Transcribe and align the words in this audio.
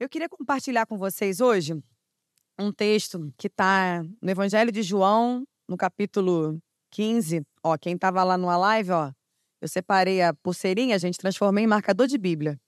Eu 0.00 0.08
queria 0.08 0.30
compartilhar 0.30 0.86
com 0.86 0.96
vocês 0.96 1.42
hoje 1.42 1.74
um 2.58 2.72
texto 2.72 3.30
que 3.36 3.48
está 3.48 4.02
no 4.22 4.30
Evangelho 4.30 4.72
de 4.72 4.82
João, 4.82 5.46
no 5.68 5.76
capítulo 5.76 6.58
15. 6.90 7.46
Ó, 7.62 7.76
quem 7.76 7.96
estava 7.96 8.24
lá 8.24 8.38
numa 8.38 8.56
live, 8.56 8.92
ó, 8.92 9.12
eu 9.60 9.68
separei 9.68 10.22
a 10.22 10.32
pulseirinha, 10.32 10.94
a 10.94 10.98
gente 10.98 11.18
transformei 11.18 11.64
em 11.64 11.66
marcador 11.66 12.06
de 12.06 12.16
Bíblia. 12.16 12.58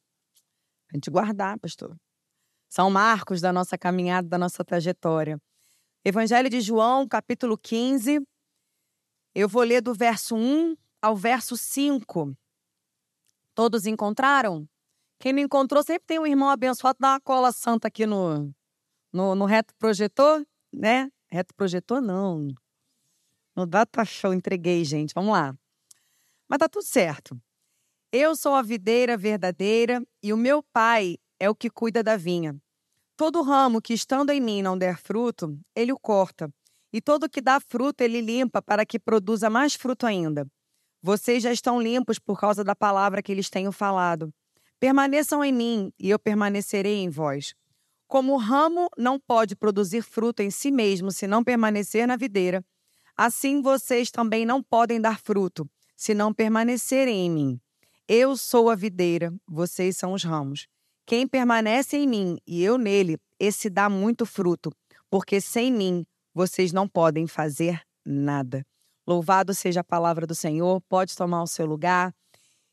A 0.92 0.94
gente 0.94 1.10
guardar, 1.10 1.58
pastor. 1.58 1.96
São 2.68 2.90
marcos 2.90 3.40
da 3.40 3.50
nossa 3.50 3.78
caminhada, 3.78 4.28
da 4.28 4.36
nossa 4.36 4.62
trajetória. 4.62 5.40
Evangelho 6.04 6.50
de 6.50 6.60
João, 6.60 7.08
capítulo 7.08 7.56
15. 7.56 8.20
Eu 9.34 9.48
vou 9.48 9.62
ler 9.62 9.80
do 9.80 9.94
verso 9.94 10.36
1 10.36 10.76
ao 11.00 11.16
verso 11.16 11.56
5. 11.56 12.36
Todos 13.54 13.86
encontraram? 13.86 14.68
Quem 15.22 15.32
não 15.32 15.38
encontrou, 15.38 15.84
sempre 15.84 16.04
tem 16.04 16.18
um 16.18 16.26
irmão 16.26 16.50
abençoado, 16.50 16.98
dá 16.98 17.10
uma 17.10 17.20
cola 17.20 17.52
santa 17.52 17.86
aqui 17.86 18.04
no, 18.04 18.52
no, 19.12 19.36
no 19.36 19.44
reto 19.44 19.72
projetor, 19.78 20.44
né? 20.72 21.12
Reto 21.30 21.54
projetor, 21.54 22.00
não. 22.00 22.48
No 23.54 23.64
data 23.64 24.04
show, 24.04 24.34
entreguei, 24.34 24.84
gente. 24.84 25.14
Vamos 25.14 25.30
lá. 25.30 25.54
Mas 26.48 26.58
tá 26.58 26.68
tudo 26.68 26.82
certo. 26.82 27.40
Eu 28.10 28.34
sou 28.34 28.52
a 28.56 28.62
videira 28.62 29.16
verdadeira 29.16 30.04
e 30.20 30.32
o 30.32 30.36
meu 30.36 30.60
pai 30.60 31.16
é 31.38 31.48
o 31.48 31.54
que 31.54 31.70
cuida 31.70 32.02
da 32.02 32.16
vinha. 32.16 32.56
Todo 33.16 33.42
ramo 33.42 33.80
que 33.80 33.94
estando 33.94 34.30
em 34.30 34.40
mim 34.40 34.60
não 34.60 34.76
der 34.76 34.98
fruto, 34.98 35.56
ele 35.72 35.92
o 35.92 36.00
corta. 36.00 36.52
E 36.92 37.00
todo 37.00 37.30
que 37.30 37.40
dá 37.40 37.60
fruto, 37.60 38.02
ele 38.02 38.20
limpa 38.20 38.60
para 38.60 38.84
que 38.84 38.98
produza 38.98 39.48
mais 39.48 39.74
fruto 39.74 40.04
ainda. 40.04 40.44
Vocês 41.00 41.44
já 41.44 41.52
estão 41.52 41.80
limpos 41.80 42.18
por 42.18 42.40
causa 42.40 42.64
da 42.64 42.74
palavra 42.74 43.22
que 43.22 43.32
lhes 43.32 43.48
tenho 43.48 43.70
falado. 43.70 44.34
Permaneçam 44.82 45.44
em 45.44 45.52
mim 45.52 45.92
e 45.96 46.10
eu 46.10 46.18
permanecerei 46.18 46.96
em 46.96 47.08
vós. 47.08 47.54
Como 48.08 48.32
o 48.32 48.36
ramo 48.36 48.88
não 48.98 49.16
pode 49.16 49.54
produzir 49.54 50.02
fruto 50.02 50.42
em 50.42 50.50
si 50.50 50.72
mesmo 50.72 51.12
se 51.12 51.24
não 51.24 51.44
permanecer 51.44 52.04
na 52.04 52.16
videira, 52.16 52.64
assim 53.16 53.62
vocês 53.62 54.10
também 54.10 54.44
não 54.44 54.60
podem 54.60 55.00
dar 55.00 55.20
fruto 55.20 55.70
se 55.96 56.14
não 56.14 56.34
permanecerem 56.34 57.26
em 57.26 57.30
mim. 57.30 57.60
Eu 58.08 58.36
sou 58.36 58.68
a 58.68 58.74
videira, 58.74 59.32
vocês 59.46 59.96
são 59.96 60.14
os 60.14 60.24
ramos. 60.24 60.66
Quem 61.06 61.28
permanece 61.28 61.96
em 61.96 62.08
mim 62.08 62.38
e 62.44 62.60
eu 62.64 62.76
nele, 62.76 63.18
esse 63.38 63.70
dá 63.70 63.88
muito 63.88 64.26
fruto, 64.26 64.72
porque 65.08 65.40
sem 65.40 65.72
mim 65.72 66.04
vocês 66.34 66.72
não 66.72 66.88
podem 66.88 67.28
fazer 67.28 67.80
nada. 68.04 68.66
Louvado 69.06 69.54
seja 69.54 69.78
a 69.78 69.84
palavra 69.84 70.26
do 70.26 70.34
Senhor, 70.34 70.80
pode 70.88 71.14
tomar 71.14 71.44
o 71.44 71.46
seu 71.46 71.66
lugar. 71.66 72.12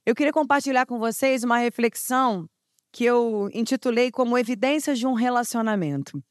Eu 0.05 0.15
queria 0.15 0.33
compartilhar 0.33 0.85
com 0.85 0.97
vocês 0.97 1.43
uma 1.43 1.57
reflexão 1.57 2.49
que 2.91 3.05
eu 3.05 3.49
intitulei 3.53 4.11
como 4.11 4.37
Evidências 4.37 4.97
de 4.97 5.05
um 5.05 5.13
Relacionamento. 5.13 6.23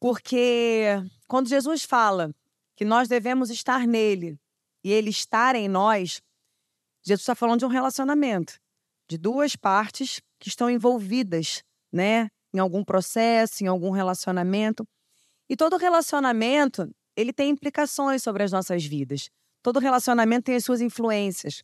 Porque 0.00 0.86
quando 1.28 1.48
Jesus 1.48 1.84
fala 1.84 2.34
que 2.76 2.84
nós 2.84 3.08
devemos 3.08 3.50
estar 3.50 3.86
nele 3.86 4.38
e 4.82 4.90
ele 4.90 5.10
estar 5.10 5.54
em 5.54 5.68
nós, 5.68 6.20
Jesus 7.04 7.22
está 7.22 7.34
falando 7.34 7.60
de 7.60 7.66
um 7.66 7.68
relacionamento, 7.68 8.58
de 9.08 9.18
duas 9.18 9.54
partes 9.54 10.20
que 10.38 10.48
estão 10.48 10.70
envolvidas, 10.70 11.62
né, 11.92 12.28
em 12.54 12.58
algum 12.58 12.84
processo, 12.84 13.62
em 13.62 13.66
algum 13.66 13.90
relacionamento. 13.90 14.86
E 15.48 15.56
todo 15.56 15.76
relacionamento, 15.76 16.90
ele 17.16 17.32
tem 17.32 17.50
implicações 17.50 18.22
sobre 18.22 18.42
as 18.42 18.52
nossas 18.52 18.84
vidas. 18.84 19.28
Todo 19.62 19.78
relacionamento 19.78 20.44
tem 20.44 20.56
as 20.56 20.64
suas 20.64 20.80
influências. 20.80 21.62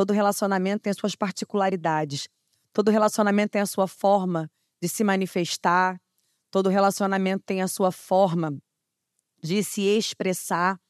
Todo 0.00 0.14
relacionamento 0.14 0.84
tem 0.84 0.92
as 0.92 0.96
suas 0.96 1.14
particularidades. 1.14 2.26
Todo 2.72 2.90
relacionamento 2.90 3.50
tem 3.50 3.60
a 3.60 3.66
sua 3.66 3.86
forma 3.86 4.50
de 4.80 4.88
se 4.88 5.04
manifestar. 5.04 6.00
Todo 6.50 6.70
relacionamento 6.70 7.44
tem 7.44 7.60
a 7.60 7.68
sua 7.68 7.92
forma 7.92 8.56
de 9.42 9.62
se 9.62 9.82
expressar. 9.82 10.80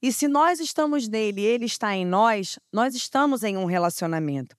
E 0.00 0.12
se 0.12 0.28
nós 0.28 0.60
estamos 0.60 1.08
nele 1.08 1.40
e 1.40 1.44
ele 1.44 1.64
está 1.64 1.92
em 1.96 2.06
nós, 2.06 2.56
nós 2.72 2.94
estamos 2.94 3.42
em 3.42 3.56
um 3.56 3.64
relacionamento. 3.64 4.56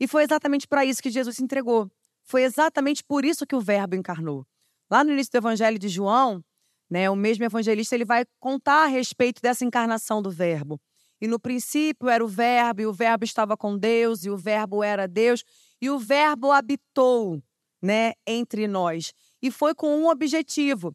E 0.00 0.08
foi 0.08 0.22
exatamente 0.22 0.66
para 0.66 0.86
isso 0.86 1.02
que 1.02 1.10
Jesus 1.10 1.36
se 1.36 1.44
entregou. 1.44 1.92
Foi 2.22 2.44
exatamente 2.44 3.04
por 3.04 3.26
isso 3.26 3.46
que 3.46 3.54
o 3.54 3.60
Verbo 3.60 3.94
encarnou. 3.94 4.46
Lá 4.90 5.04
no 5.04 5.12
início 5.12 5.32
do 5.32 5.36
Evangelho 5.36 5.78
de 5.78 5.90
João, 5.90 6.42
né, 6.88 7.10
o 7.10 7.14
mesmo 7.14 7.44
evangelista 7.44 7.94
ele 7.94 8.06
vai 8.06 8.24
contar 8.40 8.84
a 8.84 8.86
respeito 8.86 9.42
dessa 9.42 9.66
encarnação 9.66 10.22
do 10.22 10.30
Verbo. 10.30 10.80
E 11.24 11.26
no 11.26 11.40
princípio 11.40 12.10
era 12.10 12.22
o 12.22 12.28
Verbo, 12.28 12.82
e 12.82 12.86
o 12.86 12.92
Verbo 12.92 13.24
estava 13.24 13.56
com 13.56 13.78
Deus, 13.78 14.26
e 14.26 14.30
o 14.30 14.36
Verbo 14.36 14.82
era 14.84 15.08
Deus, 15.08 15.42
e 15.80 15.88
o 15.88 15.98
Verbo 15.98 16.52
habitou, 16.52 17.42
né, 17.80 18.12
entre 18.26 18.68
nós. 18.68 19.10
E 19.40 19.50
foi 19.50 19.74
com 19.74 19.96
um 19.96 20.06
objetivo: 20.06 20.94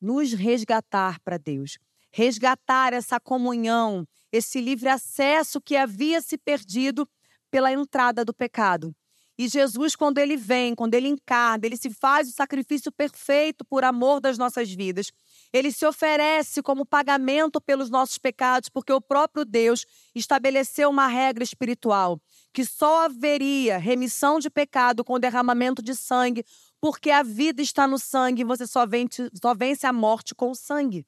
nos 0.00 0.32
resgatar 0.32 1.20
para 1.20 1.38
Deus. 1.38 1.78
Resgatar 2.12 2.92
essa 2.92 3.20
comunhão, 3.20 4.04
esse 4.32 4.60
livre 4.60 4.88
acesso 4.88 5.60
que 5.60 5.76
havia 5.76 6.20
se 6.20 6.36
perdido 6.36 7.08
pela 7.48 7.70
entrada 7.70 8.24
do 8.24 8.34
pecado. 8.34 8.92
E 9.38 9.46
Jesus, 9.46 9.94
quando 9.94 10.18
ele 10.18 10.36
vem, 10.36 10.74
quando 10.74 10.94
ele 10.94 11.06
encarna, 11.06 11.64
ele 11.64 11.76
se 11.76 11.90
faz 11.90 12.28
o 12.28 12.32
sacrifício 12.32 12.90
perfeito 12.90 13.64
por 13.64 13.84
amor 13.84 14.20
das 14.20 14.36
nossas 14.36 14.68
vidas. 14.72 15.12
Ele 15.52 15.72
se 15.72 15.86
oferece 15.86 16.62
como 16.62 16.84
pagamento 16.84 17.60
pelos 17.60 17.88
nossos 17.88 18.18
pecados, 18.18 18.68
porque 18.68 18.92
o 18.92 19.00
próprio 19.00 19.44
Deus 19.44 19.86
estabeleceu 20.14 20.90
uma 20.90 21.06
regra 21.06 21.42
espiritual 21.42 22.20
que 22.52 22.64
só 22.64 23.04
haveria 23.04 23.78
remissão 23.78 24.38
de 24.38 24.50
pecado 24.50 25.04
com 25.04 25.18
derramamento 25.18 25.82
de 25.82 25.94
sangue, 25.94 26.44
porque 26.80 27.10
a 27.10 27.22
vida 27.22 27.62
está 27.62 27.86
no 27.86 27.98
sangue 27.98 28.42
e 28.42 28.44
você 28.44 28.66
só 28.66 28.86
vence, 28.86 29.30
só 29.40 29.54
vence 29.54 29.86
a 29.86 29.92
morte 29.92 30.34
com 30.34 30.50
o 30.50 30.54
sangue. 30.54 31.06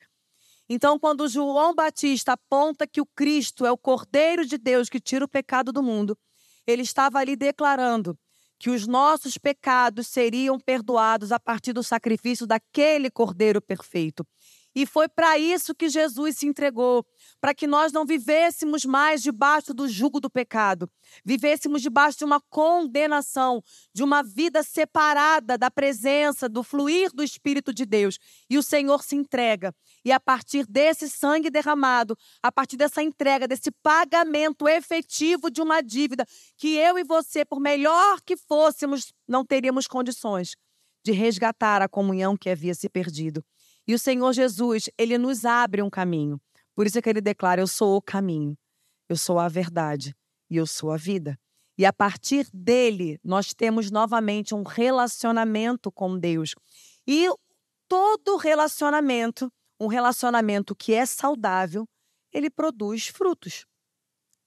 Então, 0.68 0.98
quando 0.98 1.28
João 1.28 1.74
Batista 1.74 2.34
aponta 2.34 2.86
que 2.86 3.00
o 3.00 3.06
Cristo 3.06 3.66
é 3.66 3.72
o 3.72 3.76
Cordeiro 3.76 4.46
de 4.46 4.56
Deus 4.56 4.88
que 4.88 5.00
tira 5.00 5.24
o 5.24 5.28
pecado 5.28 5.72
do 5.72 5.82
mundo, 5.82 6.16
ele 6.64 6.82
estava 6.82 7.18
ali 7.18 7.34
declarando 7.34 8.16
que 8.60 8.68
os 8.68 8.86
nossos 8.86 9.38
pecados 9.38 10.06
seriam 10.06 10.60
perdoados 10.60 11.32
a 11.32 11.40
partir 11.40 11.72
do 11.72 11.82
sacrifício 11.82 12.46
daquele 12.46 13.10
Cordeiro 13.10 13.58
perfeito. 13.58 14.22
E 14.74 14.86
foi 14.86 15.08
para 15.08 15.36
isso 15.36 15.74
que 15.74 15.88
Jesus 15.88 16.38
se 16.38 16.46
entregou, 16.46 17.04
para 17.40 17.52
que 17.52 17.66
nós 17.66 17.92
não 17.92 18.06
vivêssemos 18.06 18.84
mais 18.84 19.20
debaixo 19.22 19.74
do 19.74 19.88
jugo 19.88 20.20
do 20.20 20.30
pecado, 20.30 20.88
vivêssemos 21.24 21.82
debaixo 21.82 22.18
de 22.18 22.24
uma 22.24 22.40
condenação, 22.40 23.62
de 23.92 24.02
uma 24.02 24.22
vida 24.22 24.62
separada 24.62 25.58
da 25.58 25.70
presença, 25.70 26.48
do 26.48 26.62
fluir 26.62 27.10
do 27.12 27.22
Espírito 27.22 27.74
de 27.74 27.84
Deus. 27.84 28.18
E 28.48 28.56
o 28.56 28.62
Senhor 28.62 29.02
se 29.02 29.16
entrega. 29.16 29.74
E 30.04 30.12
a 30.12 30.20
partir 30.20 30.66
desse 30.66 31.08
sangue 31.08 31.50
derramado, 31.50 32.16
a 32.42 32.52
partir 32.52 32.76
dessa 32.76 33.02
entrega, 33.02 33.48
desse 33.48 33.70
pagamento 33.70 34.68
efetivo 34.68 35.50
de 35.50 35.60
uma 35.60 35.80
dívida, 35.80 36.24
que 36.56 36.76
eu 36.76 36.98
e 36.98 37.04
você, 37.04 37.44
por 37.44 37.60
melhor 37.60 38.20
que 38.20 38.36
fôssemos, 38.36 39.12
não 39.26 39.44
teríamos 39.44 39.86
condições 39.86 40.56
de 41.04 41.12
resgatar 41.12 41.82
a 41.82 41.88
comunhão 41.88 42.36
que 42.36 42.50
havia 42.50 42.74
se 42.74 42.88
perdido. 42.88 43.44
E 43.90 43.94
o 43.94 43.98
Senhor 43.98 44.32
Jesus, 44.32 44.88
ele 44.96 45.18
nos 45.18 45.44
abre 45.44 45.82
um 45.82 45.90
caminho. 45.90 46.40
Por 46.76 46.86
isso 46.86 46.96
é 46.96 47.02
que 47.02 47.08
ele 47.08 47.20
declara: 47.20 47.60
Eu 47.60 47.66
sou 47.66 47.96
o 47.96 48.00
caminho, 48.00 48.56
eu 49.08 49.16
sou 49.16 49.36
a 49.36 49.48
verdade 49.48 50.14
e 50.48 50.58
eu 50.58 50.64
sou 50.64 50.92
a 50.92 50.96
vida. 50.96 51.36
E 51.76 51.84
a 51.84 51.92
partir 51.92 52.46
dele, 52.54 53.18
nós 53.24 53.52
temos 53.52 53.90
novamente 53.90 54.54
um 54.54 54.62
relacionamento 54.62 55.90
com 55.90 56.16
Deus. 56.16 56.54
E 57.04 57.28
todo 57.88 58.36
relacionamento, 58.36 59.52
um 59.80 59.88
relacionamento 59.88 60.72
que 60.76 60.94
é 60.94 61.04
saudável, 61.04 61.84
ele 62.32 62.48
produz 62.48 63.08
frutos. 63.08 63.66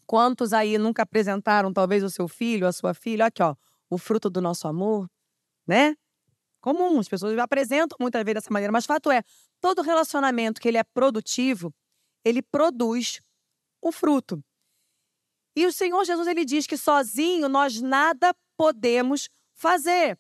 Quantos 0.08 0.54
aí 0.54 0.78
nunca 0.78 1.04
apresentaram, 1.04 1.74
talvez, 1.74 2.02
o 2.02 2.10
seu 2.10 2.30
filho, 2.30 2.66
a 2.66 2.72
sua 2.72 2.94
filha? 2.94 3.26
Aqui, 3.26 3.44
ó, 3.44 3.58
o 3.90 3.98
fruto 3.98 4.30
do 4.30 4.40
nosso 4.40 4.70
amor, 4.70 5.06
né? 5.68 5.98
Comum, 6.64 6.98
as 6.98 7.10
pessoas 7.10 7.38
apresentam 7.38 7.98
muitas 8.00 8.24
vezes 8.24 8.36
dessa 8.36 8.54
maneira, 8.54 8.72
mas 8.72 8.86
fato 8.86 9.12
é, 9.12 9.22
todo 9.60 9.82
relacionamento 9.82 10.62
que 10.62 10.68
ele 10.70 10.78
é 10.78 10.84
produtivo, 10.84 11.74
ele 12.24 12.42
produz 12.42 13.20
o 13.82 13.92
fruto. 13.92 14.42
E 15.56 15.66
o 15.66 15.74
Senhor 15.74 16.04
Jesus 16.06 16.26
ele 16.26 16.46
diz 16.46 16.66
que 16.66 16.78
sozinho 16.78 17.50
nós 17.50 17.82
nada 17.82 18.34
podemos 18.58 19.30
fazer. 19.54 20.18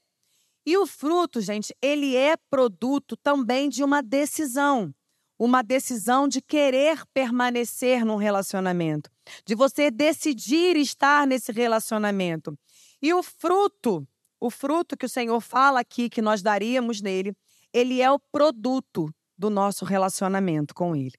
E 0.65 0.77
o 0.77 0.85
fruto, 0.85 1.39
gente, 1.39 1.73
ele 1.81 2.15
é 2.15 2.35
produto 2.49 3.15
também 3.15 3.69
de 3.69 3.81
uma 3.81 4.03
decisão. 4.03 4.93
Uma 5.39 5.61
decisão 5.61 6.27
de 6.27 6.41
querer 6.41 7.03
permanecer 7.13 8.05
num 8.05 8.17
relacionamento, 8.17 9.09
de 9.45 9.55
você 9.55 9.89
decidir 9.89 10.77
estar 10.77 11.25
nesse 11.25 11.51
relacionamento. 11.51 12.57
E 13.01 13.13
o 13.13 13.23
fruto 13.23 14.07
o 14.43 14.49
fruto 14.49 14.97
que 14.97 15.05
o 15.05 15.09
Senhor 15.09 15.39
fala 15.39 15.79
aqui 15.79 16.09
que 16.09 16.21
nós 16.21 16.41
daríamos 16.41 16.99
nele, 16.99 17.33
ele 17.71 18.01
é 18.01 18.11
o 18.11 18.19
produto 18.19 19.09
do 19.37 19.49
nosso 19.49 19.85
relacionamento 19.85 20.75
com 20.75 20.93
ele. 20.93 21.13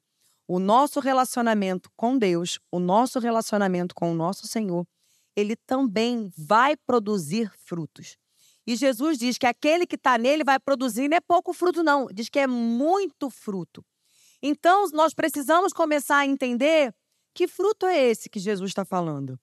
O 0.47 0.59
nosso 0.59 1.01
relacionamento 1.01 1.89
com 1.97 2.19
Deus, 2.19 2.61
o 2.71 2.79
nosso 2.79 3.19
relacionamento 3.19 3.95
com 3.95 4.13
o 4.13 4.15
nosso 4.15 4.47
Senhor, 4.47 4.87
ele 5.35 5.57
também 5.57 6.31
vai 6.37 6.77
produzir 6.77 7.51
frutos. 7.65 8.19
E 8.67 8.77
Jesus 8.77 9.17
diz 9.17 9.39
que 9.39 9.47
aquele 9.47 9.87
que 9.87 9.97
está 9.97 10.19
nele 10.19 10.45
vai 10.45 10.61
produzir 10.61 11.09
não 11.09 11.17
é 11.17 11.21
pouco 11.21 11.55
fruto, 11.55 11.83
não. 11.83 12.09
Diz 12.13 12.29
que 12.29 12.39
é 12.39 12.47
muito 12.47 13.31
fruto. 13.31 13.83
Então, 14.43 14.87
nós 14.93 15.15
precisamos 15.15 15.73
começar 15.73 16.19
a 16.19 16.27
entender 16.27 16.95
que 17.33 17.49
fruto 17.49 17.87
é 17.87 17.99
esse 17.99 18.29
que 18.29 18.39
Jesus 18.39 18.71
está 18.71 18.85
falando. 18.85 19.41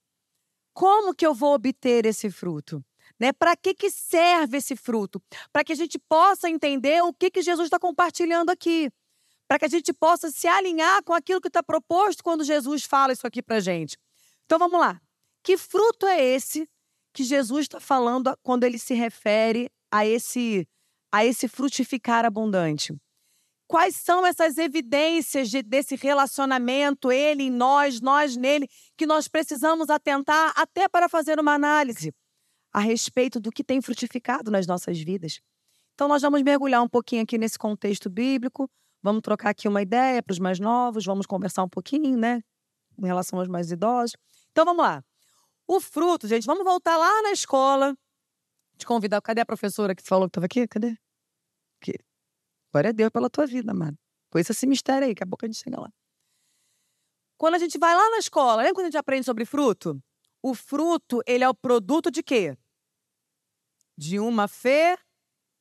Como 0.72 1.16
que 1.16 1.26
eu 1.26 1.34
vou 1.34 1.56
obter 1.56 2.06
esse 2.06 2.30
fruto? 2.30 2.86
Né? 3.22 3.32
Para 3.32 3.56
que, 3.56 3.76
que 3.76 3.92
serve 3.92 4.58
esse 4.58 4.76
fruto? 4.76 5.22
Para 5.54 5.64
que 5.64 5.72
a 5.72 5.76
gente 5.76 6.00
possa 6.00 6.50
entender 6.50 7.04
o 7.04 7.14
que, 7.14 7.30
que 7.30 7.44
Jesus 7.44 7.68
está 7.68 7.78
compartilhando 7.78 8.50
aqui. 8.50 8.92
Para 9.48 9.60
que 9.60 9.66
a 9.66 9.68
gente 9.68 9.94
possa 9.94 10.32
se 10.32 10.48
alinhar 10.48 11.04
com 11.04 11.14
aquilo 11.14 11.40
que 11.40 11.48
está 11.48 11.62
proposto 11.62 12.24
quando 12.24 12.44
Jesus 12.44 12.84
fala 12.84 13.14
isso 13.14 13.28
aqui 13.28 13.44
para 13.44 13.60
gente. 13.60 13.96
Então 14.46 14.58
vamos 14.58 14.80
lá. 14.80 15.00
Que 15.44 15.56
fruto 15.56 16.08
é 16.08 16.20
esse 16.20 16.68
que 17.14 17.24
Jesus 17.24 17.66
está 17.66 17.80
falando 17.80 18.36
quando 18.42 18.64
ele 18.64 18.80
se 18.80 18.96
refere 18.96 19.70
a 19.92 20.04
esse, 20.04 20.68
a 21.12 21.24
esse 21.24 21.48
frutificar 21.48 22.26
abundante? 22.26 22.92
Quais 23.68 23.98
são 23.98 24.26
essas 24.26 24.58
evidências 24.58 25.48
de, 25.48 25.62
desse 25.62 25.96
relacionamento, 25.96 27.12
ele 27.12 27.44
em 27.44 27.52
nós, 27.52 28.02
nós 28.02 28.36
nele, 28.36 28.68
que 28.98 29.06
nós 29.06 29.28
precisamos 29.28 29.92
atentar 29.92 30.54
até 30.56 30.90
para 30.90 31.08
fazer 31.08 31.40
uma 31.40 31.54
análise 31.54 32.12
a 32.72 32.80
respeito 32.80 33.40
do 33.40 33.52
que 33.52 33.64
tem 33.64 33.82
frutificado 33.82 34.50
nas 34.52 34.68
nossas 34.68 35.00
vidas? 35.00 35.42
Então, 35.94 36.08
nós 36.08 36.22
vamos 36.22 36.42
mergulhar 36.42 36.82
um 36.82 36.90
pouquinho 36.90 37.24
aqui 37.24 37.38
nesse 37.38 37.58
contexto 37.58 38.10
bíblico, 38.10 38.70
vamos 39.04 39.22
trocar 39.22 39.50
aqui 39.50 39.68
uma 39.68 39.82
ideia 39.82 40.22
para 40.24 40.34
os 40.34 40.40
mais 40.40 40.60
novos, 40.60 41.06
vamos 41.06 41.26
conversar 41.26 41.64
um 41.64 41.70
pouquinho, 41.70 42.18
né, 42.18 42.42
em 42.98 43.06
relação 43.06 43.40
aos 43.40 43.48
mais 43.48 43.72
idosos. 43.72 44.16
Então, 44.52 44.66
vamos 44.66 44.84
lá. 44.84 45.04
O 45.68 45.80
fruto, 45.80 46.28
gente, 46.28 46.46
vamos 46.46 46.64
voltar 46.64 46.98
lá 46.98 47.22
na 47.22 47.32
escola. 47.32 47.96
Te 48.78 48.86
convidar. 48.86 49.22
Cadê 49.22 49.42
a 49.42 49.46
professora 49.46 49.96
que 49.96 50.04
falou 50.04 50.28
que 50.28 50.32
estava 50.32 50.46
aqui? 50.46 50.68
Cadê? 50.68 50.98
Aqui. 51.82 51.94
Glória 52.72 52.90
a 52.90 52.94
Deus 52.94 53.10
pela 53.10 53.30
tua 53.30 53.46
vida, 53.46 53.74
mano. 53.74 53.98
Pois 54.30 54.50
esse 54.50 54.66
mistério 54.66 55.08
aí, 55.08 55.14
daqui 55.14 55.24
a 55.24 55.28
pouco 55.28 55.46
a 55.46 55.48
gente 55.48 55.62
chega 55.62 55.80
lá. 55.80 55.92
Quando 57.38 57.56
a 57.56 57.60
gente 57.60 57.78
vai 57.78 57.96
lá 57.96 58.10
na 58.10 58.18
escola, 58.18 58.58
lembra 58.58 58.74
quando 58.74 58.86
a 58.86 58.90
gente 58.90 58.98
aprende 58.98 59.26
sobre 59.26 59.46
fruto? 59.46 60.02
O 60.44 60.56
fruto, 60.56 61.22
ele 61.28 61.44
é 61.44 61.50
o 61.50 61.54
produto 61.54 62.10
de 62.10 62.24
quê? 62.24 62.58
De 63.96 64.20
uma 64.20 64.50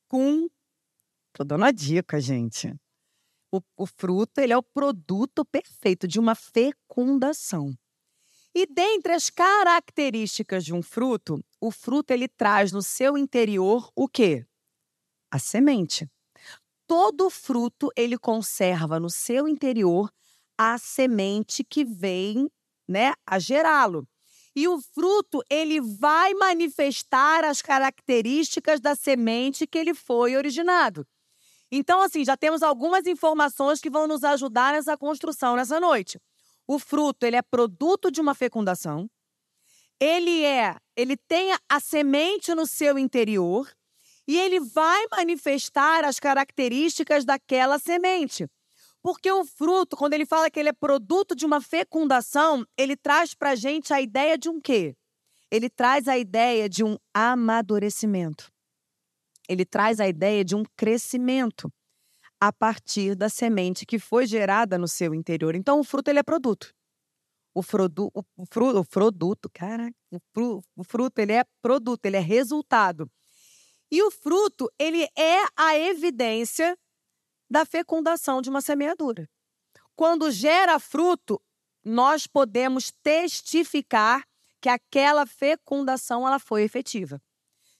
com. 0.07 0.49
Tô 1.33 1.43
dando 1.43 1.65
a 1.65 1.71
dica, 1.71 2.19
gente. 2.19 2.73
O, 3.51 3.61
o 3.77 3.85
fruto, 3.85 4.41
ele 4.41 4.53
é 4.53 4.57
o 4.57 4.63
produto 4.63 5.45
perfeito 5.45 6.07
de 6.07 6.19
uma 6.19 6.33
fecundação. 6.33 7.75
E 8.55 8.65
dentre 8.65 9.13
as 9.13 9.29
características 9.29 10.65
de 10.65 10.73
um 10.73 10.81
fruto, 10.81 11.43
o 11.59 11.71
fruto 11.71 12.11
ele 12.11 12.27
traz 12.27 12.71
no 12.71 12.81
seu 12.81 13.17
interior 13.17 13.89
o 13.95 14.07
quê? 14.07 14.45
A 15.31 15.39
semente. 15.39 16.09
Todo 16.87 17.29
fruto 17.29 17.89
ele 17.95 18.17
conserva 18.17 18.99
no 18.99 19.09
seu 19.09 19.47
interior 19.47 20.11
a 20.57 20.77
semente 20.77 21.63
que 21.63 21.85
vem, 21.85 22.49
né, 22.87 23.13
a 23.25 23.39
gerá-lo. 23.39 24.05
E 24.55 24.67
o 24.67 24.79
fruto 24.81 25.41
ele 25.49 25.79
vai 25.79 26.33
manifestar 26.33 27.43
as 27.43 27.61
características 27.61 28.79
da 28.81 28.95
semente 28.95 29.65
que 29.65 29.77
ele 29.77 29.93
foi 29.93 30.35
originado. 30.35 31.07
Então, 31.71 32.01
assim, 32.01 32.25
já 32.25 32.35
temos 32.35 32.61
algumas 32.61 33.07
informações 33.07 33.79
que 33.79 33.89
vão 33.89 34.05
nos 34.05 34.23
ajudar 34.25 34.73
nessa 34.73 34.97
construção 34.97 35.55
nessa 35.55 35.79
noite. 35.79 36.19
O 36.67 36.77
fruto, 36.77 37.25
ele 37.25 37.37
é 37.37 37.41
produto 37.41 38.11
de 38.11 38.19
uma 38.19 38.35
fecundação. 38.35 39.09
Ele 39.99 40.43
é, 40.43 40.75
ele 40.97 41.15
tem 41.15 41.55
a 41.69 41.79
semente 41.79 42.53
no 42.53 42.65
seu 42.65 42.97
interior 42.97 43.71
e 44.27 44.37
ele 44.37 44.59
vai 44.59 45.05
manifestar 45.11 46.03
as 46.03 46.19
características 46.19 47.23
daquela 47.23 47.79
semente. 47.79 48.47
Porque 49.01 49.31
o 49.31 49.43
fruto, 49.43 49.97
quando 49.97 50.13
ele 50.13 50.25
fala 50.25 50.49
que 50.49 50.59
ele 50.59 50.69
é 50.69 50.73
produto 50.73 51.35
de 51.35 51.45
uma 51.45 51.59
fecundação, 51.59 52.65
ele 52.77 52.95
traz 52.95 53.33
para 53.33 53.51
a 53.51 53.55
gente 53.55 53.93
a 53.93 53.99
ideia 53.99 54.37
de 54.37 54.47
um 54.47 54.61
quê? 54.61 54.95
Ele 55.49 55.69
traz 55.69 56.07
a 56.07 56.17
ideia 56.17 56.69
de 56.69 56.83
um 56.83 56.97
amadurecimento. 57.13 58.51
Ele 59.49 59.65
traz 59.65 59.99
a 59.99 60.07
ideia 60.07 60.45
de 60.45 60.55
um 60.55 60.63
crescimento 60.77 61.71
a 62.39 62.53
partir 62.53 63.15
da 63.15 63.27
semente 63.27 63.85
que 63.85 63.99
foi 63.99 64.25
gerada 64.25 64.77
no 64.77 64.87
seu 64.87 65.13
interior. 65.13 65.55
Então, 65.55 65.79
o 65.79 65.83
fruto 65.83 66.09
ele 66.09 66.19
é 66.19 66.23
produto. 66.23 66.73
O, 67.53 67.61
fruto, 67.61 68.09
o, 68.13 68.45
fruto, 68.45 68.79
o 68.79 68.85
produto, 68.85 69.49
cara, 69.53 69.91
o, 70.09 70.19
fru, 70.33 70.63
o 70.75 70.83
fruto 70.83 71.19
ele 71.19 71.33
é 71.33 71.43
produto, 71.61 72.05
ele 72.05 72.17
é 72.17 72.21
resultado. 72.21 73.11
E 73.91 74.01
o 74.01 74.09
fruto 74.09 74.71
ele 74.79 75.03
é 75.17 75.43
a 75.57 75.77
evidência 75.77 76.77
da 77.51 77.65
fecundação 77.65 78.41
de 78.41 78.49
uma 78.49 78.61
semeadura. 78.61 79.29
Quando 79.93 80.31
gera 80.31 80.79
fruto, 80.79 81.41
nós 81.83 82.25
podemos 82.25 82.93
testificar 83.03 84.25
que 84.61 84.69
aquela 84.69 85.25
fecundação 85.25 86.25
ela 86.25 86.39
foi 86.39 86.63
efetiva. 86.63 87.21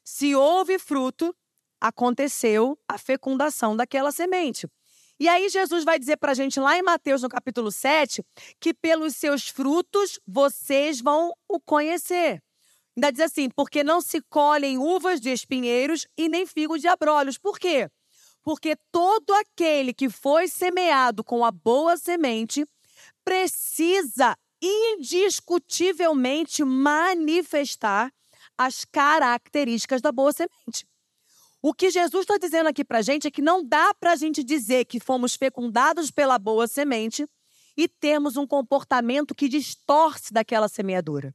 Se 0.04 0.36
houve 0.36 0.78
fruto, 0.78 1.34
aconteceu 1.80 2.78
a 2.86 2.98
fecundação 2.98 3.74
daquela 3.74 4.12
semente. 4.12 4.68
E 5.18 5.30
aí 5.30 5.48
Jesus 5.48 5.86
vai 5.86 5.98
dizer 5.98 6.18
para 6.18 6.32
a 6.34 6.36
gente 6.36 6.60
lá 6.60 6.78
em 6.78 6.82
Mateus, 6.82 7.22
no 7.22 7.30
capítulo 7.30 7.72
7, 7.72 8.26
que 8.60 8.74
pelos 8.74 9.16
seus 9.16 9.48
frutos 9.48 10.20
vocês 10.28 11.00
vão 11.00 11.32
o 11.48 11.62
conhecer. 11.62 12.44
Ainda 12.98 13.12
diz 13.12 13.22
assim, 13.22 13.50
porque 13.50 13.86
não 13.86 14.02
se 14.02 14.20
colhem 14.24 14.78
uvas 14.78 15.22
de 15.22 15.30
espinheiros 15.30 16.06
e 16.18 16.28
nem 16.28 16.46
figos 16.46 16.82
de 16.82 16.90
abrolhos. 16.90 17.38
Por 17.38 17.58
quê? 17.58 17.90
Porque 18.44 18.76
todo 18.92 19.34
aquele 19.34 19.94
que 19.94 20.10
foi 20.10 20.48
semeado 20.48 21.24
com 21.24 21.46
a 21.46 21.52
boa 21.52 21.96
semente 21.98 22.66
precisa 23.24 24.36
indiscutivelmente 24.62 26.64
manifestar 26.64 28.12
as 28.58 28.86
características 28.86 30.02
da 30.02 30.12
boa 30.12 30.32
semente. 30.32 30.88
O 31.62 31.74
que 31.74 31.92
Jesus 31.92 32.24
está 32.24 32.38
dizendo 32.38 32.68
aqui 32.68 32.84
para 32.84 33.00
a 33.00 33.04
gente 33.04 33.28
é 33.28 33.32
que 33.32 33.42
não 33.42 33.64
dá 33.64 33.94
para 33.94 34.14
a 34.14 34.16
gente 34.16 34.44
dizer 34.44 34.86
que 34.86 35.00
fomos 35.00 35.36
fecundados 35.36 36.10
pela 36.10 36.40
boa 36.40 36.68
semente 36.68 37.28
e 37.78 37.88
termos 37.88 38.36
um 38.36 38.48
comportamento 38.48 39.36
que 39.36 39.48
distorce 39.48 40.34
daquela 40.34 40.68
semeadura. 40.68 41.34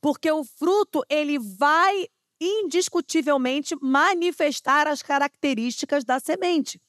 Porque 0.00 0.32
o 0.32 0.44
fruto, 0.44 1.04
ele 1.10 1.38
vai 1.38 2.08
indiscutivelmente 2.40 3.76
manifestar 3.80 4.86
as 4.86 5.02
características 5.02 6.04
da 6.04 6.18
semente. 6.18 6.80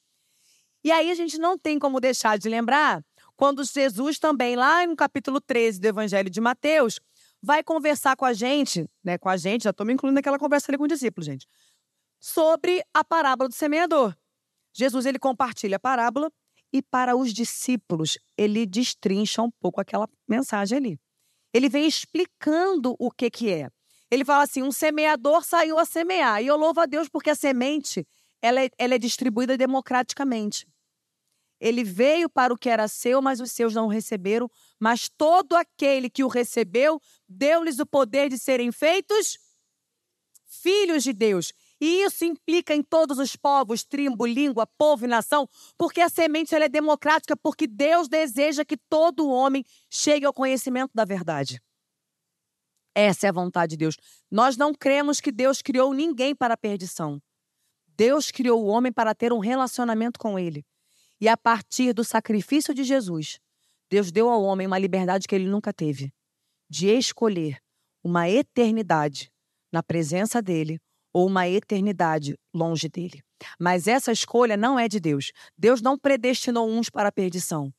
E 0.83 0.91
aí 0.91 1.11
a 1.11 1.15
gente 1.15 1.37
não 1.37 1.57
tem 1.57 1.77
como 1.77 1.99
deixar 1.99 2.37
de 2.37 2.49
lembrar 2.49 3.03
quando 3.35 3.63
Jesus 3.63 4.17
também, 4.17 4.55
lá 4.55 4.85
no 4.85 4.95
capítulo 4.95 5.41
13 5.41 5.79
do 5.79 5.85
Evangelho 5.85 6.29
de 6.29 6.39
Mateus, 6.39 6.99
vai 7.41 7.63
conversar 7.63 8.15
com 8.15 8.25
a 8.25 8.33
gente, 8.33 8.87
né? 9.03 9.17
Com 9.17 9.29
a 9.29 9.37
gente, 9.37 9.63
já 9.63 9.71
estou 9.71 9.85
me 9.85 9.93
incluindo 9.93 10.15
naquela 10.15 10.37
conversa 10.39 10.69
ali 10.69 10.77
com 10.77 10.83
o 10.83 10.87
discípulo, 10.87 11.25
gente 11.25 11.47
sobre 12.21 12.83
a 12.93 13.03
parábola 13.03 13.49
do 13.49 13.55
semeador. 13.55 14.15
Jesus 14.71 15.05
ele 15.05 15.17
compartilha 15.17 15.77
a 15.77 15.79
parábola 15.79 16.31
e 16.71 16.81
para 16.81 17.15
os 17.15 17.33
discípulos 17.33 18.17
ele 18.37 18.65
destrincha 18.65 19.41
um 19.41 19.49
pouco 19.49 19.81
aquela 19.81 20.07
mensagem 20.29 20.77
ali. 20.77 20.99
Ele 21.51 21.67
vem 21.67 21.85
explicando 21.85 22.95
o 22.97 23.11
que 23.11 23.29
que 23.29 23.49
é. 23.49 23.69
Ele 24.11 24.25
fala 24.25 24.43
assim: 24.43 24.61
um 24.61 24.71
semeador 24.71 25.43
saiu 25.43 25.79
a 25.79 25.85
semear. 25.85 26.43
E 26.43 26.47
eu 26.47 26.57
louvo 26.57 26.81
a 26.81 26.85
Deus 26.85 27.07
porque 27.07 27.29
a 27.29 27.35
semente 27.35 28.05
ela 28.41 28.61
é, 28.61 28.69
ela 28.77 28.95
é 28.95 28.99
distribuída 28.99 29.57
democraticamente. 29.57 30.67
Ele 31.59 31.83
veio 31.83 32.27
para 32.27 32.51
o 32.51 32.57
que 32.57 32.69
era 32.69 32.87
seu, 32.87 33.21
mas 33.21 33.39
os 33.39 33.51
seus 33.51 33.73
não 33.73 33.87
receberam. 33.87 34.49
Mas 34.79 35.07
todo 35.07 35.55
aquele 35.55 36.09
que 36.09 36.23
o 36.23 36.27
recebeu, 36.27 36.99
deu-lhes 37.29 37.79
o 37.79 37.85
poder 37.85 38.29
de 38.29 38.37
serem 38.37 38.71
feitos 38.71 39.37
filhos 40.43 41.03
de 41.03 41.13
Deus. 41.13 41.53
E 41.79 42.03
isso 42.03 42.25
implica 42.25 42.75
em 42.75 42.83
todos 42.83 43.17
os 43.17 43.35
povos, 43.35 43.83
tribo, 43.83 44.25
língua, 44.25 44.67
povo 44.77 45.05
e 45.05 45.07
nação, 45.07 45.47
porque 45.77 46.01
a 46.01 46.09
semente 46.09 46.53
é 46.53 46.69
democrática, 46.69 47.35
porque 47.37 47.65
Deus 47.65 48.07
deseja 48.07 48.65
que 48.65 48.77
todo 48.77 49.29
homem 49.29 49.63
chegue 49.89 50.25
ao 50.25 50.33
conhecimento 50.33 50.91
da 50.93 51.05
verdade. 51.05 51.61
Essa 52.95 53.27
é 53.27 53.29
a 53.29 53.33
vontade 53.33 53.71
de 53.71 53.77
Deus. 53.77 53.95
Nós 54.29 54.57
não 54.57 54.73
cremos 54.73 55.21
que 55.21 55.31
Deus 55.31 55.61
criou 55.61 55.93
ninguém 55.93 56.35
para 56.35 56.53
a 56.55 56.57
perdição. 56.57 57.21
Deus 57.87 58.31
criou 58.31 58.63
o 58.63 58.67
homem 58.67 58.91
para 58.91 59.15
ter 59.15 59.31
um 59.31 59.39
relacionamento 59.39 60.19
com 60.19 60.37
ele. 60.37 60.65
E 61.19 61.27
a 61.27 61.37
partir 61.37 61.93
do 61.93 62.03
sacrifício 62.03 62.73
de 62.73 62.83
Jesus, 62.83 63.39
Deus 63.89 64.11
deu 64.11 64.29
ao 64.29 64.41
homem 64.43 64.65
uma 64.65 64.79
liberdade 64.79 65.27
que 65.27 65.35
ele 65.35 65.47
nunca 65.47 65.73
teve 65.73 66.11
de 66.69 66.87
escolher 66.87 67.59
uma 68.01 68.29
eternidade 68.29 69.29
na 69.71 69.83
presença 69.83 70.41
dele 70.41 70.79
ou 71.13 71.27
uma 71.27 71.47
eternidade 71.47 72.37
longe 72.53 72.87
dele. 72.87 73.21
Mas 73.59 73.87
essa 73.87 74.11
escolha 74.11 74.55
não 74.55 74.79
é 74.79 74.87
de 74.87 74.99
Deus. 74.99 75.33
Deus 75.57 75.81
não 75.81 75.99
predestinou 75.99 76.69
uns 76.69 76.89
para 76.89 77.09
a 77.09 77.11
perdição. 77.11 77.73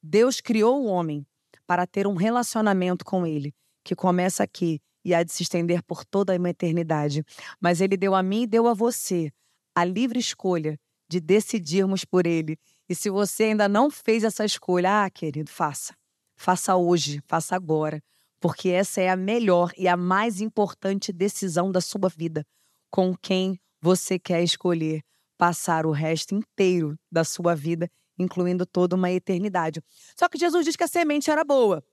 Deus 0.00 0.40
criou 0.40 0.80
o 0.80 0.86
homem 0.86 1.26
para 1.66 1.86
ter 1.86 2.06
um 2.06 2.14
relacionamento 2.14 3.04
com 3.04 3.26
ele, 3.26 3.52
que 3.86 3.94
começa 3.94 4.42
aqui 4.42 4.80
e 5.04 5.14
há 5.14 5.22
de 5.22 5.32
se 5.32 5.44
estender 5.44 5.80
por 5.84 6.04
toda 6.04 6.36
uma 6.36 6.50
eternidade. 6.50 7.24
Mas 7.60 7.80
ele 7.80 7.96
deu 7.96 8.16
a 8.16 8.22
mim 8.22 8.42
e 8.42 8.46
deu 8.46 8.66
a 8.66 8.74
você 8.74 9.30
a 9.72 9.84
livre 9.84 10.18
escolha 10.18 10.76
de 11.08 11.20
decidirmos 11.20 12.04
por 12.04 12.26
ele. 12.26 12.58
E 12.88 12.94
se 12.94 13.08
você 13.08 13.44
ainda 13.44 13.68
não 13.68 13.90
fez 13.90 14.24
essa 14.24 14.44
escolha, 14.44 15.04
ah, 15.04 15.10
querido, 15.10 15.50
faça. 15.50 15.94
Faça 16.34 16.74
hoje, 16.74 17.22
faça 17.26 17.54
agora, 17.54 18.02
porque 18.40 18.70
essa 18.70 19.00
é 19.00 19.08
a 19.08 19.16
melhor 19.16 19.70
e 19.78 19.86
a 19.86 19.96
mais 19.96 20.40
importante 20.40 21.12
decisão 21.12 21.70
da 21.70 21.80
sua 21.80 22.08
vida. 22.08 22.44
Com 22.90 23.14
quem 23.16 23.60
você 23.80 24.18
quer 24.18 24.42
escolher 24.42 25.02
passar 25.38 25.86
o 25.86 25.92
resto 25.92 26.34
inteiro 26.34 26.98
da 27.12 27.22
sua 27.22 27.54
vida, 27.54 27.88
incluindo 28.18 28.66
toda 28.66 28.96
uma 28.96 29.12
eternidade. 29.12 29.80
Só 30.18 30.28
que 30.28 30.38
Jesus 30.38 30.64
diz 30.64 30.74
que 30.74 30.84
a 30.84 30.88
semente 30.88 31.30
era 31.30 31.44
boa. 31.44 31.84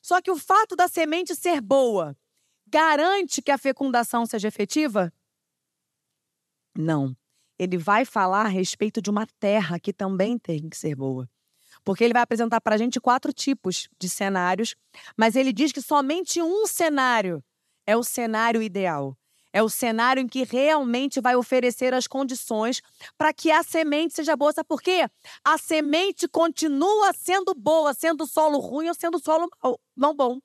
Só 0.00 0.20
que 0.20 0.30
o 0.30 0.38
fato 0.38 0.74
da 0.74 0.88
semente 0.88 1.34
ser 1.34 1.60
boa 1.60 2.16
garante 2.66 3.42
que 3.42 3.50
a 3.50 3.58
fecundação 3.58 4.24
seja 4.24 4.48
efetiva? 4.48 5.12
Não. 6.76 7.16
Ele 7.58 7.76
vai 7.76 8.04
falar 8.04 8.46
a 8.46 8.48
respeito 8.48 9.02
de 9.02 9.10
uma 9.10 9.26
terra 9.38 9.78
que 9.78 9.92
também 9.92 10.38
tem 10.38 10.68
que 10.68 10.76
ser 10.76 10.94
boa. 10.94 11.28
Porque 11.84 12.04
ele 12.04 12.14
vai 12.14 12.22
apresentar 12.22 12.60
para 12.60 12.74
a 12.74 12.78
gente 12.78 13.00
quatro 13.00 13.32
tipos 13.32 13.88
de 13.98 14.08
cenários, 14.08 14.74
mas 15.16 15.36
ele 15.36 15.52
diz 15.52 15.72
que 15.72 15.82
somente 15.82 16.40
um 16.40 16.66
cenário 16.66 17.44
é 17.86 17.96
o 17.96 18.02
cenário 18.02 18.62
ideal. 18.62 19.16
É 19.52 19.62
o 19.62 19.68
cenário 19.68 20.20
em 20.20 20.28
que 20.28 20.44
realmente 20.44 21.20
vai 21.20 21.34
oferecer 21.34 21.92
as 21.92 22.06
condições 22.06 22.80
para 23.18 23.32
que 23.32 23.50
a 23.50 23.62
semente 23.62 24.14
seja 24.14 24.36
boa. 24.36 24.52
Sabe 24.52 24.68
por 24.68 24.80
quê? 24.80 25.08
A 25.44 25.58
semente 25.58 26.28
continua 26.28 27.12
sendo 27.12 27.54
boa, 27.54 27.92
sendo 27.92 28.26
solo 28.26 28.58
ruim 28.58 28.88
ou 28.88 28.94
sendo 28.94 29.18
solo 29.18 29.48
não 29.96 30.14
bom. 30.14 30.38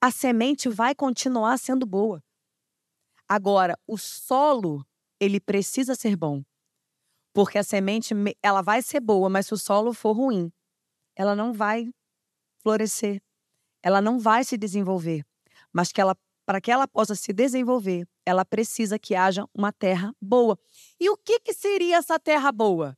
A 0.00 0.10
semente 0.10 0.68
vai 0.68 0.94
continuar 0.94 1.56
sendo 1.58 1.86
boa. 1.86 2.22
Agora, 3.28 3.78
o 3.86 3.96
solo, 3.96 4.84
ele 5.18 5.40
precisa 5.40 5.94
ser 5.94 6.16
bom. 6.16 6.42
Porque 7.32 7.58
a 7.58 7.64
semente, 7.64 8.12
ela 8.42 8.60
vai 8.60 8.82
ser 8.82 9.00
boa, 9.00 9.28
mas 9.28 9.46
se 9.46 9.54
o 9.54 9.58
solo 9.58 9.94
for 9.94 10.12
ruim, 10.12 10.52
ela 11.16 11.34
não 11.34 11.52
vai 11.52 11.90
florescer. 12.62 13.22
Ela 13.82 14.00
não 14.00 14.18
vai 14.18 14.44
se 14.44 14.56
desenvolver. 14.56 15.24
Mas 15.72 15.90
que 15.90 16.00
ela 16.00 16.16
para 16.46 16.60
que 16.60 16.70
ela 16.70 16.86
possa 16.86 17.14
se 17.14 17.32
desenvolver, 17.32 18.06
ela 18.24 18.44
precisa 18.44 18.98
que 18.98 19.14
haja 19.14 19.44
uma 19.54 19.72
terra 19.72 20.14
boa. 20.20 20.58
E 21.00 21.08
o 21.08 21.16
que, 21.16 21.40
que 21.40 21.52
seria 21.52 21.96
essa 21.96 22.18
terra 22.18 22.52
boa? 22.52 22.96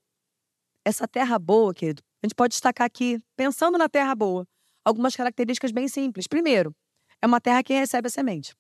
Essa 0.85 1.07
terra 1.07 1.39
boa, 1.39 1.75
querido, 1.75 2.03
a 2.23 2.27
gente 2.27 2.35
pode 2.35 2.53
destacar 2.53 2.87
aqui, 2.87 3.21
pensando 3.37 3.79
na 3.79 3.89
terra 3.89 4.15
boa, 4.15 4.47
algumas 4.85 5.15
características 5.15 5.73
bem 5.73 5.89
simples. 5.89 6.27
Primeiro, 6.27 6.75
é 7.21 7.27
uma 7.27 7.41
terra 7.41 7.63
que 7.63 7.73
recebe 7.73 8.09
a 8.09 8.11
semente. 8.11 8.55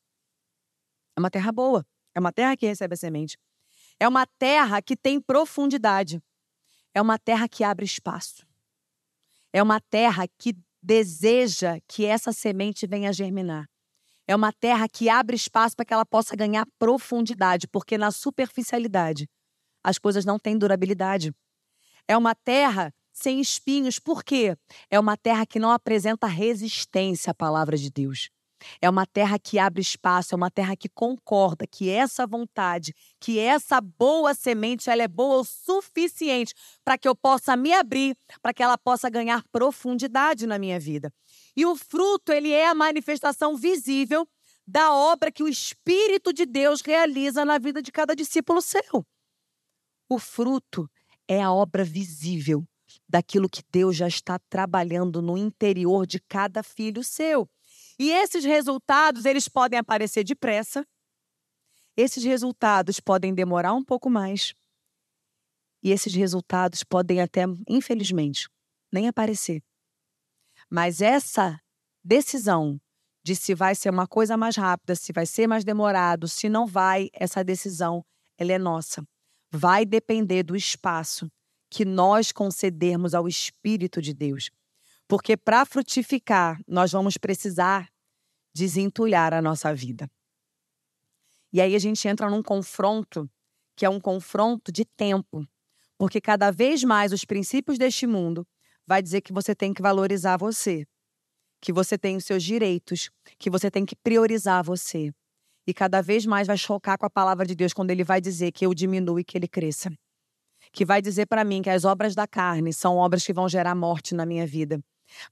É 1.16 1.21
uma 1.21 1.31
terra 1.31 1.52
boa. 1.52 1.87
É 2.14 2.21
uma 2.21 2.33
terra 2.33 2.57
que 2.57 2.66
recebe 2.66 2.95
a 2.95 2.97
semente. 2.97 3.38
É 3.99 4.09
uma 4.09 4.26
terra 4.26 4.81
que 4.83 4.97
tem 4.97 5.21
profundidade. 5.21 6.23
É 6.95 7.00
uma 7.00 7.19
terra 7.19 7.49
que 7.49 7.62
abre 7.62 7.85
espaço. 7.85 8.47
É 9.52 9.62
uma 9.62 9.81
terra 9.81 10.26
que 10.38 10.57
deseja 10.83 11.78
que 11.87 12.05
essa 12.05 12.33
semente 12.33 12.87
venha 12.87 13.12
germinar. 13.12 13.69
É 14.28 14.35
uma 14.35 14.52
terra 14.52 14.88
que 14.88 15.09
abre 15.09 15.37
espaço 15.37 15.76
para 15.76 15.85
que 15.85 15.95
ela 15.95 16.04
possa 16.04 16.35
ganhar 16.35 16.66
profundidade, 16.78 17.68
porque 17.68 17.97
na 17.97 18.11
superficialidade 18.11 19.28
as 19.85 19.99
coisas 19.99 20.25
não 20.25 20.38
têm 20.38 20.59
durabilidade. 20.59 21.33
É 22.09 22.16
uma 22.16 22.35
terra 22.35 22.92
sem 23.12 23.40
espinhos, 23.40 23.99
por 23.99 24.23
quê? 24.23 24.56
É 24.90 24.99
uma 24.99 25.16
terra 25.16 25.47
que 25.47 25.59
não 25.59 25.71
apresenta 25.71 26.26
resistência 26.26 27.30
à 27.30 27.35
palavra 27.35 27.76
de 27.76 27.90
Deus. 27.90 28.28
É 28.80 28.88
uma 28.88 29.06
terra 29.06 29.38
que 29.38 29.59
abre 29.59 29.80
espaço, 29.80 30.35
é 30.35 30.37
uma 30.37 30.50
terra 30.50 30.76
que 30.76 30.88
concorda 30.88 31.66
que 31.66 31.88
essa 31.88 32.26
vontade, 32.26 32.95
que 33.21 33.38
essa 33.38 33.80
boa 33.80 34.35
semente, 34.35 34.90
ela 34.90 35.02
é 35.02 35.09
boa 35.09 35.40
o 35.40 35.45
suficiente 35.45 36.54
para 36.85 36.99
que 36.99 37.06
eu 37.06 37.14
possa 37.14 37.56
me 37.56 37.73
abrir, 37.73 38.16
para 38.42 38.52
que 38.52 38.62
ela 38.62 38.78
possa 38.78 39.09
ganhar 39.09 39.45
profundidade 39.52 40.47
na 40.47 40.59
minha 40.59 40.80
vida. 40.80 41.12
E 41.56 41.64
o 41.64 41.75
fruto, 41.75 42.32
ele 42.32 42.52
é 42.52 42.68
a 42.68 42.75
manifestação 42.75 43.56
visível 43.56 44.28
da 44.66 44.92
obra 44.92 45.32
que 45.32 45.42
o 45.42 45.48
Espírito 45.48 46.32
de 46.32 46.44
Deus 46.44 46.80
realiza 46.82 47.44
na 47.44 47.56
vida 47.56 47.80
de 47.80 47.90
cada 47.90 48.14
discípulo 48.14 48.60
seu. 48.60 49.06
O 50.08 50.18
fruto 50.18 50.90
é 51.26 51.42
a 51.42 51.52
obra 51.52 51.82
visível 51.82 52.64
daquilo 53.08 53.48
que 53.48 53.62
Deus 53.70 53.96
já 53.96 54.06
está 54.06 54.38
trabalhando 54.50 55.22
no 55.22 55.36
interior 55.36 56.06
de 56.06 56.20
cada 56.20 56.62
filho 56.62 57.02
seu. 57.02 57.48
E 57.98 58.10
esses 58.10 58.44
resultados, 58.44 59.25
eles 59.25 59.48
podem 59.48 59.78
aparecer 59.78 60.25
depressa. 60.25 60.86
Esses 61.96 62.22
resultados 62.25 63.00
podem 63.00 63.34
demorar 63.34 63.72
um 63.72 63.84
pouco 63.84 64.10
mais. 64.10 64.52
E 65.82 65.90
esses 65.90 66.14
resultados 66.14 66.84
podem 66.84 67.20
até, 67.20 67.44
infelizmente, 67.68 68.48
nem 68.92 69.08
aparecer. 69.08 69.62
Mas 70.70 71.00
essa 71.00 71.58
decisão 72.04 72.80
de 73.25 73.35
se 73.35 73.54
vai 73.54 73.75
ser 73.75 73.90
uma 73.90 74.06
coisa 74.06 74.37
mais 74.37 74.56
rápida, 74.56 74.94
se 74.94 75.12
vai 75.12 75.26
ser 75.26 75.46
mais 75.46 75.64
demorado, 75.64 76.28
se 76.28 76.49
não 76.49 76.66
vai, 76.66 77.08
essa 77.12 77.42
decisão 77.42 78.04
ela 78.38 78.52
é 78.52 78.58
nossa. 78.58 79.04
Vai 79.50 79.85
depender 79.85 80.42
do 80.42 80.54
espaço 80.54 81.28
que 81.68 81.85
nós 81.85 82.30
concedermos 82.30 83.14
ao 83.14 83.26
Espírito 83.26 84.00
de 84.00 84.14
Deus. 84.14 84.50
Porque 85.08 85.37
para 85.37 85.64
frutificar, 85.64 86.61
nós 86.66 86.92
vamos 86.92 87.16
precisar 87.16 87.88
desentulhar 88.54 89.35
a 89.35 89.42
nossa 89.42 89.75
vida. 89.75 90.08
E 91.52 91.61
aí 91.61 91.75
a 91.75 91.78
gente 91.78 92.06
entra 92.06 92.30
num 92.30 92.42
confronto 92.42 93.28
que 93.76 93.85
é 93.85 93.90
um 93.90 94.00
confronto 94.00 94.73
de 94.73 94.85
tempo, 94.85 95.46
porque 95.99 96.20
cada 96.20 96.50
vez 96.50 96.82
mais 96.82 97.12
os 97.12 97.25
princípios 97.25 97.78
deste 97.78 98.06
mundo 98.06 98.46
vai 98.87 99.02
dizer 99.02 99.21
que 99.21 99.33
você 99.33 99.55
tem 99.55 99.75
que 99.75 99.83
valorizar 99.83 100.37
você, 100.37 100.87
que 101.61 101.73
você 101.73 101.99
tem 101.99 102.16
os 102.16 102.25
seus 102.25 102.43
direitos, 102.43 103.11
que 103.38 103.50
você 103.50 103.71
tem 103.71 103.85
que 103.85 103.97
priorizar 103.97 104.62
você. 104.62 105.12
E 105.66 105.75
cada 105.75 106.00
vez 106.00 106.25
mais 106.25 106.47
vai 106.47 106.57
chocar 106.57 106.97
com 106.97 107.07
a 107.07 107.11
palavra 107.11 107.45
de 107.45 107.55
Deus 107.55 107.73
quando 107.73 107.90
ele 107.90 108.05
vai 108.05 108.21
dizer 108.21 108.52
que 108.52 108.64
eu 108.64 108.73
diminua 108.73 109.21
e 109.21 109.25
que 109.25 109.37
ele 109.37 109.49
cresça. 109.49 109.90
Que 110.73 110.85
vai 110.85 111.02
dizer 111.02 111.26
para 111.26 111.45
mim 111.45 111.62
que 111.62 111.71
as 111.71 111.85
obras 111.85 112.14
da 112.14 112.26
carne 112.26 112.73
são 112.73 112.97
obras 112.97 113.25
que 113.25 113.33
vão 113.33 113.49
gerar 113.49 113.75
morte 113.75 114.14
na 114.14 114.25
minha 114.25 114.47
vida 114.47 114.81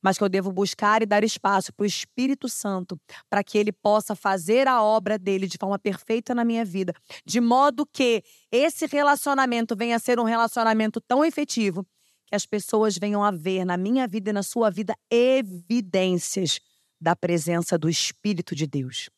mas 0.03 0.19
que 0.19 0.25
eu 0.25 0.29
devo 0.29 0.53
buscar 0.53 1.03
e 1.03 1.07
dar 1.07 1.25
espaço 1.25 1.73
para 1.73 1.85
o 1.85 1.87
Espírito 1.87 2.49
Santo, 2.49 2.99
para 3.29 3.43
que 3.43 3.59
ele 3.59 3.73
possa 3.73 4.15
fazer 4.15 4.69
a 4.69 4.83
obra 4.83 5.19
dele 5.19 5.47
de 5.47 5.59
forma 5.59 5.79
perfeita 5.79 6.35
na 6.35 6.45
minha 6.45 6.65
vida, 6.65 6.95
de 7.25 7.41
modo 7.41 7.87
que 7.87 8.23
esse 8.51 8.87
relacionamento 8.87 9.77
venha 9.77 9.97
a 9.97 9.99
ser 9.99 10.19
um 10.19 10.25
relacionamento 10.25 11.01
tão 11.01 11.25
efetivo 11.25 11.87
que 12.27 12.35
as 12.35 12.47
pessoas 12.47 12.97
venham 12.97 13.23
a 13.23 13.31
ver 13.31 13.65
na 13.65 13.77
minha 13.77 14.07
vida 14.07 14.31
e 14.31 14.33
na 14.33 14.43
sua 14.43 14.71
vida 14.71 14.95
evidências 15.11 16.61
da 17.01 17.15
presença 17.15 17.79
do 17.79 17.89
Espírito 17.89 18.55
de 18.55 18.67
Deus. 18.67 19.11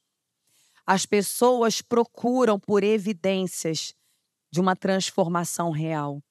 As 0.84 1.04
pessoas 1.04 1.82
procuram 1.82 2.58
por 2.58 2.84
evidências 2.84 3.94
de 4.52 4.60
uma 4.60 4.76
transformação 4.76 5.70
real. 5.70 6.22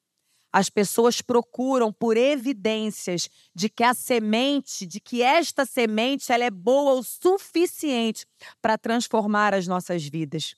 As 0.52 0.70
pessoas 0.70 1.22
procuram 1.22 1.92
por 1.92 2.16
evidências 2.16 3.30
de 3.54 3.68
que 3.68 3.84
a 3.84 3.94
semente, 3.94 4.86
de 4.86 5.02
que 5.02 5.22
esta 5.22 5.66
semente 5.66 6.32
ela 6.32 6.46
é 6.46 6.50
boa 6.50 6.94
o 6.94 7.04
suficiente 7.04 8.26
para 8.62 8.78
transformar 8.78 9.54
as 9.54 9.68
nossas 9.68 10.08
vidas. 10.08 10.56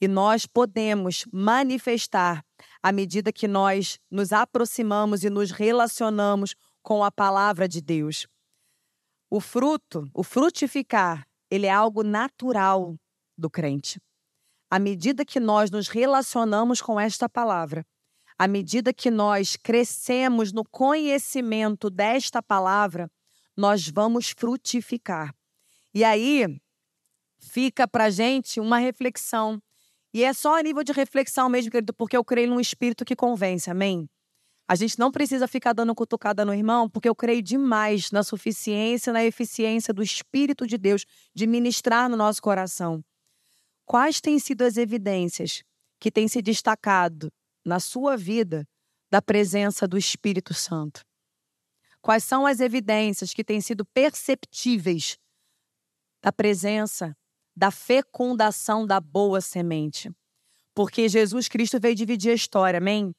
E 0.00 0.08
nós 0.08 0.46
podemos 0.46 1.26
manifestar 1.30 2.42
à 2.86 2.92
medida 2.92 3.32
que 3.32 3.48
nós 3.48 3.98
nos 4.08 4.32
aproximamos 4.32 5.24
e 5.24 5.28
nos 5.28 5.50
relacionamos 5.50 6.54
com 6.84 7.02
a 7.02 7.10
palavra 7.10 7.66
de 7.66 7.80
Deus. 7.80 8.28
O 9.28 9.40
fruto, 9.40 10.08
o 10.14 10.22
frutificar, 10.22 11.26
ele 11.50 11.66
é 11.66 11.70
algo 11.72 12.04
natural 12.04 12.94
do 13.36 13.50
crente. 13.50 14.00
À 14.70 14.78
medida 14.78 15.24
que 15.24 15.40
nós 15.40 15.68
nos 15.68 15.88
relacionamos 15.88 16.80
com 16.80 17.00
esta 17.00 17.28
palavra, 17.28 17.84
à 18.38 18.46
medida 18.46 18.94
que 18.94 19.10
nós 19.10 19.56
crescemos 19.56 20.52
no 20.52 20.62
conhecimento 20.62 21.90
desta 21.90 22.40
palavra, 22.40 23.10
nós 23.56 23.88
vamos 23.88 24.30
frutificar. 24.30 25.34
E 25.92 26.04
aí 26.04 26.56
fica 27.36 27.88
para 27.88 28.10
gente 28.10 28.60
uma 28.60 28.78
reflexão 28.78 29.60
e 30.16 30.24
é 30.24 30.32
só 30.32 30.58
a 30.58 30.62
nível 30.62 30.82
de 30.82 30.92
reflexão 30.92 31.46
mesmo, 31.46 31.70
querido, 31.70 31.92
porque 31.92 32.16
eu 32.16 32.24
creio 32.24 32.48
num 32.48 32.58
espírito 32.58 33.04
que 33.04 33.14
convence, 33.14 33.70
amém? 33.70 34.08
A 34.66 34.74
gente 34.74 34.98
não 34.98 35.12
precisa 35.12 35.46
ficar 35.46 35.74
dando 35.74 35.94
cutucada 35.94 36.42
no 36.42 36.54
irmão, 36.54 36.88
porque 36.88 37.06
eu 37.06 37.14
creio 37.14 37.42
demais 37.42 38.10
na 38.10 38.22
suficiência, 38.22 39.12
na 39.12 39.22
eficiência 39.22 39.92
do 39.92 40.02
Espírito 40.02 40.66
de 40.66 40.78
Deus 40.78 41.04
de 41.34 41.46
ministrar 41.46 42.08
no 42.08 42.16
nosso 42.16 42.40
coração. 42.40 43.04
Quais 43.84 44.18
têm 44.18 44.38
sido 44.38 44.62
as 44.62 44.78
evidências 44.78 45.62
que 46.00 46.10
têm 46.10 46.28
se 46.28 46.40
destacado 46.40 47.30
na 47.62 47.78
sua 47.78 48.16
vida 48.16 48.66
da 49.10 49.20
presença 49.20 49.86
do 49.86 49.98
Espírito 49.98 50.54
Santo? 50.54 51.02
Quais 52.00 52.24
são 52.24 52.46
as 52.46 52.60
evidências 52.60 53.34
que 53.34 53.44
têm 53.44 53.60
sido 53.60 53.84
perceptíveis 53.84 55.18
da 56.22 56.32
presença, 56.32 57.14
da 57.56 57.70
fecundação 57.70 58.86
da 58.86 59.00
boa 59.00 59.40
semente. 59.40 60.10
Porque 60.74 61.08
Jesus 61.08 61.48
Cristo 61.48 61.80
veio 61.80 61.94
dividir 61.94 62.30
a 62.30 62.34
história, 62.34 62.78
amém? 62.78 63.12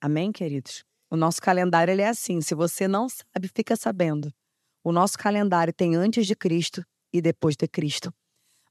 Amém, 0.00 0.30
queridos? 0.30 0.84
O 1.10 1.16
nosso 1.16 1.42
calendário 1.42 1.90
ele 1.90 2.02
é 2.02 2.08
assim. 2.08 2.40
Se 2.40 2.54
você 2.54 2.86
não 2.86 3.08
sabe, 3.08 3.48
fica 3.48 3.74
sabendo. 3.74 4.32
O 4.84 4.92
nosso 4.92 5.18
calendário 5.18 5.72
tem 5.72 5.96
antes 5.96 6.26
de 6.26 6.36
Cristo 6.36 6.84
e 7.12 7.20
depois 7.20 7.56
de 7.56 7.66
Cristo. 7.66 8.12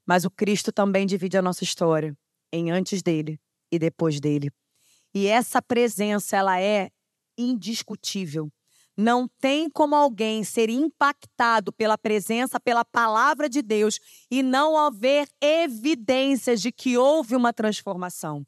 Mas 0.05 0.25
o 0.25 0.31
Cristo 0.31 0.71
também 0.71 1.05
divide 1.05 1.37
a 1.37 1.41
nossa 1.41 1.63
história 1.63 2.15
em 2.51 2.71
antes 2.71 3.01
dele 3.01 3.39
e 3.71 3.79
depois 3.79 4.19
dele. 4.19 4.51
E 5.13 5.27
essa 5.27 5.61
presença, 5.61 6.37
ela 6.37 6.61
é 6.61 6.89
indiscutível. 7.37 8.49
Não 8.95 9.27
tem 9.39 9.69
como 9.69 9.95
alguém 9.95 10.43
ser 10.43 10.69
impactado 10.69 11.73
pela 11.73 11.97
presença, 11.97 12.59
pela 12.59 12.85
palavra 12.85 13.49
de 13.49 13.61
Deus 13.61 13.99
e 14.29 14.43
não 14.43 14.77
haver 14.77 15.27
evidências 15.41 16.61
de 16.61 16.71
que 16.71 16.97
houve 16.97 17.35
uma 17.35 17.51
transformação. 17.51 18.45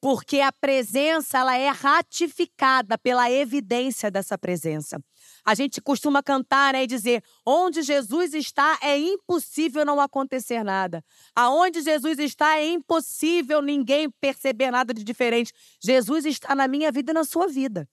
Porque 0.00 0.40
a 0.40 0.50
presença 0.50 1.38
ela 1.38 1.58
é 1.58 1.68
ratificada 1.68 2.96
pela 2.96 3.30
evidência 3.30 4.10
dessa 4.10 4.38
presença. 4.38 4.98
A 5.44 5.54
gente 5.54 5.78
costuma 5.80 6.22
cantar 6.22 6.72
né, 6.72 6.84
e 6.84 6.86
dizer: 6.86 7.22
onde 7.44 7.82
Jesus 7.82 8.32
está 8.32 8.78
é 8.80 8.98
impossível 8.98 9.84
não 9.84 10.00
acontecer 10.00 10.64
nada. 10.64 11.04
Aonde 11.34 11.82
Jesus 11.82 12.18
está 12.18 12.56
é 12.56 12.66
impossível 12.68 13.60
ninguém 13.60 14.08
perceber 14.20 14.70
nada 14.70 14.94
de 14.94 15.04
diferente. 15.04 15.52
Jesus 15.82 16.24
está 16.24 16.54
na 16.54 16.66
minha 16.66 16.90
vida 16.90 17.12
e 17.12 17.14
na 17.14 17.24
sua 17.24 17.46
vida. 17.46 17.86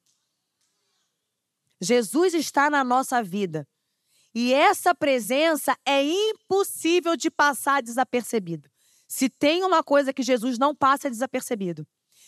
Jesus 1.81 2.33
está 2.33 2.69
na 2.69 2.83
nossa 2.83 3.21
vida. 3.21 3.67
E 4.33 4.53
essa 4.53 4.93
presença 4.93 5.75
é 5.85 6.03
impossível 6.03 7.15
de 7.15 7.31
passar 7.31 7.81
desapercebido. 7.81 8.69
Se 9.07 9.29
tem 9.29 9.63
uma 9.63 9.83
coisa 9.83 10.13
que 10.13 10.21
Jesus 10.21 10.59
não 10.59 10.75
passa 10.75 11.09
desapercebido, 11.09 11.87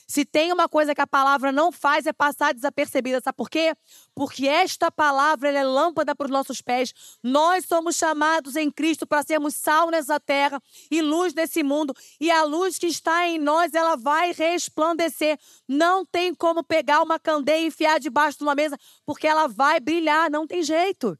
se 0.09 0.25
tem 0.25 0.51
uma 0.51 0.67
coisa 0.67 0.95
que 0.95 1.01
a 1.01 1.05
palavra 1.05 1.51
não 1.51 1.71
faz 1.71 2.07
é 2.07 2.11
passar 2.11 2.51
desapercebida. 2.51 3.21
Sabe 3.21 3.37
por 3.37 3.47
quê? 3.47 3.75
Porque 4.15 4.47
esta 4.47 4.89
palavra 4.91 5.51
é 5.51 5.63
lâmpada 5.63 6.15
para 6.15 6.25
os 6.25 6.31
nossos 6.31 6.63
pés. 6.63 6.91
Nós 7.21 7.65
somos 7.65 7.95
chamados 7.95 8.55
em 8.55 8.71
Cristo 8.71 9.05
para 9.05 9.21
sermos 9.21 9.53
sal 9.53 9.91
nessa 9.91 10.19
terra 10.19 10.59
e 10.89 10.99
luz 10.99 11.31
nesse 11.35 11.61
mundo. 11.61 11.93
E 12.19 12.31
a 12.31 12.41
luz 12.43 12.79
que 12.79 12.87
está 12.87 13.27
em 13.27 13.37
nós, 13.37 13.75
ela 13.75 13.95
vai 13.95 14.31
resplandecer. 14.31 15.37
Não 15.67 16.03
tem 16.03 16.33
como 16.33 16.63
pegar 16.63 17.03
uma 17.03 17.19
candeia 17.19 17.61
e 17.61 17.67
enfiar 17.67 17.99
debaixo 17.99 18.39
de 18.39 18.43
uma 18.43 18.55
mesa, 18.55 18.79
porque 19.05 19.27
ela 19.27 19.45
vai 19.45 19.79
brilhar. 19.79 20.27
Não 20.31 20.47
tem 20.47 20.63
jeito. 20.63 21.15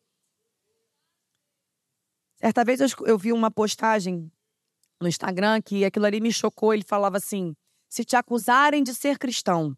Certa 2.38 2.65
vez 2.65 2.79
eu 3.05 3.19
vi 3.19 3.31
uma 3.31 3.51
postagem 3.51 4.31
no 5.00 5.08
Instagram 5.08 5.62
que 5.62 5.86
aquilo 5.86 6.08
ali 6.08 6.19
me 6.19 6.34
chocou. 6.34 6.74
Ele 6.74 6.84
falava 6.84 7.17
assim 7.17 7.55
se 7.89 8.05
te 8.05 8.15
acusarem 8.15 8.84
de 8.84 8.93
ser 8.93 9.17
cristão, 9.17 9.75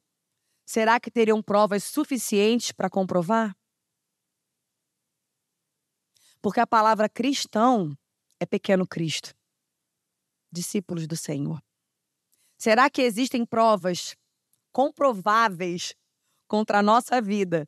será 0.66 1.00
que 1.00 1.10
teriam 1.10 1.42
provas 1.42 1.84
suficientes 1.86 2.74
para 2.74 2.90
comprovar? 2.90 3.56
Porque 6.42 6.60
a 6.60 6.68
palavra 6.68 7.08
cristão 7.08 7.98
é 8.40 8.46
pequeno 8.46 8.86
Cristo, 8.86 9.34
discípulos 10.52 11.08
do 11.08 11.16
Senhor. 11.16 11.64
Será 12.58 12.90
que 12.90 13.02
existem 13.02 13.46
provas 13.46 14.16
comprováveis 14.72 15.96
contra 16.48 16.80
a 16.80 16.84
nossa 16.84 17.22
vida 17.22 17.68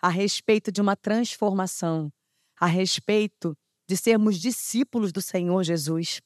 a 0.00 0.08
respeito 0.08 0.70
de 0.70 0.80
uma 0.80 0.96
transformação, 0.96 2.12
a 2.56 2.66
respeito 2.66 3.56
de 3.88 3.96
sermos 3.96 4.38
discípulos 4.38 5.12
do 5.12 5.20
Senhor 5.20 5.64
Jesus? 5.64 6.20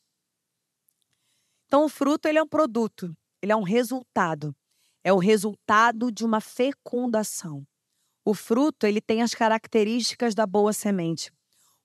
Então, 1.66 1.86
o 1.86 1.88
fruto 1.88 2.28
ele 2.28 2.38
é 2.38 2.42
um 2.42 2.48
produto 2.48 3.16
ele 3.44 3.52
é 3.52 3.56
um 3.56 3.62
resultado. 3.62 4.56
É 5.04 5.12
o 5.12 5.18
resultado 5.18 6.10
de 6.10 6.24
uma 6.24 6.40
fecundação. 6.40 7.62
O 8.24 8.32
fruto, 8.32 8.86
ele 8.86 9.02
tem 9.02 9.20
as 9.20 9.34
características 9.34 10.34
da 10.34 10.46
boa 10.46 10.72
semente. 10.72 11.30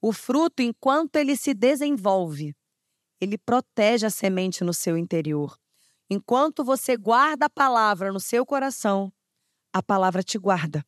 O 0.01 0.13
fruto, 0.13 0.63
enquanto 0.63 1.17
ele 1.17 1.35
se 1.35 1.53
desenvolve, 1.53 2.55
ele 3.19 3.37
protege 3.37 4.05
a 4.05 4.09
semente 4.09 4.63
no 4.63 4.73
seu 4.73 4.97
interior. 4.97 5.59
Enquanto 6.09 6.63
você 6.63 6.95
guarda 6.95 7.47
a 7.47 7.49
palavra 7.49 8.13
no 8.13 8.21
seu 8.21 8.45
coração, 8.45 9.11
a 9.73 9.83
palavra 9.83 10.23
te 10.23 10.39
guarda. 10.39 10.85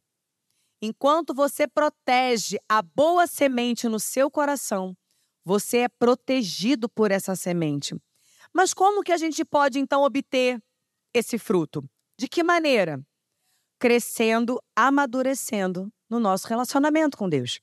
Enquanto 0.82 1.34
você 1.34 1.68
protege 1.68 2.58
a 2.68 2.82
boa 2.82 3.28
semente 3.28 3.90
no 3.90 4.00
seu 4.00 4.32
coração, 4.32 4.96
você 5.44 5.80
é 5.80 5.90
protegido 5.90 6.88
por 6.88 7.12
essa 7.12 7.36
semente. 7.36 7.94
Mas 8.54 8.74
como 8.74 9.04
que 9.04 9.12
a 9.12 9.18
gente 9.18 9.44
pode 9.46 9.80
então 9.80 10.04
obter 10.04 10.62
esse 11.14 11.38
fruto? 11.38 11.88
De 12.18 12.28
que 12.28 12.44
maneira? 12.44 13.00
Crescendo, 13.80 14.60
amadurecendo 14.76 15.92
no 16.10 16.20
nosso 16.20 16.48
relacionamento 16.48 17.16
com 17.18 17.30
Deus. 17.30 17.62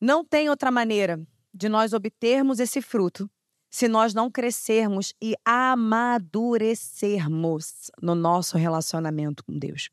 Não 0.00 0.24
tem 0.24 0.48
outra 0.48 0.70
maneira 0.70 1.20
de 1.52 1.68
nós 1.68 1.92
obtermos 1.92 2.60
esse 2.60 2.80
fruto 2.80 3.28
se 3.70 3.88
nós 3.88 4.14
não 4.14 4.30
crescermos 4.30 5.12
e 5.22 5.34
amadurecermos 5.44 7.90
no 8.02 8.14
nosso 8.14 8.56
relacionamento 8.56 9.44
com 9.44 9.58
Deus. 9.58 9.90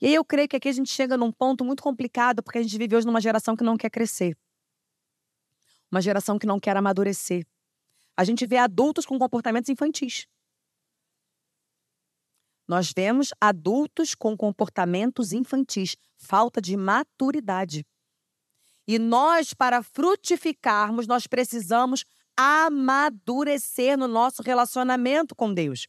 E 0.00 0.06
aí 0.06 0.14
eu 0.14 0.24
creio 0.24 0.48
que 0.48 0.56
aqui 0.56 0.68
a 0.68 0.72
gente 0.72 0.90
chega 0.90 1.14
num 1.16 1.30
ponto 1.30 1.64
muito 1.64 1.80
complicado, 1.82 2.42
porque 2.42 2.58
a 2.58 2.62
gente 2.62 2.76
vive 2.76 2.96
hoje 2.96 3.06
numa 3.06 3.20
geração 3.20 3.54
que 3.54 3.62
não 3.62 3.76
quer 3.76 3.90
crescer. 3.90 4.36
Uma 5.90 6.00
geração 6.00 6.38
que 6.38 6.46
não 6.46 6.58
quer 6.58 6.76
amadurecer 6.76 7.46
a 8.20 8.24
gente 8.24 8.44
vê 8.44 8.58
adultos 8.58 9.06
com 9.06 9.18
comportamentos 9.18 9.70
infantis. 9.70 10.26
Nós 12.68 12.92
vemos 12.94 13.32
adultos 13.40 14.14
com 14.14 14.36
comportamentos 14.36 15.32
infantis, 15.32 15.96
falta 16.18 16.60
de 16.60 16.76
maturidade. 16.76 17.82
E 18.86 18.98
nós, 18.98 19.54
para 19.54 19.82
frutificarmos, 19.82 21.06
nós 21.06 21.26
precisamos 21.26 22.04
amadurecer 22.36 23.96
no 23.96 24.06
nosso 24.06 24.42
relacionamento 24.42 25.34
com 25.34 25.54
Deus. 25.54 25.88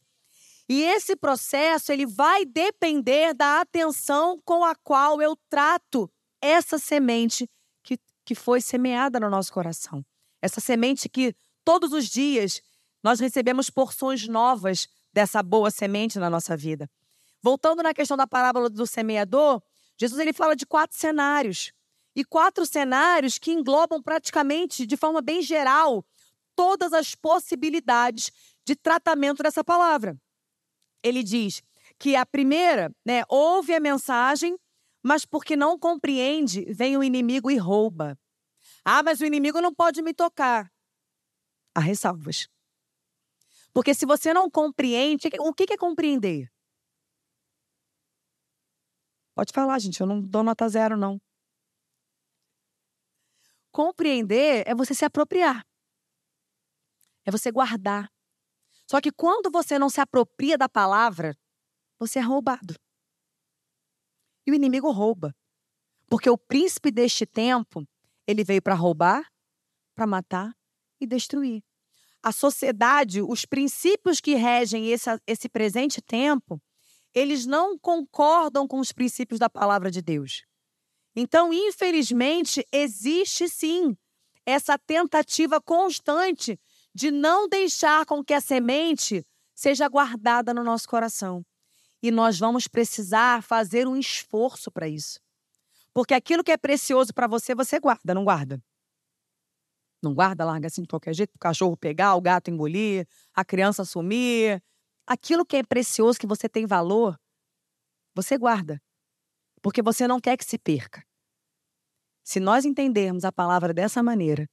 E 0.66 0.80
esse 0.84 1.14
processo 1.14 1.92
ele 1.92 2.06
vai 2.06 2.46
depender 2.46 3.34
da 3.34 3.60
atenção 3.60 4.40
com 4.42 4.64
a 4.64 4.74
qual 4.74 5.20
eu 5.20 5.36
trato 5.50 6.10
essa 6.40 6.78
semente 6.78 7.46
que, 7.82 7.98
que 8.24 8.34
foi 8.34 8.62
semeada 8.62 9.20
no 9.20 9.28
nosso 9.28 9.52
coração. 9.52 10.02
Essa 10.40 10.62
semente 10.62 11.10
que 11.10 11.36
Todos 11.64 11.92
os 11.92 12.06
dias 12.06 12.60
nós 13.02 13.20
recebemos 13.20 13.70
porções 13.70 14.26
novas 14.26 14.88
dessa 15.12 15.42
boa 15.42 15.70
semente 15.70 16.18
na 16.18 16.30
nossa 16.30 16.56
vida. 16.56 16.90
Voltando 17.42 17.82
na 17.82 17.92
questão 17.92 18.16
da 18.16 18.26
parábola 18.26 18.70
do 18.70 18.86
semeador, 18.86 19.62
Jesus 19.98 20.20
ele 20.20 20.32
fala 20.32 20.54
de 20.54 20.64
quatro 20.64 20.96
cenários. 20.96 21.72
E 22.14 22.24
quatro 22.24 22.66
cenários 22.66 23.38
que 23.38 23.52
englobam 23.52 24.02
praticamente, 24.02 24.86
de 24.86 24.96
forma 24.96 25.22
bem 25.22 25.40
geral, 25.40 26.04
todas 26.54 26.92
as 26.92 27.14
possibilidades 27.14 28.30
de 28.64 28.76
tratamento 28.76 29.42
dessa 29.42 29.64
palavra. 29.64 30.16
Ele 31.02 31.22
diz 31.22 31.62
que 31.98 32.14
a 32.14 32.26
primeira, 32.26 32.94
né, 33.04 33.22
ouve 33.28 33.74
a 33.74 33.80
mensagem, 33.80 34.58
mas 35.02 35.24
porque 35.24 35.56
não 35.56 35.78
compreende, 35.78 36.66
vem 36.72 36.96
o 36.96 37.02
inimigo 37.02 37.50
e 37.50 37.56
rouba. 37.56 38.18
Ah, 38.84 39.02
mas 39.02 39.20
o 39.20 39.24
inimigo 39.24 39.60
não 39.60 39.74
pode 39.74 40.02
me 40.02 40.12
tocar 40.12 40.70
há 41.74 41.80
ressalvas. 41.80 42.48
Porque 43.72 43.94
se 43.94 44.04
você 44.04 44.34
não 44.34 44.50
compreende, 44.50 45.28
o 45.40 45.54
que 45.54 45.72
é 45.72 45.76
compreender? 45.76 46.52
Pode 49.34 49.52
falar, 49.52 49.78
gente, 49.78 50.00
eu 50.00 50.06
não 50.06 50.20
dou 50.20 50.42
nota 50.42 50.68
zero, 50.68 50.96
não. 50.96 51.18
Compreender 53.70 54.62
é 54.66 54.74
você 54.74 54.94
se 54.94 55.04
apropriar. 55.04 55.66
É 57.24 57.30
você 57.30 57.50
guardar. 57.50 58.12
Só 58.86 59.00
que 59.00 59.10
quando 59.10 59.50
você 59.50 59.78
não 59.78 59.88
se 59.88 60.00
apropria 60.00 60.58
da 60.58 60.68
palavra, 60.68 61.34
você 61.98 62.18
é 62.18 62.22
roubado. 62.22 62.74
E 64.46 64.50
o 64.50 64.54
inimigo 64.54 64.90
rouba. 64.90 65.34
Porque 66.08 66.28
o 66.28 66.36
príncipe 66.36 66.90
deste 66.90 67.24
tempo, 67.24 67.88
ele 68.26 68.44
veio 68.44 68.60
para 68.60 68.74
roubar, 68.74 69.26
para 69.94 70.06
matar 70.06 70.52
e 71.02 71.06
destruir. 71.06 71.62
A 72.22 72.30
sociedade, 72.30 73.20
os 73.20 73.44
princípios 73.44 74.20
que 74.20 74.34
regem 74.34 74.90
esse, 74.90 75.10
esse 75.26 75.48
presente 75.48 76.00
tempo, 76.00 76.62
eles 77.12 77.44
não 77.44 77.76
concordam 77.76 78.66
com 78.66 78.78
os 78.78 78.92
princípios 78.92 79.40
da 79.40 79.50
palavra 79.50 79.90
de 79.90 80.00
Deus. 80.00 80.44
Então, 81.14 81.52
infelizmente, 81.52 82.66
existe 82.72 83.48
sim 83.48 83.96
essa 84.46 84.78
tentativa 84.78 85.60
constante 85.60 86.58
de 86.94 87.10
não 87.10 87.48
deixar 87.48 88.06
com 88.06 88.24
que 88.24 88.32
a 88.32 88.40
semente 88.40 89.26
seja 89.54 89.88
guardada 89.88 90.54
no 90.54 90.62
nosso 90.62 90.88
coração. 90.88 91.44
E 92.02 92.10
nós 92.10 92.38
vamos 92.38 92.66
precisar 92.66 93.42
fazer 93.42 93.86
um 93.86 93.96
esforço 93.96 94.70
para 94.70 94.88
isso. 94.88 95.20
Porque 95.92 96.14
aquilo 96.14 96.42
que 96.42 96.50
é 96.50 96.56
precioso 96.56 97.12
para 97.12 97.26
você, 97.26 97.54
você 97.54 97.78
guarda, 97.78 98.14
não 98.14 98.24
guarda? 98.24 98.62
Não 100.02 100.12
guarda, 100.12 100.44
larga 100.44 100.66
assim 100.66 100.82
de 100.82 100.88
qualquer 100.88 101.14
jeito, 101.14 101.34
o 101.36 101.38
cachorro 101.38 101.76
pegar, 101.76 102.16
o 102.16 102.20
gato 102.20 102.50
engolir, 102.50 103.06
a 103.32 103.44
criança 103.44 103.84
sumir. 103.84 104.62
Aquilo 105.06 105.46
que 105.46 105.56
é 105.56 105.62
precioso, 105.62 106.18
que 106.18 106.26
você 106.26 106.48
tem 106.48 106.66
valor, 106.66 107.16
você 108.14 108.36
guarda. 108.36 108.80
Porque 109.62 109.80
você 109.80 110.08
não 110.08 110.20
quer 110.20 110.36
que 110.36 110.44
se 110.44 110.58
perca. 110.58 111.04
Se 112.24 112.40
nós 112.40 112.64
entendermos 112.64 113.24
a 113.24 113.32
palavra 113.32 113.72
dessa 113.72 114.02
maneira, 114.02 114.48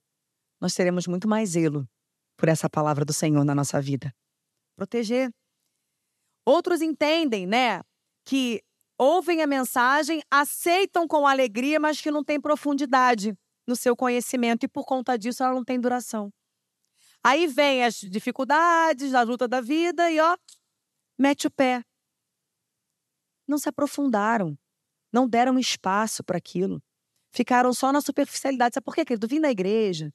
nós 0.62 0.73
teremos 0.73 1.07
muito 1.07 1.27
mais 1.27 1.49
zelo 1.49 1.88
por 2.38 2.49
essa 2.49 2.69
palavra 2.69 3.03
do 3.03 3.13
Senhor 3.13 3.43
na 3.43 3.55
nossa 3.55 3.81
vida. 3.81 4.13
Proteger. 4.75 5.29
Outros 6.45 6.81
entendem, 6.81 7.45
né, 7.45 7.81
que 8.25 8.62
ouvem 8.97 9.41
a 9.41 9.47
mensagem, 9.47 10.21
aceitam 10.31 11.07
com 11.07 11.27
alegria, 11.27 11.79
mas 11.79 12.01
que 12.01 12.12
não 12.12 12.23
tem 12.23 12.39
profundidade 12.39 13.35
no 13.69 13.75
seu 13.75 13.95
conhecimento 13.95 14.65
e 14.65 14.67
por 14.67 14.84
conta 14.84 15.17
disso 15.17 15.43
ela 15.43 15.53
não 15.53 15.63
tem 15.63 15.79
duração. 15.79 16.34
Aí 17.23 17.45
vem 17.45 17.86
as 17.86 17.95
dificuldades, 17.95 19.13
a 19.13 19.21
luta 19.21 19.47
da 19.47 19.62
vida 19.62 20.10
e 20.10 20.19
ó, 20.19 20.36
mete 21.17 21.45
o 21.45 21.51
pé. 21.51 21.84
Não 23.47 23.60
se 23.60 23.69
aprofundaram, 23.69 24.58
não 25.13 25.27
deram 25.27 25.60
espaço 25.60 26.23
para 26.23 26.38
aquilo. 26.38 26.82
Ficaram 27.32 27.71
só 27.73 27.91
na 27.91 28.01
superficialidade. 28.01 28.73
Sabe 28.73 28.86
por 28.86 28.95
quê, 28.95 29.05
querido? 29.05 29.27
Vim 29.27 29.39
na 29.39 29.51
igreja, 29.51 30.12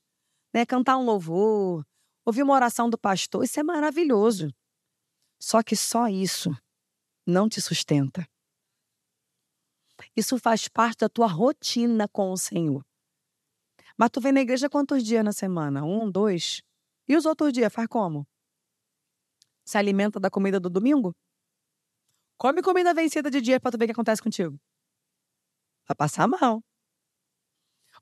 né, 0.53 0.67
cantar 0.67 0.97
um 0.97 1.05
louvor, 1.05 1.87
ouvir 2.25 2.43
uma 2.43 2.55
oração 2.55 2.90
do 2.90 2.99
pastor, 2.99 3.45
isso 3.45 3.61
é 3.61 3.62
maravilhoso. 3.62 4.53
Só 5.40 5.62
que 5.62 5.77
só 5.77 6.09
isso 6.09 6.51
não 7.25 7.49
te 7.49 7.61
sustenta. 7.61 8.27
Isso 10.17 10.38
faz 10.38 10.67
parte 10.67 11.01
da 11.01 11.09
tua 11.09 11.29
rotina 11.29 12.09
com 12.09 12.33
o 12.33 12.37
Senhor. 12.37 12.85
Mas 13.97 14.11
tu 14.11 14.21
vem 14.21 14.33
na 14.33 14.41
igreja 14.41 14.69
quantos 14.69 15.03
dias 15.05 15.25
na 15.25 15.33
semana? 15.33 15.85
Um, 15.85 16.11
dois? 16.11 16.63
E 17.09 17.17
os 17.17 17.27
outros 17.27 17.53
dias, 17.53 17.73
faz 17.73 17.87
como? 17.87 18.27
Se 19.65 19.79
alimenta 19.79 20.19
da 20.19 20.31
comida 20.31 20.59
do 20.59 20.69
domingo? 20.69 21.15
Come 22.37 22.63
comida 22.63 22.93
vencida 22.93 23.31
de 23.31 23.41
dia 23.41 23.61
para 23.61 23.71
tu 23.71 23.79
ver 23.79 23.85
o 23.85 23.89
que 23.89 23.93
acontece 23.93 24.23
contigo. 24.23 24.59
Vai 25.87 25.95
passar 25.97 26.27
mal. 26.27 26.63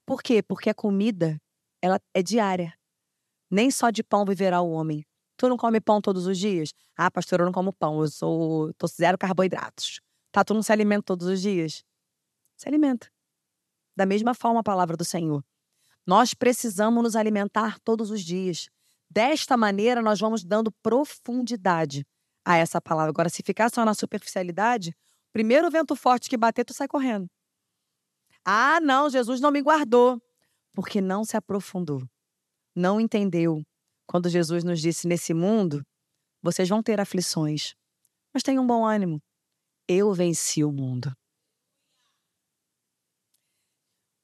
Por 0.06 0.22
quê? 0.22 0.42
Porque 0.42 0.70
a 0.70 0.74
comida, 0.74 1.40
ela 1.80 2.00
é 2.14 2.22
diária. 2.22 2.74
Nem 3.50 3.70
só 3.70 3.90
de 3.90 4.02
pão 4.02 4.24
viverá 4.24 4.60
o 4.60 4.70
homem. 4.70 5.04
Tu 5.36 5.48
não 5.48 5.56
come 5.56 5.80
pão 5.80 6.00
todos 6.00 6.26
os 6.26 6.38
dias? 6.38 6.72
Ah, 6.96 7.10
pastor, 7.10 7.40
eu 7.40 7.46
não 7.46 7.52
como 7.52 7.72
pão, 7.72 8.00
eu 8.00 8.08
sou 8.08 8.72
tô 8.74 8.86
zero 8.86 9.18
carboidratos. 9.18 10.00
Tá, 10.30 10.44
tu 10.44 10.54
não 10.54 10.62
se 10.62 10.72
alimenta 10.72 11.02
todos 11.02 11.26
os 11.26 11.40
dias? 11.40 11.84
Se 12.56 12.68
alimenta. 12.68 13.10
Da 13.96 14.06
mesma 14.06 14.34
forma 14.34 14.60
a 14.60 14.62
palavra 14.62 14.96
do 14.96 15.04
Senhor. 15.04 15.44
Nós 16.06 16.34
precisamos 16.34 17.02
nos 17.02 17.16
alimentar 17.16 17.78
todos 17.80 18.10
os 18.10 18.22
dias. 18.22 18.68
Desta 19.10 19.56
maneira, 19.56 20.02
nós 20.02 20.18
vamos 20.18 20.42
dando 20.42 20.72
profundidade 20.82 22.06
a 22.44 22.56
essa 22.56 22.80
palavra. 22.80 23.10
Agora, 23.10 23.28
se 23.28 23.42
ficar 23.42 23.70
só 23.70 23.84
na 23.84 23.94
superficialidade, 23.94 24.94
primeiro 25.32 25.70
vento 25.70 25.94
forte 25.94 26.28
que 26.28 26.36
bater, 26.36 26.64
tu 26.64 26.74
sai 26.74 26.88
correndo. 26.88 27.28
Ah, 28.44 28.80
não, 28.80 29.08
Jesus 29.08 29.40
não 29.40 29.52
me 29.52 29.62
guardou, 29.62 30.20
porque 30.72 31.00
não 31.00 31.24
se 31.24 31.36
aprofundou, 31.36 32.02
não 32.74 33.00
entendeu. 33.00 33.62
Quando 34.06 34.28
Jesus 34.28 34.64
nos 34.64 34.80
disse: 34.80 35.06
nesse 35.06 35.32
mundo, 35.32 35.86
vocês 36.42 36.68
vão 36.68 36.82
ter 36.82 37.00
aflições, 37.00 37.74
mas 38.34 38.42
tenham 38.42 38.64
um 38.64 38.66
bom 38.66 38.84
ânimo. 38.84 39.22
Eu 39.86 40.12
venci 40.12 40.64
o 40.64 40.72
mundo. 40.72 41.14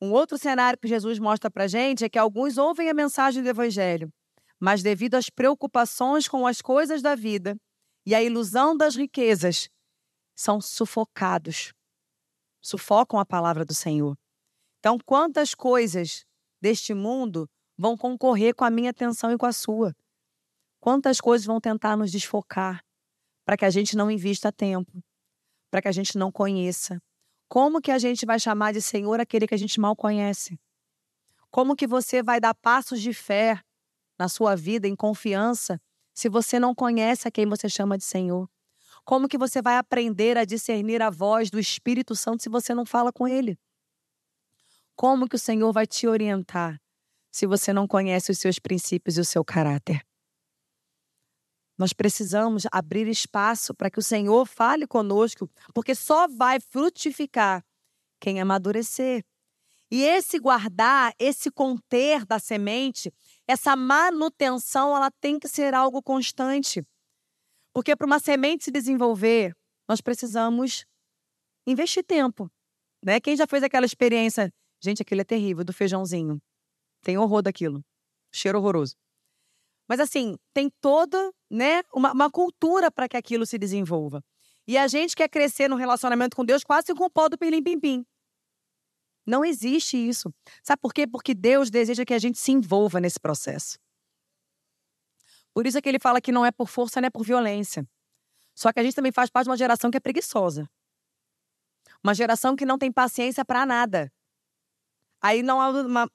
Um 0.01 0.13
outro 0.13 0.39
cenário 0.39 0.79
que 0.79 0.87
Jesus 0.87 1.19
mostra 1.19 1.51
para 1.51 1.67
gente 1.67 2.05
é 2.05 2.09
que 2.09 2.19
alguns 2.19 2.57
ouvem 2.57 2.89
a 2.89 2.95
mensagem 2.95 3.43
do 3.43 3.49
Evangelho, 3.49 4.13
mas 4.61 4.83
devido 4.83 5.15
às 5.15 5.29
preocupações 5.29 6.29
com 6.29 6.47
as 6.47 6.61
coisas 6.63 7.03
da 7.03 7.15
vida 7.15 7.57
e 8.07 8.15
à 8.15 8.23
ilusão 8.23 8.77
das 8.77 8.95
riquezas, 8.95 9.69
são 10.35 10.61
sufocados, 10.61 11.73
sufocam 12.63 13.19
a 13.19 13.27
palavra 13.27 13.65
do 13.65 13.75
Senhor. 13.75 14.17
Então, 14.79 14.97
quantas 15.05 15.53
coisas 15.53 16.25
deste 16.61 16.95
mundo 16.95 17.51
vão 17.77 17.97
concorrer 17.97 18.55
com 18.55 18.65
a 18.65 18.71
minha 18.71 18.91
atenção 18.91 19.33
e 19.33 19.37
com 19.37 19.47
a 19.47 19.53
sua? 19.53 19.95
Quantas 20.81 21.21
coisas 21.21 21.45
vão 21.45 21.61
tentar 21.61 21.97
nos 21.97 22.13
desfocar 22.13 22.85
para 23.45 23.57
que 23.57 23.65
a 23.65 23.71
gente 23.71 23.97
não 23.97 24.09
invista 24.09 24.53
tempo, 24.53 25.03
para 25.71 25.83
que 25.83 25.89
a 25.89 25.93
gente 25.93 26.17
não 26.17 26.31
conheça, 26.31 27.03
como 27.49 27.81
que 27.81 27.91
a 27.91 27.99
gente 27.99 28.27
vai 28.27 28.39
chamar 28.39 28.73
de 28.73 28.83
Senhor 28.83 29.21
aquele 29.21 29.47
que 29.47 29.55
a 29.55 29.59
gente 29.59 29.81
mal 29.81 29.97
conhece? 29.97 30.61
Como 31.51 31.75
que 31.75 31.87
você 31.87 32.23
vai 32.23 32.39
dar 32.39 32.55
passos 32.55 33.01
de 33.01 33.15
fé 33.15 33.59
na 34.19 34.29
sua 34.29 34.55
vida, 34.55 34.87
em 34.87 34.95
confiança, 34.95 35.81
se 36.13 36.29
você 36.29 36.59
não 36.59 36.75
conhece 36.75 37.27
a 37.27 37.31
quem 37.31 37.47
você 37.47 37.69
chama 37.69 37.97
de 37.97 38.05
Senhor? 38.05 38.49
Como 39.05 39.29
que 39.29 39.39
você 39.39 39.63
vai 39.63 39.79
aprender 39.79 40.37
a 40.37 40.45
discernir 40.45 41.01
a 41.01 41.09
voz 41.09 41.49
do 41.51 41.59
Espírito 41.59 42.15
Santo 42.15 42.43
se 42.43 42.51
você 42.51 42.75
não 42.75 42.85
fala 42.85 43.11
com 43.11 43.27
ele? 43.27 43.59
Como 44.95 45.29
que 45.29 45.37
o 45.37 45.39
Senhor 45.39 45.73
vai 45.73 45.87
te 45.87 46.07
orientar 46.07 46.79
se 47.31 47.47
você 47.47 47.73
não 47.73 47.87
conhece 47.87 48.31
os 48.31 48.39
seus 48.39 48.59
princípios 48.59 49.17
e 49.17 49.21
o 49.21 49.25
seu 49.25 49.45
caráter? 49.45 50.08
Nós 51.79 51.93
precisamos 51.93 52.67
abrir 52.73 53.07
espaço 53.07 53.73
para 53.73 53.89
que 53.89 54.01
o 54.01 54.03
Senhor 54.03 54.45
fale 54.47 54.85
conosco, 54.85 55.49
porque 55.73 55.95
só 55.95 56.27
vai 56.27 56.59
frutificar 56.59 57.65
quem 58.21 58.41
amadurecer. 58.41 59.25
E 59.91 60.03
esse 60.03 60.39
guardar, 60.39 61.15
esse 61.19 61.51
conter 61.51 62.27
da 62.27 62.39
semente, 62.39 63.15
essa 63.47 63.77
manutenção, 63.77 64.95
ela 64.95 65.11
tem 65.11 65.39
que 65.39 65.49
ser 65.49 65.73
algo 65.73 66.03
constante. 66.03 66.85
Porque 67.73 67.95
para 67.95 68.07
uma 68.07 68.19
semente 68.19 68.65
se 68.65 68.71
desenvolver, 68.71 69.57
nós 69.89 70.01
precisamos 70.01 70.85
investir 71.67 72.05
tempo. 72.05 72.51
Né? 73.03 73.21
Quem 73.21 73.37
já 73.37 73.47
fez 73.47 73.63
aquela 73.63 73.87
experiência? 73.87 74.53
Gente, 74.83 75.01
aquilo 75.01 75.21
é 75.21 75.25
terrível, 75.25 75.65
do 75.65 75.73
feijãozinho. 75.73 76.43
Tem 77.03 77.17
horror 77.17 77.41
daquilo. 77.41 77.83
Cheiro 78.33 78.59
horroroso. 78.59 78.97
Mas 79.89 80.01
assim, 80.01 80.37
tem 80.53 80.69
toda 80.81 81.33
né, 81.51 81.83
uma, 81.93 82.13
uma 82.13 82.31
cultura 82.31 82.91
para 82.91 83.09
que 83.09 83.17
aquilo 83.17 83.47
se 83.47 83.59
desenvolva. 83.59 84.23
E 84.67 84.77
a 84.77 84.87
gente 84.87 85.17
quer 85.17 85.29
crescer 85.29 85.69
no 85.69 85.77
relacionamento 85.77 86.37
com 86.37 86.45
Deus 86.45 86.63
quase 86.63 86.95
com 86.95 87.05
o 87.05 87.11
pó 87.11 87.29
do 87.29 87.39
pirlim-pim-pim. 87.39 88.05
Não 89.27 89.45
existe 89.45 89.97
isso. 89.97 90.33
Sabe 90.63 90.81
por 90.81 90.93
quê? 90.93 91.07
Porque 91.07 91.35
Deus 91.35 91.71
deseja 91.71 92.05
que 92.05 92.15
a 92.15 92.19
gente 92.19 92.39
se 92.39 92.53
envolva 92.53 93.01
nesse 93.01 93.19
processo. 93.21 93.79
Por 95.53 95.67
isso 95.67 95.77
é 95.77 95.83
que 95.83 95.89
ele 95.89 95.99
fala 95.99 96.21
que 96.21 96.33
não 96.33 96.45
é 96.45 96.51
por 96.51 96.69
força, 96.69 97.01
nem 97.01 97.09
é 97.09 97.11
por 97.11 97.25
violência. 97.25 97.87
Só 98.55 98.73
que 98.73 98.81
a 98.81 98.83
gente 98.83 98.95
também 98.95 99.13
faz 99.13 99.31
parte 99.31 99.45
de 99.45 99.51
uma 99.51 99.57
geração 99.57 99.91
que 99.91 99.97
é 99.97 100.01
preguiçosa. 100.01 100.69
Uma 102.03 102.15
geração 102.15 102.55
que 102.55 102.65
não 102.65 102.79
tem 102.79 102.93
paciência 102.93 103.45
para 103.45 103.67
nada. 103.67 104.13
Aí 105.21 105.43
não, 105.43 105.59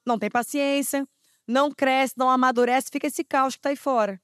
não 0.04 0.18
tem 0.18 0.30
paciência, 0.30 1.06
não 1.46 1.70
cresce, 1.70 2.14
não 2.16 2.30
amadurece, 2.30 2.88
fica 2.90 3.06
esse 3.06 3.22
caos 3.22 3.54
que 3.54 3.58
está 3.58 3.68
aí 3.68 3.76
fora. 3.76 4.20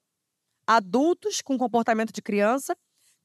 Adultos 0.72 1.42
com 1.42 1.58
comportamento 1.58 2.12
de 2.12 2.22
criança, 2.22 2.76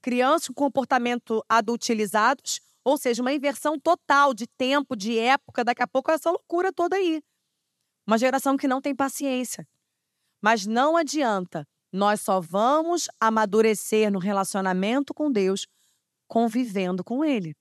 crianças 0.01 0.47
com 0.47 0.55
comportamento 0.55 1.45
adultilizados, 1.47 2.60
ou 2.84 2.97
seja, 2.97 3.21
uma 3.21 3.31
inversão 3.31 3.79
total 3.79 4.34
de 4.34 4.47
tempo, 4.47 4.95
de 4.95 5.19
época, 5.19 5.63
daqui 5.63 5.84
a 5.84 5.88
pouco 5.88 6.10
é 6.10 6.15
essa 6.15 6.31
loucura 6.31 6.73
toda 6.73 6.95
aí. 6.95 7.21
Uma 8.08 8.17
geração 8.17 8.58
que 8.58 8.67
não 8.67 8.81
tem 8.81 8.95
paciência. 8.95 9.67
Mas 10.41 10.65
não 10.65 10.97
adianta, 10.97 11.67
nós 11.93 12.19
só 12.21 12.41
vamos 12.41 13.08
amadurecer 13.19 14.12
no 14.12 14.17
relacionamento 14.17 15.13
com 15.13 15.31
Deus 15.31 15.67
convivendo 16.27 17.03
com 17.03 17.23
Ele, 17.23 17.55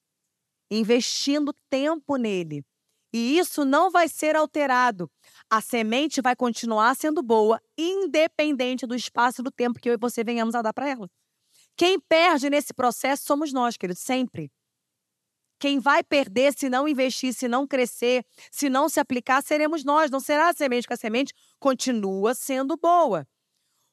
investindo 0.70 1.54
tempo 1.68 2.16
nele. 2.16 2.64
E 3.12 3.38
isso 3.38 3.66
não 3.66 3.90
vai 3.90 4.08
ser 4.08 4.34
alterado 4.34 5.10
a 5.54 5.60
semente 5.60 6.20
vai 6.20 6.34
continuar 6.34 6.96
sendo 6.96 7.22
boa, 7.22 7.60
independente 7.78 8.88
do 8.88 8.94
espaço 8.96 9.40
e 9.40 9.44
do 9.44 9.52
tempo 9.52 9.78
que 9.78 9.88
eu 9.88 9.92
e 9.92 9.96
você 9.96 10.24
venhamos 10.24 10.52
a 10.56 10.62
dar 10.62 10.72
para 10.72 10.88
ela. 10.88 11.08
Quem 11.76 12.00
perde 12.00 12.50
nesse 12.50 12.74
processo 12.74 13.24
somos 13.24 13.52
nós, 13.52 13.76
querido, 13.76 13.96
sempre. 13.96 14.50
Quem 15.60 15.78
vai 15.78 16.02
perder 16.02 16.52
se 16.58 16.68
não 16.68 16.88
investir, 16.88 17.32
se 17.32 17.46
não 17.46 17.68
crescer, 17.68 18.26
se 18.50 18.68
não 18.68 18.88
se 18.88 18.98
aplicar, 18.98 19.44
seremos 19.44 19.84
nós, 19.84 20.10
não 20.10 20.18
será 20.18 20.48
a 20.48 20.52
semente, 20.52 20.82
porque 20.82 20.94
a 20.94 20.96
semente 20.96 21.32
continua 21.60 22.34
sendo 22.34 22.76
boa. 22.76 23.24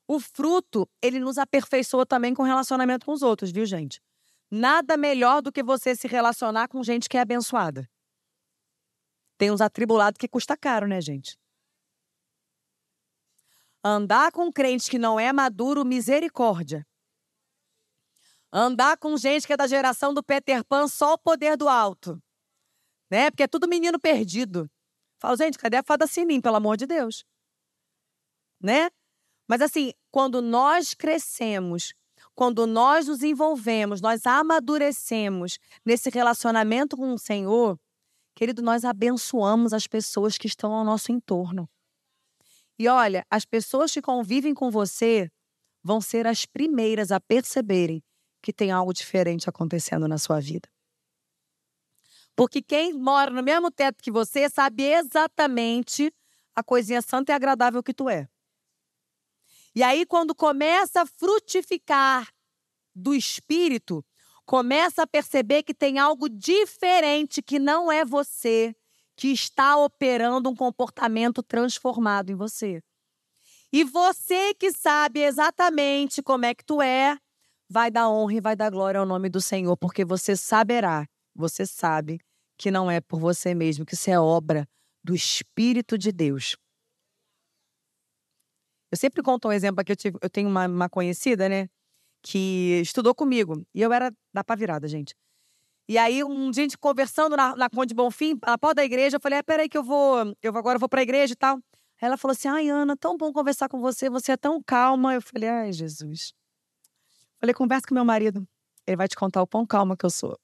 O 0.07 0.19
fruto, 0.19 0.89
ele 0.99 1.19
nos 1.19 1.37
aperfeiçoa 1.37 2.07
também 2.07 2.33
com 2.33 2.41
relacionamento 2.41 3.05
com 3.05 3.11
os 3.11 3.21
outros, 3.21 3.51
viu, 3.51 3.67
gente? 3.67 4.01
Nada 4.49 4.97
melhor 4.97 5.43
do 5.43 5.51
que 5.51 5.61
você 5.61 5.95
se 5.95 6.07
relacionar 6.07 6.67
com 6.67 6.83
gente 6.83 7.07
que 7.07 7.17
é 7.17 7.21
abençoada. 7.21 7.87
Tem 9.37 9.51
uns 9.51 9.61
atribulados 9.61 10.17
que 10.17 10.27
custa 10.27 10.57
caro, 10.57 10.87
né, 10.87 10.99
gente? 10.99 11.40
Andar 13.83 14.31
com 14.31 14.51
crente 14.51 14.89
que 14.89 14.99
não 14.99 15.19
é 15.19 15.33
maduro, 15.33 15.83
misericórdia. 15.83 16.85
Andar 18.53 18.97
com 18.97 19.17
gente 19.17 19.47
que 19.47 19.53
é 19.53 19.57
da 19.57 19.67
geração 19.67 20.13
do 20.13 20.23
Peter 20.23 20.63
Pan, 20.65 20.87
só 20.87 21.13
o 21.13 21.17
poder 21.17 21.57
do 21.57 21.67
alto. 21.69 22.21
Né? 23.09 23.31
Porque 23.31 23.43
é 23.43 23.47
tudo 23.47 23.67
menino 23.67 23.99
perdido. 23.99 24.69
Fala, 25.19 25.37
gente, 25.37 25.57
cadê 25.57 25.77
a 25.77 25.83
fada 25.83 26.05
sininho, 26.07 26.41
pelo 26.41 26.57
amor 26.57 26.77
de 26.77 26.85
Deus? 26.85 27.23
né? 28.61 28.89
Mas 29.47 29.61
assim, 29.61 29.91
quando 30.11 30.41
nós 30.41 30.93
crescemos, 30.93 31.93
quando 32.35 32.65
nós 32.65 33.07
nos 33.07 33.23
envolvemos, 33.23 33.99
nós 33.99 34.25
amadurecemos 34.25 35.57
nesse 35.85 36.09
relacionamento 36.09 36.95
com 36.95 37.13
o 37.13 37.19
Senhor, 37.19 37.77
querido, 38.35 38.61
nós 38.61 38.85
abençoamos 38.85 39.73
as 39.73 39.87
pessoas 39.87 40.37
que 40.37 40.47
estão 40.47 40.71
ao 40.71 40.85
nosso 40.85 41.11
entorno. 41.11 41.67
E 42.81 42.87
olha, 42.87 43.23
as 43.29 43.45
pessoas 43.45 43.91
que 43.91 44.01
convivem 44.01 44.55
com 44.55 44.71
você 44.71 45.31
vão 45.83 46.01
ser 46.01 46.25
as 46.25 46.47
primeiras 46.47 47.11
a 47.11 47.19
perceberem 47.19 48.03
que 48.41 48.51
tem 48.51 48.71
algo 48.71 48.91
diferente 48.91 49.47
acontecendo 49.47 50.07
na 50.07 50.17
sua 50.17 50.39
vida. 50.39 50.67
Porque 52.35 52.59
quem 52.59 52.91
mora 52.91 53.29
no 53.29 53.43
mesmo 53.43 53.69
teto 53.69 54.01
que 54.01 54.09
você 54.09 54.49
sabe 54.49 54.81
exatamente 54.81 56.11
a 56.55 56.63
coisinha 56.63 57.03
santa 57.03 57.31
e 57.31 57.35
agradável 57.35 57.83
que 57.83 57.93
tu 57.93 58.09
é. 58.09 58.27
E 59.75 59.83
aí, 59.83 60.03
quando 60.03 60.33
começa 60.33 61.03
a 61.03 61.05
frutificar 61.05 62.33
do 62.95 63.13
espírito, 63.13 64.03
começa 64.43 65.03
a 65.03 65.07
perceber 65.07 65.61
que 65.61 65.75
tem 65.75 65.99
algo 65.99 66.27
diferente 66.27 67.43
que 67.43 67.59
não 67.59 67.91
é 67.91 68.03
você, 68.03 68.75
que 69.21 69.27
está 69.27 69.77
operando 69.77 70.49
um 70.49 70.55
comportamento 70.55 71.43
transformado 71.43 72.31
em 72.31 72.35
você. 72.35 72.81
E 73.71 73.83
você 73.83 74.55
que 74.55 74.71
sabe 74.71 75.19
exatamente 75.19 76.23
como 76.23 76.43
é 76.43 76.55
que 76.55 76.65
tu 76.65 76.81
é, 76.81 77.15
vai 77.69 77.91
dar 77.91 78.09
honra 78.09 78.33
e 78.33 78.41
vai 78.41 78.55
dar 78.55 78.71
glória 78.71 78.99
ao 78.99 79.05
nome 79.05 79.29
do 79.29 79.39
Senhor, 79.39 79.77
porque 79.77 80.03
você 80.03 80.35
saberá, 80.35 81.05
você 81.35 81.67
sabe 81.67 82.19
que 82.57 82.71
não 82.71 82.89
é 82.89 82.99
por 82.99 83.19
você 83.19 83.53
mesmo, 83.53 83.85
que 83.85 83.93
isso 83.93 84.09
é 84.09 84.19
obra 84.19 84.67
do 85.03 85.13
Espírito 85.13 85.99
de 85.99 86.11
Deus. 86.11 86.57
Eu 88.91 88.97
sempre 88.97 89.21
conto 89.21 89.49
um 89.49 89.51
exemplo 89.51 89.81
aqui, 89.81 89.91
eu, 89.91 89.95
tive, 89.95 90.17
eu 90.19 90.31
tenho 90.31 90.49
uma, 90.49 90.65
uma, 90.65 90.89
conhecida, 90.89 91.47
né, 91.47 91.69
que 92.23 92.79
estudou 92.81 93.13
comigo, 93.13 93.63
e 93.71 93.83
eu 93.83 93.93
era 93.93 94.11
da 94.33 94.43
pá 94.43 94.55
virada, 94.55 94.87
gente. 94.87 95.13
E 95.91 95.97
aí, 95.97 96.23
um 96.23 96.49
dia 96.51 96.63
a 96.63 96.63
gente 96.63 96.77
conversando 96.77 97.35
na, 97.35 97.53
na 97.53 97.69
Conde 97.69 97.93
Bonfim, 97.93 98.39
na 98.47 98.57
porta 98.57 98.75
da 98.75 98.85
igreja, 98.85 99.17
eu 99.17 99.19
falei, 99.19 99.39
ah, 99.39 99.43
peraí 99.43 99.67
que 99.67 99.77
eu 99.77 99.83
vou, 99.83 100.33
eu 100.41 100.57
agora 100.57 100.79
vou 100.79 100.87
pra 100.87 101.01
igreja 101.01 101.33
e 101.33 101.35
tal. 101.35 101.59
Ela 101.99 102.15
falou 102.15 102.31
assim, 102.31 102.47
ai, 102.47 102.69
Ana, 102.69 102.95
tão 102.95 103.17
bom 103.17 103.33
conversar 103.33 103.67
com 103.67 103.81
você, 103.81 104.09
você 104.09 104.31
é 104.31 104.37
tão 104.37 104.63
calma. 104.63 105.13
Eu 105.13 105.21
falei, 105.21 105.49
ai, 105.49 105.73
Jesus. 105.73 106.33
Falei, 107.41 107.53
conversa 107.53 107.85
com 107.89 107.93
meu 107.93 108.05
marido, 108.05 108.47
ele 108.87 108.95
vai 108.95 109.05
te 109.05 109.17
contar 109.17 109.41
o 109.41 109.45
pão 109.45 109.67
calma 109.67 109.97
que 109.97 110.05
eu 110.05 110.09
sou. 110.09 110.39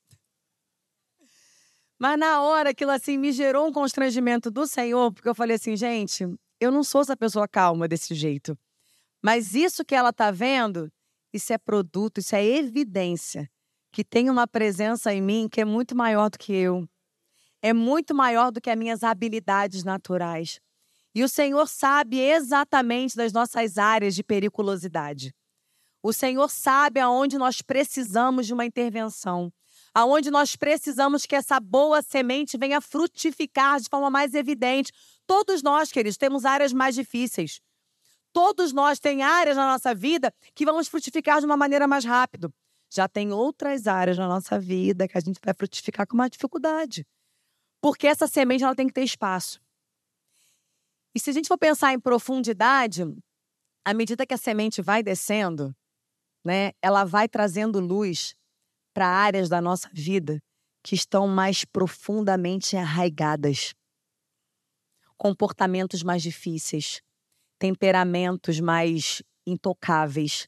Mas 1.98 2.20
na 2.20 2.42
hora 2.42 2.72
aquilo 2.72 2.92
assim 2.92 3.18
me 3.18 3.32
gerou 3.32 3.70
um 3.70 3.72
constrangimento 3.72 4.52
do 4.52 4.68
Senhor, 4.68 5.14
porque 5.14 5.30
eu 5.30 5.36
falei 5.36 5.56
assim, 5.56 5.78
gente, 5.78 6.26
eu 6.60 6.72
não 6.74 6.84
sou 6.84 7.00
essa 7.00 7.16
pessoa 7.16 7.48
calma 7.48 7.88
desse 7.88 8.14
jeito. 8.14 8.60
Mas 9.24 9.56
isso 9.56 9.86
que 9.86 9.96
ela 9.96 10.12
tá 10.12 10.30
vendo, 10.30 10.92
isso 11.32 11.54
é 11.54 11.58
produto, 11.58 12.18
isso 12.18 12.36
é 12.36 12.46
evidência 12.46 13.50
que 13.92 14.04
tem 14.04 14.30
uma 14.30 14.48
presença 14.48 15.14
em 15.14 15.22
mim 15.22 15.48
que 15.50 15.62
é 15.62 15.66
muito 15.66 15.96
maior 15.96 16.30
do 16.30 16.38
que 16.38 16.54
eu. 16.54 16.88
É 17.62 17.74
muito 17.74 18.14
maior 18.14 18.52
do 18.52 18.62
que 18.62 18.70
as 18.70 18.78
minhas 18.78 19.04
habilidades 19.04 19.84
naturais. 19.84 20.60
E 21.14 21.24
o 21.24 21.30
Senhor 21.30 21.68
sabe 21.68 22.20
exatamente 22.20 23.16
das 23.16 23.34
nossas 23.34 23.78
áreas 23.78 24.14
de 24.14 24.24
periculosidade. 24.24 25.34
O 26.04 26.14
Senhor 26.14 26.50
sabe 26.50 27.00
aonde 27.00 27.38
nós 27.38 27.62
precisamos 27.62 28.46
de 28.46 28.54
uma 28.54 28.66
intervenção 28.66 29.52
aonde 29.98 30.30
nós 30.30 30.56
precisamos 30.56 31.26
que 31.26 31.36
essa 31.36 31.60
boa 31.60 32.04
semente 32.04 32.56
venha 32.56 32.80
frutificar 32.80 33.80
de 33.80 33.90
forma 33.90 34.12
mais 34.12 34.36
evidente. 34.36 34.92
Todos 35.26 35.64
nós, 35.64 35.92
queridos, 35.92 36.18
temos 36.18 36.46
áreas 36.46 36.72
mais 36.72 36.94
difíceis. 36.94 37.60
Todos 38.32 38.72
nós 38.72 39.00
temos 39.00 39.24
áreas 39.24 39.58
na 39.58 39.66
nossa 39.66 39.96
vida 39.96 40.32
que 40.54 40.66
vamos 40.66 40.88
frutificar 40.88 41.40
de 41.40 41.48
uma 41.48 41.58
maneira 41.58 41.88
mais 41.88 42.06
rápida. 42.06 42.54
Já 42.90 43.08
tem 43.08 43.32
outras 43.32 43.88
áreas 43.88 44.18
na 44.18 44.28
nossa 44.28 44.60
vida 44.60 45.08
que 45.08 45.18
a 45.18 45.22
gente 45.22 45.40
vai 45.44 45.54
frutificar 45.54 46.08
com 46.08 46.16
mais 46.16 46.32
dificuldade. 46.32 47.06
Porque 47.82 48.08
essa 48.08 48.28
semente 48.28 48.64
ela 48.64 48.76
tem 48.76 48.88
que 48.88 48.94
ter 48.94 49.04
espaço. 49.04 49.60
E 51.16 51.20
se 51.20 51.30
a 51.30 51.34
gente 51.34 51.48
for 51.48 51.58
pensar 51.58 51.94
em 51.94 52.00
profundidade, 52.00 53.04
à 53.86 53.94
medida 53.94 54.26
que 54.26 54.34
a 54.34 54.38
semente 54.38 54.82
vai 54.82 55.02
descendo, 55.02 55.76
né, 56.46 56.72
ela 56.82 57.04
vai 57.04 57.28
trazendo 57.28 57.80
luz 57.80 58.36
para 58.94 59.08
áreas 59.08 59.50
da 59.50 59.62
nossa 59.62 59.90
vida 59.94 60.42
que 60.84 60.96
estão 60.96 61.28
mais 61.28 61.66
profundamente 61.66 62.78
arraigadas. 62.78 63.74
Comportamentos 65.18 66.04
mais 66.04 66.22
difíceis, 66.22 67.02
temperamentos 67.60 68.60
mais 68.60 69.22
intocáveis, 69.46 70.48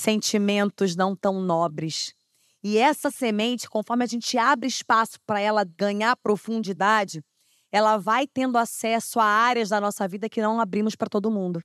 sentimentos 0.00 0.96
não 0.96 1.14
tão 1.14 1.40
nobres. 1.40 2.14
E 2.62 2.76
essa 2.76 3.10
semente, 3.10 3.68
conforme 3.68 4.04
a 4.04 4.06
gente 4.06 4.36
abre 4.36 4.68
espaço 4.68 5.18
para 5.26 5.40
ela 5.40 5.64
ganhar 5.64 6.16
profundidade, 6.16 7.22
ela 7.72 7.96
vai 7.96 8.26
tendo 8.26 8.58
acesso 8.58 9.20
a 9.20 9.24
áreas 9.24 9.68
da 9.68 9.80
nossa 9.80 10.06
vida 10.06 10.28
que 10.28 10.42
não 10.42 10.60
abrimos 10.60 10.96
para 10.96 11.08
todo 11.08 11.30
mundo. 11.30 11.60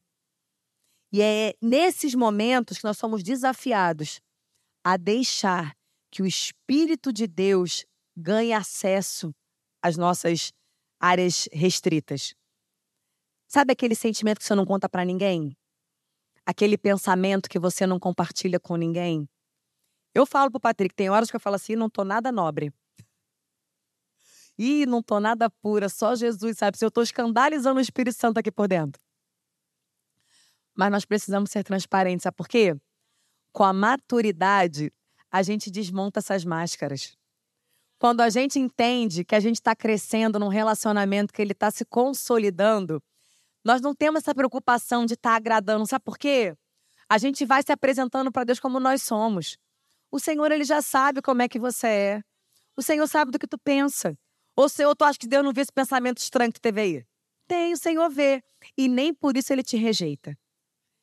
E 1.11 1.21
é 1.21 1.53
nesses 1.61 2.13
momentos 2.13 2.77
que 2.77 2.83
nós 2.83 2.97
somos 2.97 3.23
desafiados 3.23 4.21
a 4.83 4.97
deixar 4.97 5.75
que 6.11 6.21
o 6.21 6.25
Espírito 6.25 7.11
de 7.11 7.27
Deus 7.27 7.85
ganhe 8.15 8.53
acesso 8.53 9.33
às 9.81 9.97
nossas 9.97 10.51
áreas 10.99 11.49
restritas. 11.51 12.33
Sabe 13.47 13.73
aquele 13.73 13.95
sentimento 13.95 14.39
que 14.39 14.45
você 14.45 14.55
não 14.55 14.65
conta 14.65 14.87
para 14.87 15.05
ninguém? 15.05 15.55
Aquele 16.45 16.77
pensamento 16.77 17.49
que 17.49 17.57
você 17.57 17.87
não 17.87 17.99
compartilha 17.99 18.59
com 18.59 18.75
ninguém? 18.75 19.27
Eu 20.13 20.25
falo 20.25 20.51
pro 20.51 20.59
Patrick, 20.59 20.93
tem 20.93 21.09
horas 21.09 21.29
que 21.29 21.35
eu 21.35 21.39
falo 21.39 21.55
assim, 21.55 21.75
não 21.75 21.89
tô 21.89 22.03
nada 22.03 22.31
nobre. 22.31 22.71
Ih, 24.57 24.85
não 24.85 25.03
tô 25.03 25.19
nada 25.19 25.49
pura, 25.49 25.89
só 25.89 26.15
Jesus 26.15 26.57
sabe 26.57 26.77
se 26.77 26.85
eu 26.85 26.91
tô 26.91 27.01
escandalizando 27.01 27.77
o 27.77 27.81
Espírito 27.81 28.17
Santo 28.17 28.37
aqui 28.37 28.51
por 28.51 28.67
dentro. 28.67 29.01
Mas 30.73 30.91
nós 30.91 31.05
precisamos 31.05 31.51
ser 31.51 31.63
transparentes, 31.63 32.23
sabe 32.23 32.37
por 32.37 32.47
quê? 32.47 32.75
Com 33.51 33.63
a 33.63 33.73
maturidade, 33.73 34.91
a 35.29 35.41
gente 35.41 35.69
desmonta 35.69 36.19
essas 36.19 36.45
máscaras. 36.45 37.17
Quando 37.97 38.21
a 38.21 38.29
gente 38.29 38.59
entende 38.59 39.25
que 39.25 39.35
a 39.35 39.39
gente 39.39 39.55
está 39.55 39.75
crescendo 39.75 40.37
num 40.37 40.47
relacionamento, 40.47 41.33
que 41.33 41.41
ele 41.41 41.53
está 41.53 41.71
se 41.71 41.83
consolidando, 41.85 43.01
nós 43.65 43.81
não 43.81 43.95
temos 43.95 44.19
essa 44.21 44.35
preocupação 44.35 45.07
de 45.07 45.15
estar 45.15 45.31
tá 45.31 45.35
agradando. 45.35 45.87
Sabe 45.87 46.05
por 46.05 46.19
quê? 46.19 46.55
A 47.09 47.17
gente 47.17 47.43
vai 47.45 47.63
se 47.63 47.71
apresentando 47.71 48.31
para 48.31 48.43
Deus 48.43 48.59
como 48.59 48.79
nós 48.79 49.01
somos. 49.01 49.57
O 50.11 50.19
Senhor, 50.19 50.51
ele 50.51 50.63
já 50.63 50.83
sabe 50.83 51.19
como 51.21 51.41
é 51.41 51.49
que 51.49 51.59
você 51.59 51.87
é. 51.87 52.21
O 52.77 52.83
Senhor 52.83 53.07
sabe 53.07 53.31
do 53.31 53.39
que 53.39 53.47
tu 53.47 53.57
pensa. 53.57 54.15
Ou 54.55 54.69
se 54.69 54.83
tu 54.95 55.03
acha 55.03 55.17
que 55.17 55.27
Deus 55.27 55.43
não 55.43 55.51
vê 55.51 55.61
esse 55.61 55.73
pensamento 55.73 56.19
estranho 56.19 56.53
que 56.53 56.59
tu 56.59 56.63
teve 56.63 56.79
aí? 56.79 57.05
Tem, 57.47 57.73
o 57.73 57.77
Senhor 57.77 58.07
vê. 58.09 58.43
E 58.77 58.87
nem 58.87 59.13
por 59.13 59.35
isso 59.35 59.51
ele 59.51 59.63
te 59.63 59.77
rejeita. 59.77 60.37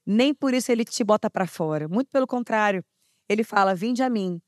Nem 0.06 0.32
por 0.32 0.54
isso 0.54 0.70
ele 0.70 0.84
te 0.84 1.02
bota 1.02 1.28
para 1.28 1.46
fora. 1.46 1.88
Muito 1.88 2.10
pelo 2.10 2.26
contrário. 2.26 2.84
Ele 3.28 3.42
fala: 3.42 3.74
Vinde 3.74 4.02
a 4.02 4.10
mim, 4.10 4.40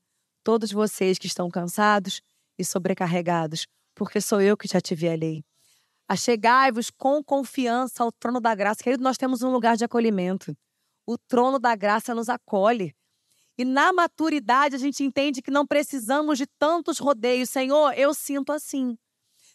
todos 0.43 0.71
vocês 0.71 1.17
que 1.17 1.27
estão 1.27 1.49
cansados 1.49 2.21
e 2.57 2.63
sobrecarregados, 2.63 3.67
porque 3.93 4.21
sou 4.21 4.41
eu 4.41 4.55
que 4.57 4.67
te 4.67 4.77
ativiarei. 4.77 5.43
Achegai-vos 6.07 6.89
com 6.89 7.23
confiança 7.23 8.03
ao 8.03 8.11
trono 8.11 8.39
da 8.39 8.53
graça. 8.53 8.83
Querido, 8.83 9.03
nós 9.03 9.17
temos 9.17 9.41
um 9.41 9.51
lugar 9.51 9.75
de 9.75 9.83
acolhimento. 9.83 10.55
O 11.05 11.17
trono 11.17 11.59
da 11.59 11.75
graça 11.75 12.13
nos 12.13 12.29
acolhe. 12.29 12.95
E 13.57 13.63
na 13.63 13.93
maturidade 13.93 14.75
a 14.75 14.79
gente 14.79 15.03
entende 15.03 15.41
que 15.41 15.51
não 15.51 15.65
precisamos 15.65 16.37
de 16.37 16.45
tantos 16.45 16.99
rodeios. 16.99 17.49
Senhor, 17.49 17.93
eu 17.93 18.13
sinto 18.13 18.51
assim. 18.51 18.97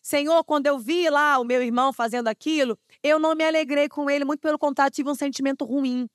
Senhor, 0.03 0.43
quando 0.45 0.67
eu 0.67 0.79
vi 0.79 1.09
lá 1.11 1.39
o 1.39 1.45
meu 1.45 1.63
irmão 1.63 1.93
fazendo 1.93 2.29
aquilo, 2.29 2.79
eu 3.03 3.19
não 3.19 3.35
me 3.35 3.45
alegrei 3.45 3.89
com 3.89 4.09
ele, 4.09 4.25
muito 4.25 4.41
pelo 4.41 4.59
contrário, 4.59 4.95
tive 4.95 5.11
um 5.11 5.15
sentimento 5.15 5.65
ruim. 5.65 6.09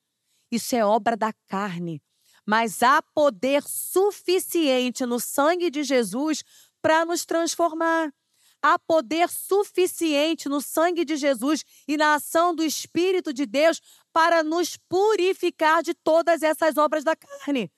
Isso 0.51 0.75
é 0.75 0.83
obra 0.83 1.15
da 1.15 1.31
carne 1.47 2.01
mas 2.45 2.83
há 2.83 3.01
poder 3.01 3.63
suficiente 3.63 5.05
no 5.05 5.19
sangue 5.19 5.69
de 5.69 5.83
Jesus 5.83 6.43
para 6.81 7.03
nos 7.03 7.25
transformar. 7.25 8.13
Há 8.61 8.79
poder 8.79 9.29
suficiente 9.29 10.49
no 10.49 10.61
sangue 10.61 11.05
de 11.05 11.15
Jesus 11.15 11.63
e 11.87 11.97
na 11.97 12.15
ação 12.15 12.55
do 12.55 12.63
Espírito 12.63 13.31
de 13.31 13.45
Deus 13.45 13.81
para 14.11 14.43
nos 14.43 14.77
purificar 14.89 15.83
de 15.83 15.93
todas 15.93 16.41
essas 16.41 16.77
obras 16.77 17.03
da 17.03 17.15
carne, 17.15 17.71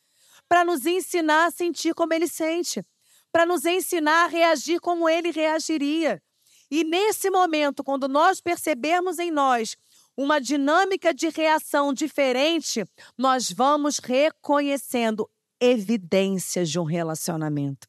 para 0.47 0.63
nos 0.63 0.85
ensinar 0.85 1.47
a 1.47 1.51
sentir 1.51 1.93
como 1.93 2.13
ele 2.13 2.27
sente, 2.27 2.85
para 3.31 3.45
nos 3.45 3.65
ensinar 3.65 4.25
a 4.25 4.27
reagir 4.27 4.79
como 4.79 5.09
ele 5.09 5.31
reagiria. 5.31 6.21
E 6.69 6.83
nesse 6.83 7.29
momento, 7.29 7.83
quando 7.83 8.07
nós 8.07 8.41
percebermos 8.41 9.19
em 9.19 9.31
nós 9.31 9.77
uma 10.15 10.39
dinâmica 10.39 11.13
de 11.13 11.29
reação 11.29 11.93
diferente, 11.93 12.83
nós 13.17 13.51
vamos 13.51 13.99
reconhecendo 13.99 15.29
evidências 15.59 16.69
de 16.69 16.79
um 16.79 16.83
relacionamento. 16.83 17.87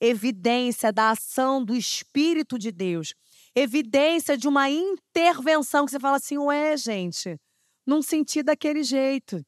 Evidência 0.00 0.92
da 0.92 1.10
ação 1.10 1.64
do 1.64 1.74
Espírito 1.74 2.58
de 2.58 2.72
Deus. 2.72 3.14
Evidência 3.54 4.36
de 4.36 4.48
uma 4.48 4.70
intervenção 4.70 5.84
que 5.84 5.90
você 5.90 6.00
fala 6.00 6.16
assim: 6.16 6.38
ué, 6.38 6.76
gente, 6.76 7.38
não 7.86 8.00
sentir 8.00 8.42
daquele 8.42 8.82
jeito. 8.82 9.44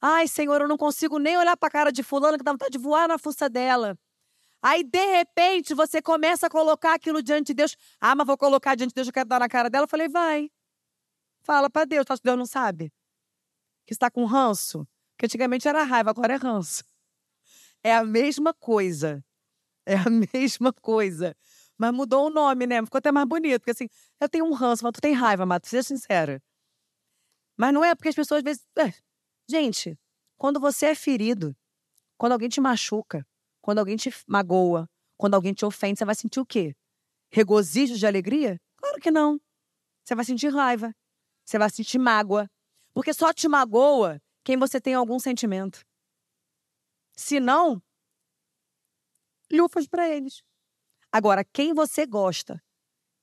Ai, 0.00 0.28
Senhor, 0.28 0.60
eu 0.60 0.68
não 0.68 0.76
consigo 0.76 1.18
nem 1.18 1.36
olhar 1.36 1.56
para 1.56 1.68
a 1.68 1.70
cara 1.70 1.90
de 1.90 2.02
fulano 2.02 2.36
que 2.36 2.44
dá 2.44 2.52
vontade 2.52 2.72
de 2.72 2.78
voar 2.78 3.08
na 3.08 3.18
fuça 3.18 3.48
dela. 3.48 3.98
Aí, 4.60 4.82
de 4.84 5.04
repente, 5.16 5.74
você 5.74 6.00
começa 6.00 6.46
a 6.46 6.50
colocar 6.50 6.94
aquilo 6.94 7.22
diante 7.22 7.48
de 7.48 7.54
Deus. 7.54 7.76
Ah, 8.00 8.14
mas 8.14 8.26
vou 8.26 8.36
colocar 8.36 8.74
diante 8.74 8.90
de 8.90 8.94
Deus, 8.94 9.08
eu 9.08 9.12
quero 9.12 9.28
dar 9.28 9.40
na 9.40 9.48
cara 9.48 9.68
dela. 9.68 9.84
Eu 9.84 9.88
falei, 9.88 10.08
vai. 10.08 10.50
Fala 11.42 11.68
para 11.68 11.84
Deus. 11.84 12.06
Acho 12.08 12.22
que 12.22 12.28
Deus 12.28 12.38
não 12.38 12.46
sabe? 12.46 12.92
Que 13.86 13.92
está 13.92 14.10
com 14.10 14.24
ranço? 14.24 14.86
Que 15.18 15.26
antigamente 15.26 15.68
era 15.68 15.82
raiva, 15.82 16.10
agora 16.10 16.34
é 16.34 16.36
ranço. 16.36 16.84
É 17.82 17.94
a 17.94 18.04
mesma 18.04 18.54
coisa. 18.54 19.22
É 19.86 19.96
a 19.96 20.08
mesma 20.08 20.72
coisa. 20.72 21.36
Mas 21.76 21.92
mudou 21.92 22.26
o 22.26 22.30
nome, 22.30 22.66
né? 22.66 22.82
Ficou 22.84 22.98
até 22.98 23.12
mais 23.12 23.26
bonito. 23.26 23.60
Porque 23.60 23.72
assim, 23.72 23.88
eu 24.20 24.28
tenho 24.28 24.46
um 24.46 24.52
ranço, 24.52 24.82
mas 24.82 24.92
tu 24.92 25.00
tem 25.00 25.12
raiva, 25.12 25.44
Mato. 25.44 25.68
Seja 25.68 25.82
sincera. 25.82 26.42
Mas 27.56 27.72
não 27.72 27.84
é 27.84 27.94
porque 27.94 28.08
as 28.08 28.14
pessoas 28.14 28.38
às 28.38 28.44
vezes. 28.44 28.66
É. 28.78 28.92
Gente, 29.48 29.98
quando 30.38 30.58
você 30.58 30.86
é 30.86 30.94
ferido, 30.94 31.54
quando 32.16 32.32
alguém 32.32 32.48
te 32.48 32.60
machuca, 32.60 33.26
quando 33.60 33.78
alguém 33.78 33.96
te 33.96 34.10
magoa, 34.26 34.88
quando 35.16 35.34
alguém 35.34 35.52
te 35.52 35.64
ofende, 35.64 35.98
você 35.98 36.04
vai 36.04 36.14
sentir 36.14 36.40
o 36.40 36.46
quê? 36.46 36.74
Regozijo 37.30 37.96
de 37.96 38.06
alegria? 38.06 38.60
Claro 38.76 39.00
que 39.00 39.10
não. 39.10 39.40
Você 40.04 40.14
vai 40.14 40.24
sentir 40.24 40.48
raiva. 40.48 40.94
Você 41.44 41.58
vai 41.58 41.68
sentir 41.70 41.98
mágoa. 41.98 42.48
Porque 42.92 43.12
só 43.12 43.32
te 43.32 43.48
magoa 43.48 44.20
quem 44.44 44.56
você 44.56 44.80
tem 44.80 44.94
algum 44.94 45.18
sentimento. 45.18 45.84
Se 47.16 47.40
não, 47.40 47.82
lufas 49.56 49.86
para 49.86 50.08
eles. 50.08 50.42
Agora, 51.12 51.44
quem 51.44 51.72
você 51.72 52.06
gosta, 52.06 52.62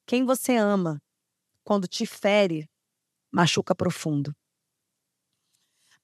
quem 0.06 0.26
você 0.26 0.56
ama, 0.56 1.02
quando 1.64 1.88
te 1.88 2.06
fere, 2.06 2.70
machuca 3.32 3.76
profundo. 3.76 4.34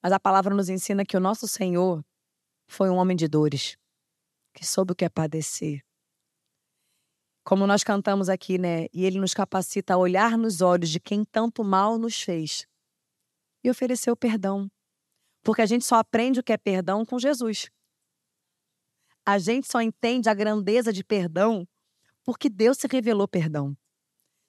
Mas 0.01 0.11
a 0.11 0.19
palavra 0.19 0.53
nos 0.53 0.69
ensina 0.69 1.05
que 1.05 1.17
o 1.17 1.19
nosso 1.19 1.47
Senhor 1.47 2.03
foi 2.69 2.89
um 2.89 2.95
homem 2.95 3.15
de 3.15 3.27
dores 3.27 3.77
que 4.53 4.65
soube 4.65 4.93
o 4.93 4.95
que 4.95 5.05
é 5.05 5.09
padecer. 5.09 5.81
Como 7.43 7.65
nós 7.65 7.83
cantamos 7.83 8.27
aqui, 8.27 8.57
né? 8.57 8.87
E 8.93 9.05
ele 9.05 9.19
nos 9.19 9.33
capacita 9.33 9.93
a 9.93 9.97
olhar 9.97 10.37
nos 10.37 10.61
olhos 10.61 10.89
de 10.89 10.99
quem 10.99 11.23
tanto 11.23 11.63
mal 11.63 11.97
nos 11.97 12.21
fez 12.21 12.67
e 13.63 13.69
oferecer 13.69 14.11
o 14.11 14.17
perdão. 14.17 14.69
Porque 15.43 15.61
a 15.61 15.65
gente 15.65 15.85
só 15.85 15.95
aprende 15.95 16.39
o 16.39 16.43
que 16.43 16.51
é 16.51 16.57
perdão 16.57 17.05
com 17.05 17.17
Jesus. 17.17 17.69
A 19.27 19.37
gente 19.37 19.69
só 19.69 19.81
entende 19.81 20.29
a 20.29 20.33
grandeza 20.33 20.93
de 20.93 21.03
perdão 21.03 21.67
porque 22.23 22.47
Deus 22.47 22.77
se 22.77 22.87
revelou 22.87 23.27
perdão. 23.27 23.75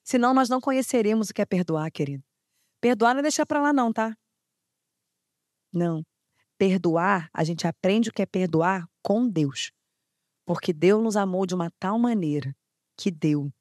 Senão 0.05 0.33
nós 0.33 0.47
não 0.47 0.61
conheceremos 0.61 1.29
o 1.29 1.33
que 1.33 1.41
é 1.41 1.45
perdoar, 1.45 1.91
querido. 1.91 2.23
Perdoar 2.79 3.13
não 3.13 3.19
é 3.19 3.23
deixar 3.23 3.45
para 3.45 3.61
lá, 3.61 3.73
não, 3.73 3.91
tá? 3.91 4.17
Não. 5.73 6.01
Perdoar, 6.57 7.29
a 7.33 7.43
gente 7.43 7.67
aprende 7.67 8.09
o 8.09 8.13
que 8.13 8.21
é 8.21 8.25
perdoar 8.25 8.87
com 9.03 9.27
Deus. 9.27 9.73
Porque 10.45 10.71
Deus 10.71 11.03
nos 11.03 11.17
amou 11.17 11.45
de 11.45 11.53
uma 11.53 11.69
tal 11.77 11.99
maneira 11.99 12.55
que 12.95 13.11
deu 13.11 13.51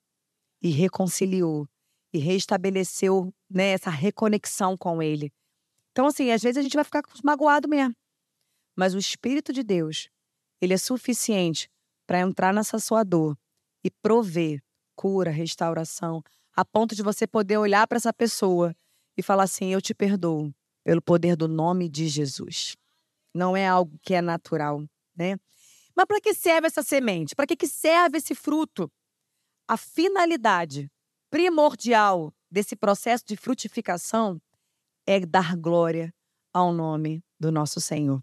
e 0.63 0.71
reconciliou 0.71 1.69
e 2.13 2.19
restabeleceu 2.19 3.35
né, 3.51 3.71
essa 3.71 3.91
reconexão 3.91 4.77
com 4.77 5.03
Ele. 5.03 5.33
Então, 5.91 6.07
assim, 6.07 6.31
às 6.31 6.45
vezes 6.45 6.59
a 6.59 6.63
gente 6.63 6.77
vai 6.77 6.85
ficar 6.85 7.03
magoado 7.25 7.69
mesmo. 7.69 7.93
Mas 8.77 8.95
o 8.95 8.99
Espírito 8.99 9.53
de 9.53 9.65
Deus, 9.65 10.09
ele 10.61 10.75
é 10.75 10.79
suficiente 10.79 11.71
para 12.07 12.21
entrar 12.21 12.53
nessa 12.53 12.79
sua 12.79 13.05
dor 13.05 13.37
e 13.85 13.91
prover 13.91 14.63
cura, 14.97 15.31
restauração, 15.31 16.23
a 16.57 16.65
ponto 16.65 16.95
de 16.95 17.03
você 17.03 17.27
poder 17.27 17.57
olhar 17.57 17.87
para 17.87 17.99
essa 17.99 18.13
pessoa 18.13 18.75
e 19.17 19.23
falar 19.23 19.45
assim: 19.45 19.73
Eu 19.73 19.81
te 19.81 19.95
perdoo 19.95 20.53
pelo 20.83 21.01
poder 21.01 21.37
do 21.37 21.47
nome 21.47 21.89
de 21.89 22.09
Jesus. 22.09 22.77
Não 23.35 23.57
é 23.57 23.69
algo 23.69 23.97
que 24.03 24.15
é 24.15 24.21
natural, 24.21 24.85
né? 25.15 25.37
Mas 25.95 26.07
para 26.07 26.21
que 26.21 26.35
serve 26.35 26.67
essa 26.67 26.83
semente? 26.83 27.35
Para 27.35 27.47
que, 27.47 27.57
que 27.57 27.67
serve 27.67 28.19
esse 28.19 28.35
fruto? 28.35 28.91
A 29.69 29.77
finalidade 29.77 30.91
primordial 31.31 32.33
desse 32.51 32.75
processo 32.75 33.25
de 33.27 33.37
frutificação 33.37 34.41
é 35.07 35.21
dar 35.21 35.57
glória 35.57 36.13
ao 36.53 36.73
nome 36.73 37.23
do 37.39 37.53
nosso 37.53 37.81
Senhor. 37.81 38.23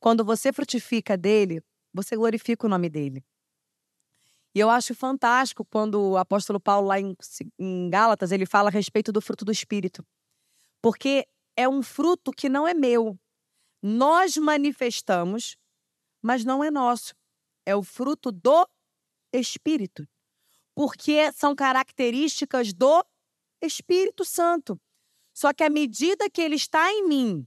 Quando 0.00 0.24
você 0.24 0.52
frutifica 0.52 1.16
dele, 1.16 1.62
você 1.92 2.16
glorifica 2.16 2.66
o 2.66 2.70
nome 2.70 2.88
dele. 2.88 3.24
E 4.54 4.60
eu 4.60 4.70
acho 4.70 4.94
fantástico 4.94 5.64
quando 5.64 6.00
o 6.00 6.16
apóstolo 6.16 6.58
Paulo, 6.58 6.88
lá 6.88 6.98
em, 6.98 7.14
em 7.58 7.90
Gálatas, 7.90 8.32
ele 8.32 8.46
fala 8.46 8.68
a 8.68 8.72
respeito 8.72 9.12
do 9.12 9.20
fruto 9.20 9.44
do 9.44 9.52
Espírito. 9.52 10.04
Porque 10.80 11.26
é 11.56 11.68
um 11.68 11.82
fruto 11.82 12.30
que 12.32 12.48
não 12.48 12.66
é 12.66 12.72
meu. 12.72 13.18
Nós 13.82 14.36
manifestamos 14.36 15.56
mas 16.26 16.44
não 16.44 16.64
é 16.64 16.72
nosso. 16.72 17.14
É 17.64 17.76
o 17.76 17.84
fruto 17.84 18.32
do 18.32 18.68
Espírito. 19.32 20.08
Porque 20.74 21.30
são 21.32 21.54
características 21.54 22.72
do 22.72 23.06
Espírito 23.62 24.24
Santo. 24.24 24.76
Só 25.32 25.52
que 25.52 25.62
à 25.62 25.70
medida 25.70 26.28
que 26.28 26.42
ele 26.42 26.56
está 26.56 26.90
em 26.90 27.06
mim 27.06 27.46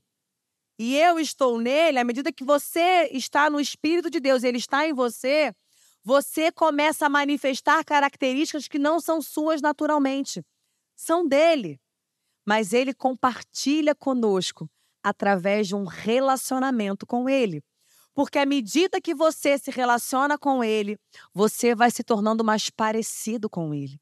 e 0.80 0.96
eu 0.96 1.20
estou 1.20 1.60
nele, 1.60 2.00
à 2.00 2.06
medida 2.06 2.32
que 2.32 2.46
você 2.46 3.10
está 3.12 3.50
no 3.50 3.60
Espírito 3.60 4.10
de 4.10 4.18
Deus, 4.22 4.44
ele 4.44 4.58
está 4.58 4.88
em 4.88 4.94
você, 4.94 5.54
você 6.02 6.54
começa 6.54 7.06
a 7.06 7.10
manifestar 7.10 7.84
características 7.84 8.70
que 8.70 8.80
não 8.80 9.02
são 9.02 9.22
suas 9.22 9.62
naturalmente. 9.62 10.42
São 10.96 11.28
dele. 11.28 11.82
Mas 12.46 12.72
ele 12.72 12.94
compartilha 12.94 13.94
conosco 13.94 14.70
através 15.04 15.68
de 15.68 15.76
um 15.76 15.84
relacionamento 15.84 17.06
com 17.06 17.28
ele. 17.28 17.62
Porque 18.14 18.40
à 18.40 18.46
medida 18.46 19.02
que 19.02 19.14
você 19.14 19.58
se 19.58 19.72
relaciona 19.72 20.38
com 20.38 20.64
ele, 20.64 20.98
você 21.34 21.76
vai 21.76 21.92
se 21.92 22.04
tornando 22.04 22.42
mais 22.42 22.70
parecido 22.70 23.50
com 23.50 23.74
ele. 23.74 24.00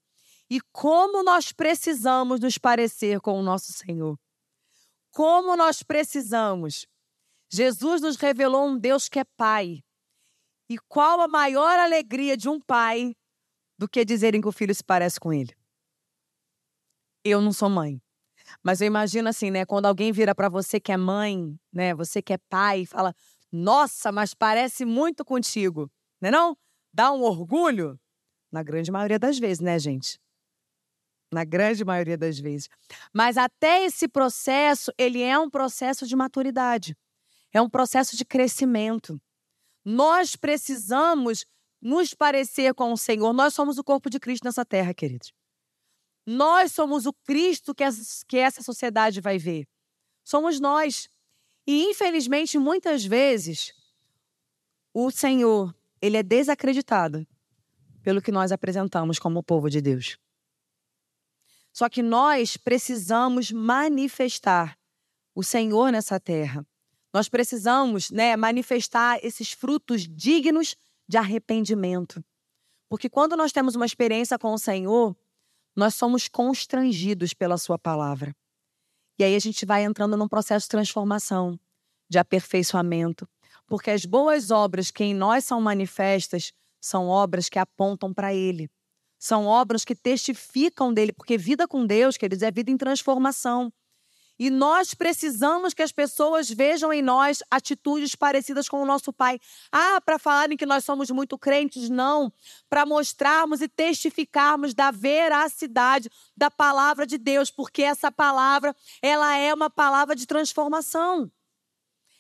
E 0.48 0.62
como 0.72 1.24
nós 1.24 1.52
precisamos 1.52 2.40
nos 2.40 2.60
parecer 2.60 3.20
com 3.20 3.40
o 3.40 3.44
nosso 3.44 3.74
Senhor. 3.74 4.16
Como 5.18 5.58
nós 5.58 5.82
precisamos. 5.82 6.86
Jesus 7.52 8.02
nos 8.02 8.18
revelou 8.18 8.68
um 8.68 8.78
Deus 8.78 9.10
que 9.10 9.18
é 9.18 9.24
Pai. 9.36 9.84
E 10.70 10.78
qual 10.88 11.20
a 11.22 11.28
maior 11.28 11.80
alegria 11.80 12.38
de 12.38 12.48
um 12.48 12.62
pai 12.62 13.16
do 13.80 13.90
que 13.90 14.06
dizerem 14.06 14.40
que 14.40 14.48
o 14.48 14.52
filho 14.52 14.76
se 14.76 14.84
parece 14.84 15.20
com 15.20 15.34
ele? 15.34 15.56
Eu 17.24 17.42
não 17.42 17.52
sou 17.52 17.68
mãe. 17.68 18.00
Mas 18.62 18.80
eu 18.80 18.86
imagino 18.86 19.28
assim, 19.28 19.50
né? 19.50 19.66
Quando 19.66 19.88
alguém 19.88 20.12
vira 20.12 20.36
para 20.36 20.50
você 20.50 20.80
que 20.80 20.92
é 20.92 20.98
mãe, 20.98 21.60
né? 21.74 21.96
Você 21.96 22.22
que 22.22 22.34
é 22.34 22.38
pai, 22.48 22.86
fala: 22.86 23.12
nossa, 23.52 24.12
mas 24.12 24.36
parece 24.36 24.86
muito 24.86 25.26
contigo, 25.26 25.92
não 26.22 26.28
é 26.28 26.32
não? 26.32 26.58
Dá 26.94 27.12
um 27.12 27.24
orgulho? 27.24 28.00
Na 28.52 28.62
grande 28.62 28.92
maioria 28.92 29.18
das 29.18 29.40
vezes, 29.40 29.62
né, 29.62 29.80
gente? 29.80 30.20
Na 31.32 31.44
grande 31.44 31.84
maioria 31.84 32.18
das 32.18 32.40
vezes. 32.40 32.70
Mas 33.14 33.38
até 33.38 33.84
esse 33.84 34.08
processo, 34.08 34.92
ele 34.98 35.22
é 35.22 35.38
um 35.38 35.50
processo 35.50 36.08
de 36.08 36.16
maturidade. 36.16 36.96
É 37.52 37.62
um 37.62 37.70
processo 37.70 38.16
de 38.16 38.24
crescimento. 38.24 39.20
Nós 39.84 40.36
precisamos 40.36 41.46
nos 41.82 42.14
parecer 42.14 42.74
com 42.74 42.92
o 42.92 42.98
Senhor. 42.98 43.34
Nós 43.34 43.54
somos 43.54 43.78
o 43.78 43.84
corpo 43.84 44.10
de 44.10 44.20
Cristo 44.20 44.46
nessa 44.46 44.66
terra, 44.66 44.94
queridos. 44.94 45.34
Nós 46.26 46.72
somos 46.72 47.06
o 47.06 47.14
Cristo 47.14 47.74
que 47.74 48.38
essa 48.38 48.62
sociedade 48.62 49.22
vai 49.22 49.38
ver. 49.38 49.68
Somos 50.24 50.60
nós. 50.60 51.08
E 51.66 51.84
infelizmente, 51.86 52.58
muitas 52.58 53.06
vezes, 53.06 53.74
o 54.94 55.12
Senhor, 55.12 55.74
ele 56.02 56.18
é 56.18 56.24
desacreditado 56.24 57.26
pelo 58.02 58.22
que 58.22 58.32
nós 58.32 58.52
apresentamos 58.52 59.20
como 59.20 59.44
povo 59.44 59.70
de 59.70 59.82
Deus. 59.82 60.18
Só 61.78 61.88
que 61.88 62.02
nós 62.02 62.58
precisamos 62.58 63.52
manifestar 63.52 64.76
o 65.36 65.44
Senhor 65.44 65.92
nessa 65.92 66.20
terra. 66.20 66.66
Nós 67.14 67.30
precisamos, 67.30 68.10
né, 68.10 68.36
manifestar 68.36 69.24
esses 69.24 69.52
frutos 69.52 70.08
dignos 70.08 70.76
de 71.08 71.18
arrependimento. 71.18 72.26
Porque 72.90 73.08
quando 73.08 73.38
nós 73.38 73.52
temos 73.52 73.76
uma 73.76 73.86
experiência 73.86 74.40
com 74.40 74.56
o 74.56 74.58
Senhor, 74.58 75.16
nós 75.76 75.94
somos 75.94 76.28
constrangidos 76.28 77.36
pela 77.36 77.60
sua 77.60 77.78
palavra. 77.78 78.36
E 79.20 79.24
aí 79.24 79.36
a 79.36 79.40
gente 79.40 79.64
vai 79.64 79.84
entrando 79.84 80.18
num 80.18 80.28
processo 80.28 80.66
de 80.66 80.70
transformação, 80.72 81.60
de 82.10 82.18
aperfeiçoamento, 82.18 83.30
porque 83.68 83.92
as 83.92 84.04
boas 84.04 84.50
obras 84.50 84.90
que 84.90 85.04
em 85.04 85.14
nós 85.14 85.46
são 85.46 85.62
manifestas 85.62 86.52
são 86.82 87.08
obras 87.08 87.50
que 87.50 87.60
apontam 87.60 88.12
para 88.12 88.34
Ele. 88.34 88.68
São 89.20 89.46
obras 89.46 89.84
que 89.84 89.96
testificam 89.96 90.94
dele, 90.94 91.12
porque 91.12 91.38
vida 91.38 91.68
com 91.68 91.86
Deus, 91.86 92.18
queridos, 92.18 92.44
é 92.44 92.52
vida 92.52 92.72
em 92.72 92.78
transformação. 92.78 93.72
E 94.40 94.52
nós 94.52 94.94
precisamos 94.94 95.74
que 95.74 95.82
as 95.82 95.92
pessoas 95.92 96.48
vejam 96.50 96.94
em 96.94 97.02
nós 97.02 97.42
atitudes 97.50 98.14
parecidas 98.14 98.70
com 98.70 98.82
o 98.82 98.86
nosso 98.86 99.12
Pai. 99.12 99.40
Ah, 99.72 100.00
para 100.00 100.20
falarem 100.20 100.56
que 100.56 100.66
nós 100.66 100.86
somos 100.86 101.10
muito 101.10 101.40
crentes, 101.40 101.90
não. 101.90 102.32
Para 102.70 102.86
mostrarmos 102.86 103.62
e 103.62 103.68
testificarmos 103.68 104.76
da 104.76 104.92
veracidade 104.92 106.10
da 106.36 106.52
palavra 106.52 107.08
de 107.08 107.18
Deus, 107.18 107.50
porque 107.50 107.82
essa 107.82 108.12
palavra, 108.12 108.76
ela 109.02 109.36
é 109.36 109.52
uma 109.54 109.72
palavra 109.72 110.16
de 110.16 110.28
transformação. 110.28 111.32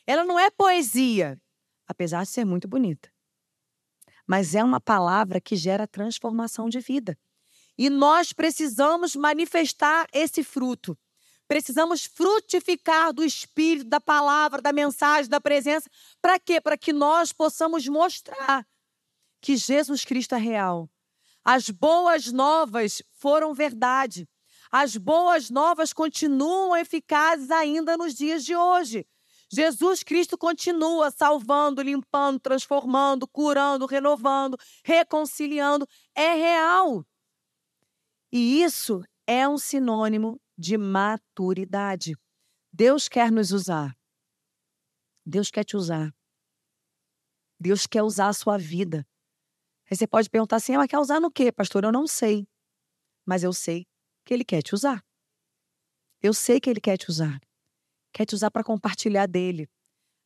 Ela 0.07 0.23
não 0.23 0.39
é 0.39 0.49
poesia, 0.49 1.39
apesar 1.87 2.23
de 2.23 2.29
ser 2.29 2.45
muito 2.45 2.67
bonita. 2.67 3.11
Mas 4.27 4.53
é 4.53 4.63
uma 4.63 4.81
palavra 4.81 5.39
que 5.39 5.55
gera 5.55 5.87
transformação 5.87 6.67
de 6.67 6.79
vida. 6.79 7.17
E 7.77 7.89
nós 7.89 8.33
precisamos 8.33 9.15
manifestar 9.15 10.07
esse 10.11 10.43
fruto. 10.43 10.97
Precisamos 11.47 12.05
frutificar 12.05 13.13
do 13.13 13.23
Espírito, 13.23 13.87
da 13.87 14.01
palavra, 14.01 14.61
da 14.61 14.73
mensagem, 14.73 15.29
da 15.29 15.39
presença. 15.39 15.89
Para 16.21 16.37
quê? 16.37 16.59
Para 16.59 16.77
que 16.77 16.91
nós 16.91 17.31
possamos 17.31 17.87
mostrar 17.87 18.67
que 19.39 19.55
Jesus 19.55 20.03
Cristo 20.03 20.35
é 20.35 20.39
real. 20.39 20.89
As 21.45 21.69
boas 21.69 22.31
novas 22.33 23.01
foram 23.13 23.53
verdade. 23.53 24.27
As 24.69 24.97
boas 24.97 25.49
novas 25.49 25.93
continuam 25.93 26.75
eficazes 26.75 27.49
ainda 27.49 27.95
nos 27.95 28.13
dias 28.13 28.43
de 28.43 28.53
hoje. 28.53 29.07
Jesus 29.49 30.03
Cristo 30.03 30.37
continua 30.37 31.09
salvando, 31.09 31.81
limpando, 31.81 32.39
transformando, 32.39 33.27
curando, 33.27 33.85
renovando, 33.85 34.57
reconciliando. 34.83 35.87
É 36.13 36.33
real. 36.33 37.05
E 38.31 38.61
isso 38.61 39.03
é 39.25 39.47
um 39.47 39.57
sinônimo 39.57 40.39
de 40.57 40.77
maturidade. 40.77 42.15
Deus 42.73 43.07
quer 43.07 43.31
nos 43.31 43.51
usar. 43.51 43.95
Deus 45.25 45.49
quer 45.49 45.63
te 45.63 45.77
usar. 45.77 46.13
Deus 47.59 47.87
quer 47.87 48.03
usar 48.03 48.29
a 48.29 48.33
sua 48.33 48.57
vida. 48.57 49.07
Aí 49.89 49.95
você 49.95 50.05
pode 50.05 50.29
perguntar 50.29 50.57
assim: 50.57 50.75
mas 50.75 50.87
quer 50.87 50.99
usar 50.99 51.19
no 51.19 51.31
quê, 51.31 51.51
pastor? 51.51 51.83
Eu 51.83 51.91
não 51.91 52.05
sei. 52.05 52.47
Mas 53.25 53.43
eu 53.43 53.53
sei 53.53 53.87
que 54.25 54.33
Ele 54.33 54.43
quer 54.43 54.61
te 54.61 54.75
usar. 54.75 55.03
Eu 56.21 56.33
sei 56.33 56.59
que 56.59 56.69
Ele 56.69 56.81
quer 56.81 56.97
te 56.97 57.09
usar. 57.09 57.39
Quer 58.17 58.25
te 58.25 58.33
usar 58.33 58.49
para 58.49 58.63
compartilhar 58.63 59.27
dele. 59.27 59.69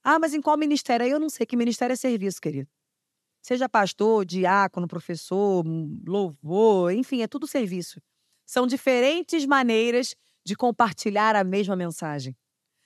Ah, 0.02 0.18
mas 0.18 0.34
em 0.34 0.42
qual 0.42 0.58
ministério? 0.58 1.06
Eu 1.06 1.20
não 1.20 1.28
sei 1.28 1.46
que 1.46 1.58
ministério 1.58 1.92
é 1.92 1.98
serviço, 1.98 2.39
querido. 2.39 2.70
Seja 3.42 3.68
pastor, 3.68 4.24
diácono, 4.24 4.88
professor, 4.88 5.62
louvor, 6.08 6.94
enfim, 6.94 7.22
é 7.22 7.28
tudo 7.28 7.46
serviço. 7.46 8.02
São 8.46 8.66
diferentes 8.66 9.46
maneiras 9.46 10.16
de 10.42 10.56
compartilhar 10.56 11.36
a 11.36 11.44
mesma 11.44 11.76
mensagem. 11.76 12.34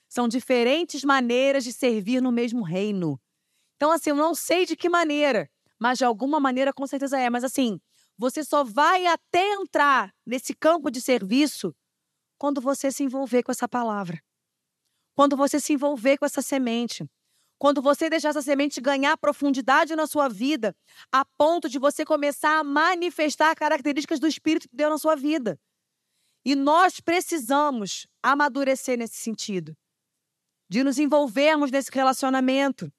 São 0.08 0.26
diferentes 0.26 1.04
maneiras 1.04 1.62
de 1.62 1.72
servir 1.72 2.20
no 2.20 2.32
mesmo 2.32 2.64
reino. 2.64 3.16
Então, 3.76 3.92
assim, 3.92 4.10
eu 4.10 4.16
não 4.16 4.34
sei 4.34 4.66
de 4.66 4.74
que 4.74 4.88
maneira, 4.88 5.48
mas 5.78 5.98
de 5.98 6.04
alguma 6.04 6.40
maneira 6.40 6.72
com 6.72 6.84
certeza 6.84 7.16
é. 7.16 7.30
Mas, 7.30 7.44
assim, 7.44 7.80
você 8.18 8.42
só 8.42 8.64
vai 8.64 9.06
até 9.06 9.52
entrar 9.52 10.12
nesse 10.26 10.52
campo 10.52 10.90
de 10.90 11.00
serviço 11.00 11.72
quando 12.36 12.60
você 12.60 12.90
se 12.90 13.04
envolver 13.04 13.44
com 13.44 13.52
essa 13.52 13.68
palavra. 13.68 14.20
Quando 15.16 15.34
você 15.34 15.58
se 15.58 15.72
envolver 15.72 16.18
com 16.18 16.26
essa 16.26 16.42
semente. 16.42 17.08
Quando 17.58 17.80
você 17.80 18.10
deixar 18.10 18.28
essa 18.28 18.42
semente 18.42 18.82
ganhar 18.82 19.16
profundidade 19.16 19.96
na 19.96 20.06
sua 20.06 20.28
vida, 20.28 20.76
a 21.10 21.24
ponto 21.24 21.70
de 21.70 21.78
você 21.78 22.04
começar 22.04 22.58
a 22.58 22.64
manifestar 22.64 23.54
características 23.56 24.20
do 24.20 24.26
Espírito 24.26 24.68
que 24.68 24.76
deu 24.76 24.90
na 24.90 24.98
sua 24.98 25.16
vida. 25.16 25.58
E 26.44 26.54
nós 26.54 27.00
precisamos 27.00 28.06
amadurecer 28.22 28.98
nesse 28.98 29.16
sentido, 29.16 29.74
de 30.68 30.84
nos 30.84 30.98
envolvermos 30.98 31.70
nesse 31.70 31.90
relacionamento. 31.90 32.92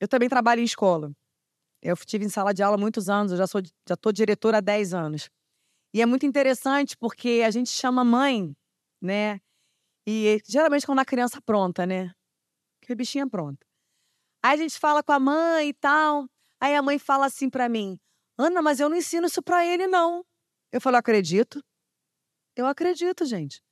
Eu 0.00 0.06
também 0.06 0.28
trabalho 0.28 0.60
em 0.60 0.64
escola. 0.64 1.12
Eu 1.82 1.94
estive 1.94 2.24
em 2.24 2.28
sala 2.28 2.54
de 2.54 2.62
aula 2.62 2.76
há 2.76 2.80
muitos 2.80 3.08
anos, 3.08 3.32
eu 3.32 3.38
já 3.38 3.48
sou 3.48 3.60
já 3.86 3.94
estou 3.94 4.12
diretora 4.12 4.58
há 4.58 4.60
10 4.60 4.94
anos. 4.94 5.28
E 5.92 6.00
é 6.00 6.06
muito 6.06 6.24
interessante 6.24 6.96
porque 6.96 7.42
a 7.44 7.50
gente 7.50 7.70
chama 7.70 8.04
mãe, 8.04 8.54
né? 9.02 9.40
E 10.10 10.40
geralmente 10.46 10.86
quando 10.86 11.00
a 11.00 11.04
criança 11.04 11.38
pronta, 11.42 11.84
né? 11.84 12.14
que 12.80 12.94
bichinha 12.94 13.28
pronta. 13.28 13.66
Aí 14.42 14.54
a 14.54 14.62
gente 14.62 14.78
fala 14.78 15.02
com 15.02 15.12
a 15.12 15.20
mãe 15.20 15.68
e 15.68 15.74
tal. 15.74 16.26
Aí 16.58 16.74
a 16.74 16.80
mãe 16.80 16.98
fala 16.98 17.26
assim 17.26 17.50
para 17.50 17.68
mim: 17.68 18.00
Ana, 18.38 18.62
mas 18.62 18.80
eu 18.80 18.88
não 18.88 18.96
ensino 18.96 19.26
isso 19.26 19.42
para 19.42 19.66
ele, 19.66 19.86
não. 19.86 20.24
Eu 20.72 20.80
falo: 20.80 20.96
acredito. 20.96 21.62
Eu 22.56 22.66
acredito, 22.66 23.26
gente. 23.26 23.62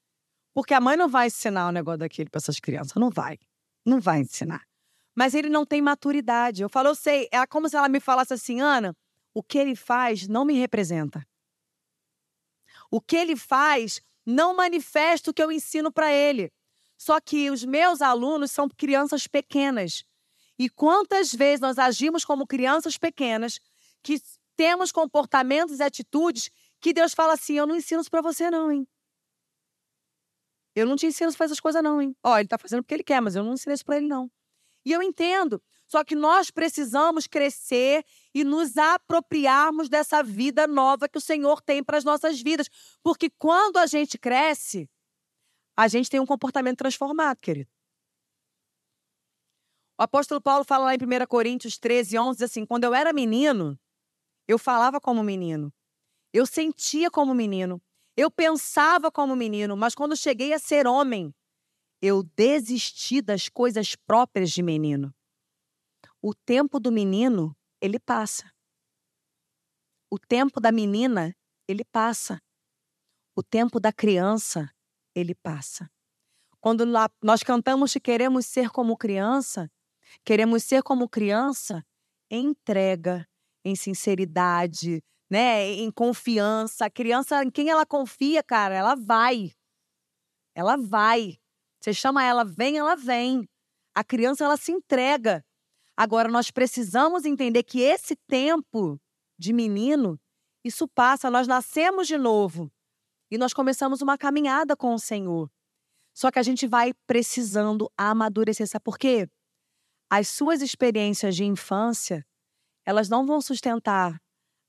Porque 0.53 0.75
a 0.75 0.81
mãe 0.81 0.95
não 0.95 1.09
vai 1.09 1.29
ensinar 1.29 1.69
o 1.69 1.73
negócio 1.73 2.01
daquele 2.01 2.29
para 2.29 2.39
essas 2.39 2.61
crianças. 2.61 2.95
Não 2.97 3.09
vai. 3.09 3.39
Não 3.87 3.99
vai 4.01 4.21
ensinar. 4.21 4.67
Mas 5.15 5.33
ele 5.33 5.49
não 5.49 5.65
tem 5.65 5.81
maturidade. 5.81 6.61
Eu 6.63 6.69
falo, 6.69 6.89
eu 6.89 6.95
sei. 6.95 7.29
É 7.33 7.47
como 7.47 7.69
se 7.69 7.77
ela 7.77 7.89
me 7.89 8.01
falasse 8.01 8.35
assim, 8.35 8.61
Ana, 8.61 8.95
o 9.33 9.43
que 9.43 9.57
ele 9.57 9.75
faz 9.75 10.29
não 10.29 10.45
me 10.45 10.55
representa. 10.55 11.27
O 12.91 13.01
que 13.01 13.17
ele 13.17 13.37
faz 13.37 14.03
não 14.27 14.55
manifesta 14.57 15.31
o 15.31 15.35
que 15.35 15.43
eu 15.43 15.53
ensino 15.53 15.93
para 15.93 16.13
ele. 16.13 16.53
Só 16.99 17.21
que 17.21 17.51
os 17.51 17.65
meus 17.65 18.03
alunos 18.03 18.51
são 18.51 18.69
crianças 18.69 19.27
pequenas. 19.27 20.05
E 20.59 20.69
quantas 20.69 21.33
vezes 21.33 21.61
nós 21.61 21.79
agimos 21.79 22.25
como 22.25 22.47
crianças 22.47 22.99
pequenas, 22.99 23.61
que 24.03 24.21
temos 24.57 24.91
comportamentos 24.91 25.79
e 25.79 25.83
atitudes 25.83 26.51
que 26.81 26.93
Deus 26.93 27.15
fala 27.15 27.35
assim: 27.35 27.55
eu 27.55 27.67
não 27.67 27.77
ensino 27.77 28.01
isso 28.01 28.11
para 28.11 28.23
você, 28.23 28.51
não, 28.51 28.73
hein? 28.73 28.87
Eu 30.75 30.87
não 30.87 30.97
te 30.97 31.07
ensino 31.07 31.31
a 31.31 31.33
fazer 31.33 31.53
essas 31.53 31.61
coisas, 31.61 31.83
não, 31.83 32.01
hein? 32.01 32.15
Ó, 32.23 32.39
ele 32.39 32.49
tá 32.49 32.59
fazendo 32.59 32.83
porque 32.83 32.95
ele 32.95 33.05
quer, 33.05 33.21
mas 33.21 33.35
eu 33.35 33.43
não 33.43 33.55
ensino 33.55 33.75
isso 33.75 33.85
para 33.85 33.97
ele, 33.97 34.07
não. 34.07 34.31
E 34.85 34.93
eu 34.93 35.03
entendo. 35.03 35.63
Só 35.87 36.05
que 36.05 36.17
nós 36.17 36.51
precisamos 36.51 37.27
crescer 37.27 38.05
e 38.35 38.43
nos 38.43 38.77
apropriarmos 38.77 39.89
dessa 39.89 40.23
vida 40.23 40.67
nova 40.67 41.09
que 41.09 41.19
o 41.19 41.21
Senhor 41.21 41.63
tem 41.63 41.83
para 41.83 41.97
as 41.97 42.05
nossas 42.05 42.41
vidas. 42.41 42.69
Porque 43.03 43.31
quando 43.31 43.77
a 43.77 43.87
gente 43.87 44.19
cresce, 44.19 44.91
a 45.77 45.87
gente 45.87 46.11
tem 46.11 46.19
um 46.19 46.27
comportamento 46.27 46.79
transformado, 46.79 47.39
querido. 47.39 47.71
O 49.99 50.03
apóstolo 50.03 50.41
Paulo 50.41 50.65
fala 50.65 50.87
lá 50.87 50.95
em 50.95 50.99
1 50.99 51.27
Coríntios 51.27 51.79
13, 51.79 52.19
11, 52.19 52.45
assim: 52.45 52.67
quando 52.67 52.85
eu 52.85 52.95
era 52.95 53.13
menino, 53.13 53.79
eu 54.47 54.59
falava 54.59 55.01
como 55.01 55.23
menino, 55.23 55.73
eu 56.33 56.45
sentia 56.45 57.11
como 57.11 57.35
menino, 57.35 57.81
eu 58.17 58.31
pensava 58.31 59.11
como 59.11 59.35
menino, 59.35 59.77
mas 59.77 59.95
quando 59.95 60.17
cheguei 60.17 60.53
a 60.53 60.59
ser 60.59 60.87
homem, 60.87 61.35
eu 62.03 62.23
desisti 62.23 63.23
das 63.23 63.49
coisas 63.49 63.97
próprias 63.97 64.51
de 64.51 64.63
menino. 64.63 65.15
O 66.29 66.35
tempo 66.35 66.81
do 66.81 66.91
menino, 66.91 67.57
ele 67.81 68.01
passa. 68.01 68.51
O 70.11 70.19
tempo 70.19 70.61
da 70.61 70.73
menina, 70.73 71.33
ele 71.69 71.85
passa. 71.85 72.43
O 73.37 73.45
tempo 73.45 73.79
da 73.79 73.93
criança, 73.93 74.69
ele 75.15 75.37
passa. 75.37 75.89
Quando 76.61 76.85
nós 77.23 77.45
cantamos 77.45 77.93
que 77.93 78.01
queremos 78.01 78.45
ser 78.45 78.71
como 78.71 78.97
criança, 78.97 79.71
queremos 80.25 80.65
ser 80.65 80.83
como 80.83 81.09
criança 81.09 81.87
em 82.29 82.47
entrega, 82.47 83.25
em 83.65 83.77
sinceridade, 83.77 85.01
né, 85.31 85.65
em 85.75 85.93
confiança. 85.93 86.87
A 86.87 86.91
criança, 86.91 87.45
em 87.45 87.53
quem 87.53 87.71
ela 87.71 87.87
confia, 87.87 88.43
cara, 88.43 88.75
ela 88.75 88.97
vai. 88.97 89.53
Ela 90.57 90.77
vai. 90.77 91.39
Você 91.81 91.95
chama 91.95 92.25
ela, 92.25 92.45
vem, 92.45 92.79
ela 92.79 92.97
vem. 92.97 93.49
A 93.95 94.03
criança, 94.03 94.45
ela 94.45 94.57
se 94.57 94.73
entrega. 94.73 95.47
Agora, 95.97 96.29
nós 96.29 96.51
precisamos 96.51 97.25
entender 97.25 97.63
que 97.63 97.81
esse 97.81 98.15
tempo 98.15 99.01
de 99.39 99.53
menino, 99.53 100.21
isso 100.63 100.87
passa, 100.87 101.31
nós 101.31 101.47
nascemos 101.47 102.07
de 102.07 102.19
novo. 102.19 102.71
E 103.31 103.39
nós 103.39 103.55
começamos 103.55 104.03
uma 104.03 104.19
caminhada 104.19 104.77
com 104.77 104.95
o 104.95 104.99
Senhor. 104.99 105.51
Só 106.15 106.31
que 106.31 106.39
a 106.39 106.43
gente 106.43 106.67
vai 106.67 106.93
precisando 107.07 107.91
amadurecer. 107.97 108.67
Sabe 108.67 108.83
por 108.83 108.99
quê? 108.99 109.29
As 110.09 110.29
suas 110.29 110.63
experiências 110.63 111.35
de 111.35 111.45
infância, 111.45 112.25
elas 112.85 113.09
não 113.09 113.27
vão 113.27 113.41
sustentar 113.41 114.21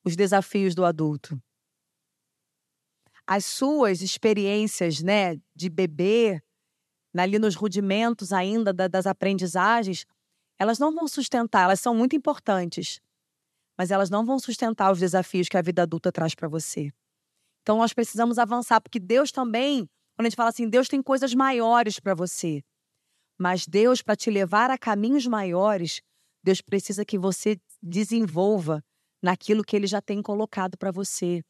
os 0.03 0.15
desafios 0.15 0.73
do 0.73 0.84
adulto. 0.84 1.41
As 3.25 3.45
suas 3.45 4.01
experiências, 4.01 5.01
né, 5.01 5.38
de 5.53 5.69
bebê, 5.69 6.41
ali 7.15 7.38
nos 7.38 7.55
rudimentos 7.55 8.32
ainda 8.32 8.73
das 8.73 9.05
aprendizagens, 9.05 10.05
elas 10.60 10.80
não 10.80 10.93
vão 10.93 11.08
sustentar, 11.08 11.64
elas 11.64 11.80
são 11.80 11.93
muito 11.93 12.16
importantes, 12.16 12.99
mas 13.78 13.91
elas 13.91 14.10
não 14.10 14.26
vão 14.26 14.39
sustentar 14.39 14.91
os 14.91 14.99
desafios 14.99 15.47
que 15.47 15.58
a 15.58 15.62
vida 15.62 15.84
adulta 15.84 16.12
traz 16.12 16.34
para 16.34 16.47
você. 16.47 16.91
Então 17.62 17.78
nós 17.78 17.93
precisamos 17.93 18.38
avançar, 18.38 18.82
porque 18.82 18.99
Deus 18.99 19.32
também, 19.32 19.88
quando 20.16 20.26
a 20.26 20.30
gente 20.30 20.36
fala 20.36 20.49
assim, 20.49 20.70
Deus 20.70 20.88
tem 20.88 21.01
coisas 21.01 21.34
maiores 21.34 21.99
para 21.99 22.16
você. 22.16 22.64
Mas 23.38 23.68
Deus, 23.68 24.01
para 24.01 24.16
te 24.16 24.32
levar 24.32 24.72
a 24.72 24.78
caminhos 24.78 25.28
maiores, 25.28 26.01
Deus 26.43 26.62
precisa 26.62 27.05
que 27.05 27.18
você 27.20 27.60
desenvolva 27.82 28.84
naquilo 29.22 29.64
que 29.64 29.76
ele 29.76 29.86
já 29.86 30.01
tem 30.01 30.22
colocado 30.22 30.78
para 30.78 30.91
você. 30.91 31.43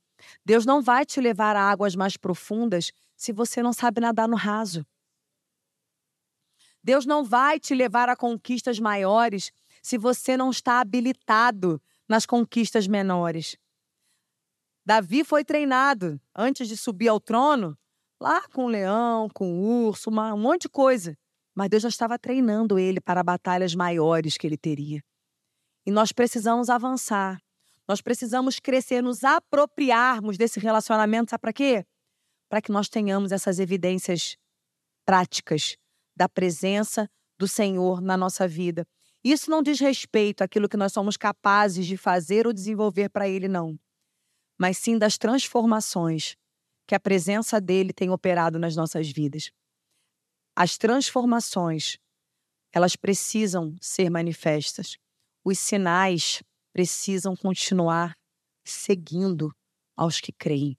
Deus 0.45 0.66
não 0.66 0.82
vai 0.82 1.05
te 1.05 1.22
levar 1.22 1.55
a 1.55 1.62
águas 1.62 1.95
mais 1.95 2.18
profundas 2.18 2.91
se 3.16 3.32
você 3.32 3.62
não 3.62 3.72
sabe 3.72 4.01
nadar 4.01 4.28
no 4.28 4.36
raso. 4.36 4.86
Deus 6.88 7.06
não 7.06 7.22
vai 7.22 7.60
te 7.60 7.76
levar 7.76 8.08
a 8.08 8.16
conquistas 8.16 8.80
maiores 8.80 9.52
se 9.84 9.98
você 9.98 10.38
não 10.38 10.50
está 10.50 10.80
habilitado 10.80 11.82
nas 12.08 12.26
conquistas 12.26 12.88
menores. 12.88 13.58
Davi 14.86 15.26
foi 15.26 15.44
treinado 15.44 16.18
antes 16.34 16.66
de 16.66 16.78
subir 16.78 17.10
ao 17.10 17.20
trono, 17.20 17.78
lá 18.22 18.48
com 18.48 18.64
o 18.64 18.70
leão, 18.70 19.28
com 19.34 19.52
o 19.52 19.88
urso, 19.88 20.10
um 20.10 20.38
monte 20.38 20.62
de 20.62 20.70
coisa. 20.70 21.18
Mas 21.54 21.70
Deus 21.70 21.84
já 21.84 21.90
estava 21.90 22.18
treinando 22.18 22.80
ele 22.80 23.02
para 23.02 23.22
batalhas 23.22 23.76
maiores 23.76 24.38
que 24.38 24.48
ele 24.48 24.58
teria. 24.58 25.04
E 25.86 25.92
nós 25.92 26.14
precisamos 26.14 26.70
avançar. 26.70 27.38
Nós 27.86 28.00
precisamos 28.00 28.62
crescer, 28.62 29.04
nos 29.04 29.26
apropriarmos 29.26 30.38
desse 30.38 30.58
relacionamento. 30.58 31.32
Sabe 31.32 31.42
para 31.42 31.52
quê? 31.52 31.86
Para 32.48 32.62
que 32.62 32.72
nós 32.72 32.88
tenhamos 32.88 33.34
essas 33.34 33.60
evidências 33.60 34.38
práticas 35.06 35.78
da 36.18 36.28
presença 36.28 37.07
do 37.38 37.47
Senhor 37.47 38.01
na 38.01 38.18
nossa 38.18 38.47
vida. 38.47 38.86
Isso 39.24 39.51
não 39.51 39.61
diz 39.61 39.80
respeito 39.80 40.43
àquilo 40.43 40.68
que 40.68 40.76
nós 40.76 40.91
somos 40.91 41.15
capazes 41.15 41.86
de 41.86 41.95
fazer 41.95 42.47
ou 42.47 42.53
desenvolver 42.53 43.09
para 43.09 43.30
Ele, 43.30 43.47
não. 43.47 43.80
Mas 44.57 44.80
sim 44.80 44.97
das 44.97 45.18
transformações 45.18 46.36
que 46.88 46.95
a 46.95 46.99
presença 46.99 47.61
dele 47.61 47.93
tem 47.93 48.09
operado 48.09 48.57
nas 48.57 48.76
nossas 48.76 49.11
vidas. 49.11 49.51
As 50.55 50.78
transformações, 50.78 51.97
elas 52.74 52.95
precisam 52.95 53.76
ser 53.80 54.09
manifestas. 54.09 54.97
Os 55.45 55.59
sinais 55.59 56.41
precisam 56.74 57.36
continuar 57.36 58.15
seguindo 58.65 59.53
aos 59.95 60.20
que 60.20 60.32
creem. 60.32 60.76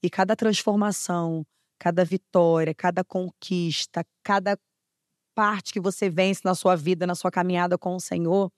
E 0.00 0.08
cada 0.08 0.36
transformação, 0.36 1.44
cada 1.78 2.04
vitória, 2.04 2.74
cada 2.74 3.02
conquista, 3.02 4.04
cada 4.22 4.56
parte 5.38 5.72
que 5.72 5.78
você 5.78 6.10
vence 6.10 6.40
na 6.44 6.52
sua 6.52 6.74
vida, 6.74 7.06
na 7.06 7.14
sua 7.14 7.30
caminhada 7.30 7.78
com 7.78 7.94
o 7.94 8.00
Senhor, 8.00 8.50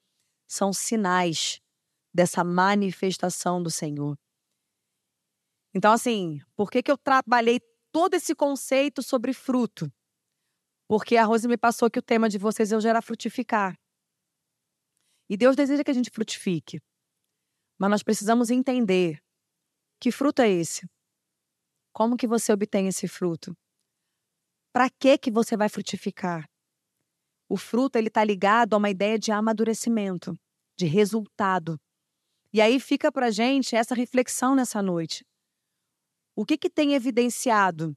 são 0.48 0.72
sinais 0.72 1.60
dessa 2.10 2.42
manifestação 2.42 3.62
do 3.62 3.70
Senhor. 3.70 4.16
Então, 5.74 5.92
assim, 5.92 6.40
por 6.56 6.70
que, 6.70 6.82
que 6.82 6.90
eu 6.90 6.96
trabalhei 6.96 7.60
todo 7.92 8.14
esse 8.14 8.34
conceito 8.34 9.02
sobre 9.02 9.34
fruto? 9.34 9.92
Porque 10.88 11.18
a 11.18 11.24
Rose 11.26 11.46
me 11.46 11.58
passou 11.58 11.90
que 11.90 11.98
o 11.98 12.02
tema 12.02 12.30
de 12.30 12.38
vocês 12.38 12.72
hoje 12.72 12.88
era 12.88 13.02
frutificar. 13.02 13.78
E 15.28 15.36
Deus 15.36 15.54
deseja 15.54 15.84
que 15.84 15.90
a 15.90 15.94
gente 15.94 16.10
frutifique. 16.10 16.80
Mas 17.78 17.90
nós 17.90 18.02
precisamos 18.02 18.48
entender 18.48 19.22
que 20.00 20.10
fruto 20.10 20.40
é 20.40 20.48
esse? 20.48 20.88
Como 21.92 22.16
que 22.16 22.26
você 22.26 22.54
obtém 22.54 22.88
esse 22.88 23.06
fruto? 23.06 23.54
Para 24.72 24.88
que 24.88 25.18
que 25.18 25.30
você 25.30 25.58
vai 25.58 25.68
frutificar? 25.68 26.48
O 27.50 27.56
fruto 27.56 27.98
ele 27.98 28.06
está 28.06 28.22
ligado 28.22 28.74
a 28.74 28.76
uma 28.76 28.88
ideia 28.88 29.18
de 29.18 29.32
amadurecimento, 29.32 30.38
de 30.78 30.86
resultado. 30.86 31.80
E 32.52 32.60
aí 32.60 32.78
fica 32.78 33.10
para 33.10 33.28
gente 33.32 33.74
essa 33.74 33.92
reflexão 33.92 34.54
nessa 34.54 34.80
noite. 34.80 35.26
O 36.36 36.46
que, 36.46 36.56
que 36.56 36.70
tem 36.70 36.94
evidenciado 36.94 37.92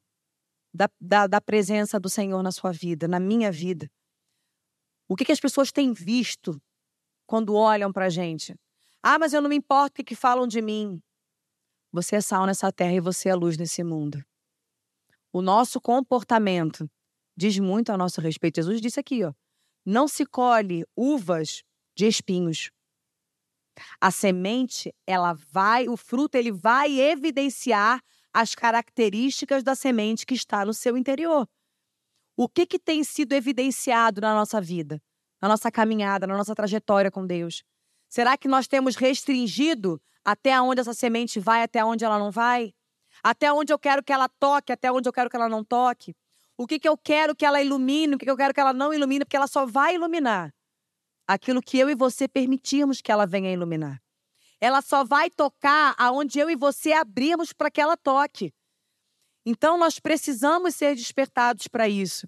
da, 0.73 0.89
da, 0.99 1.27
da, 1.27 1.39
presença 1.39 1.99
do 1.99 2.09
Senhor 2.09 2.41
na 2.41 2.51
sua 2.51 2.71
vida, 2.71 3.07
na 3.07 3.19
minha 3.19 3.51
vida? 3.51 3.87
O 5.07 5.15
que, 5.15 5.23
que 5.23 5.31
as 5.31 5.39
pessoas 5.39 5.71
têm 5.71 5.93
visto 5.93 6.59
quando 7.27 7.53
olham 7.53 7.93
para 7.93 8.09
gente? 8.09 8.55
Ah, 9.03 9.19
mas 9.19 9.33
eu 9.33 9.41
não 9.41 9.49
me 9.51 9.55
importo 9.55 9.91
o 9.91 9.95
que, 9.97 10.03
que 10.03 10.15
falam 10.15 10.47
de 10.47 10.63
mim. 10.63 10.99
Você 11.91 12.15
é 12.15 12.21
sal 12.21 12.47
nessa 12.47 12.71
terra 12.71 12.93
e 12.93 12.99
você 12.99 13.29
é 13.29 13.35
luz 13.35 13.55
nesse 13.55 13.83
mundo. 13.83 14.25
O 15.31 15.43
nosso 15.43 15.79
comportamento 15.79 16.89
diz 17.37 17.59
muito 17.59 17.91
a 17.91 17.97
nosso 17.97 18.19
respeito. 18.19 18.55
Jesus 18.55 18.81
disse 18.81 18.99
aqui, 18.99 19.23
ó, 19.23 19.31
não 19.85 20.07
se 20.07 20.25
colhe 20.25 20.85
uvas 20.95 21.63
de 21.95 22.07
espinhos. 22.07 22.71
A 23.99 24.11
semente, 24.11 24.93
ela 25.05 25.33
vai, 25.51 25.87
o 25.87 25.97
fruto, 25.97 26.37
ele 26.37 26.51
vai 26.51 26.99
evidenciar 26.99 28.01
as 28.33 28.55
características 28.55 29.63
da 29.63 29.75
semente 29.75 30.25
que 30.25 30.33
está 30.33 30.65
no 30.65 30.73
seu 30.73 30.97
interior. 30.97 31.47
O 32.35 32.49
que, 32.49 32.65
que 32.65 32.79
tem 32.79 33.03
sido 33.03 33.33
evidenciado 33.33 34.21
na 34.21 34.33
nossa 34.33 34.59
vida, 34.59 35.01
na 35.41 35.47
nossa 35.47 35.71
caminhada, 35.71 36.25
na 36.25 36.35
nossa 36.35 36.55
trajetória 36.55 37.11
com 37.11 37.25
Deus? 37.25 37.63
Será 38.09 38.37
que 38.37 38.47
nós 38.47 38.67
temos 38.67 38.95
restringido 38.95 40.01
até 40.23 40.59
onde 40.59 40.81
essa 40.81 40.93
semente 40.93 41.39
vai, 41.39 41.63
até 41.63 41.83
onde 41.83 42.05
ela 42.05 42.17
não 42.17 42.31
vai? 42.31 42.73
Até 43.23 43.51
onde 43.51 43.71
eu 43.71 43.77
quero 43.77 44.03
que 44.03 44.11
ela 44.11 44.27
toque, 44.27 44.71
até 44.71 44.91
onde 44.91 45.07
eu 45.07 45.13
quero 45.13 45.29
que 45.29 45.35
ela 45.35 45.49
não 45.49 45.63
toque? 45.63 46.15
O 46.57 46.67
que, 46.67 46.79
que 46.79 46.87
eu 46.87 46.97
quero 46.97 47.35
que 47.35 47.45
ela 47.45 47.61
ilumine, 47.61 48.15
o 48.15 48.17
que, 48.17 48.25
que 48.25 48.31
eu 48.31 48.37
quero 48.37 48.53
que 48.53 48.59
ela 48.59 48.73
não 48.73 48.93
ilumine, 48.93 49.25
porque 49.25 49.35
ela 49.35 49.47
só 49.47 49.65
vai 49.65 49.95
iluminar 49.95 50.53
aquilo 51.27 51.61
que 51.61 51.77
eu 51.77 51.89
e 51.89 51.95
você 51.95 52.27
permitirmos 52.27 53.01
que 53.01 53.11
ela 53.11 53.25
venha 53.25 53.51
iluminar. 53.51 54.01
Ela 54.59 54.81
só 54.81 55.03
vai 55.03 55.29
tocar 55.29 55.95
aonde 55.97 56.39
eu 56.39 56.49
e 56.49 56.55
você 56.55 56.93
abrimos 56.93 57.51
para 57.51 57.71
que 57.71 57.81
ela 57.81 57.97
toque. 57.97 58.53
Então 59.45 59.77
nós 59.77 59.99
precisamos 59.99 60.75
ser 60.75 60.95
despertados 60.95 61.67
para 61.67 61.89
isso. 61.89 62.27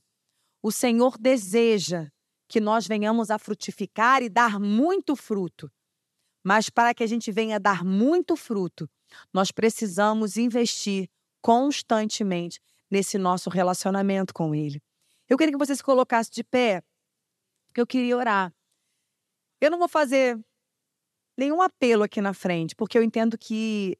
O 0.61 0.71
Senhor 0.71 1.17
deseja 1.17 2.09
que 2.47 2.59
nós 2.59 2.87
venhamos 2.87 3.31
a 3.31 3.39
frutificar 3.39 4.21
e 4.21 4.29
dar 4.29 4.59
muito 4.59 5.15
fruto. 5.15 5.71
Mas 6.43 6.69
para 6.69 6.93
que 6.93 7.03
a 7.03 7.07
gente 7.07 7.31
venha 7.31 7.59
dar 7.59 7.83
muito 7.83 8.35
fruto, 8.35 8.89
nós 9.33 9.51
precisamos 9.51 10.37
investir 10.37 11.09
constantemente 11.41 12.59
nesse 12.95 13.17
nosso 13.17 13.49
relacionamento 13.49 14.33
com 14.33 14.55
Ele. 14.55 14.81
Eu 15.27 15.37
queria 15.37 15.51
que 15.51 15.57
você 15.57 15.75
se 15.75 15.83
colocasse 15.83 16.31
de 16.31 16.45
pé, 16.45 16.81
porque 17.67 17.81
eu 17.81 17.87
queria 17.87 18.15
orar. 18.15 18.53
Eu 19.59 19.69
não 19.69 19.77
vou 19.77 19.89
fazer 19.89 20.39
nenhum 21.37 21.61
apelo 21.61 22.03
aqui 22.03 22.21
na 22.21 22.33
frente, 22.33 22.73
porque 22.73 22.97
eu 22.97 23.03
entendo 23.03 23.37
que 23.37 23.97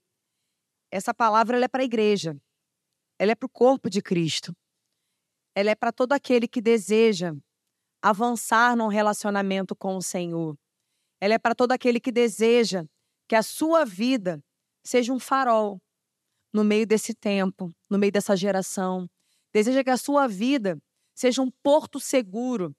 essa 0.89 1.13
palavra 1.13 1.59
é 1.59 1.67
para 1.67 1.81
a 1.81 1.85
igreja, 1.85 2.39
ela 3.19 3.33
é 3.33 3.35
para 3.35 3.47
o 3.47 3.49
corpo 3.49 3.89
de 3.89 4.01
Cristo, 4.01 4.55
ela 5.53 5.71
é 5.71 5.75
para 5.75 5.91
todo 5.91 6.13
aquele 6.13 6.47
que 6.47 6.61
deseja 6.61 7.33
avançar 8.01 8.77
num 8.77 8.87
relacionamento 8.87 9.75
com 9.75 9.97
o 9.97 10.01
Senhor, 10.01 10.57
ela 11.19 11.33
é 11.33 11.39
para 11.39 11.53
todo 11.53 11.73
aquele 11.73 11.99
que 11.99 12.13
deseja 12.13 12.85
que 13.27 13.35
a 13.35 13.43
sua 13.43 13.83
vida 13.83 14.41
seja 14.85 15.11
um 15.11 15.19
farol 15.19 15.81
no 16.55 16.63
meio 16.63 16.87
desse 16.87 17.13
tempo, 17.13 17.69
no 17.89 17.97
meio 17.97 18.13
dessa 18.13 18.33
geração. 18.33 19.09
Deseja 19.53 19.83
que 19.83 19.89
a 19.89 19.97
sua 19.97 20.25
vida 20.25 20.81
seja 21.13 21.41
um 21.41 21.51
porto 21.61 21.99
seguro 21.99 22.73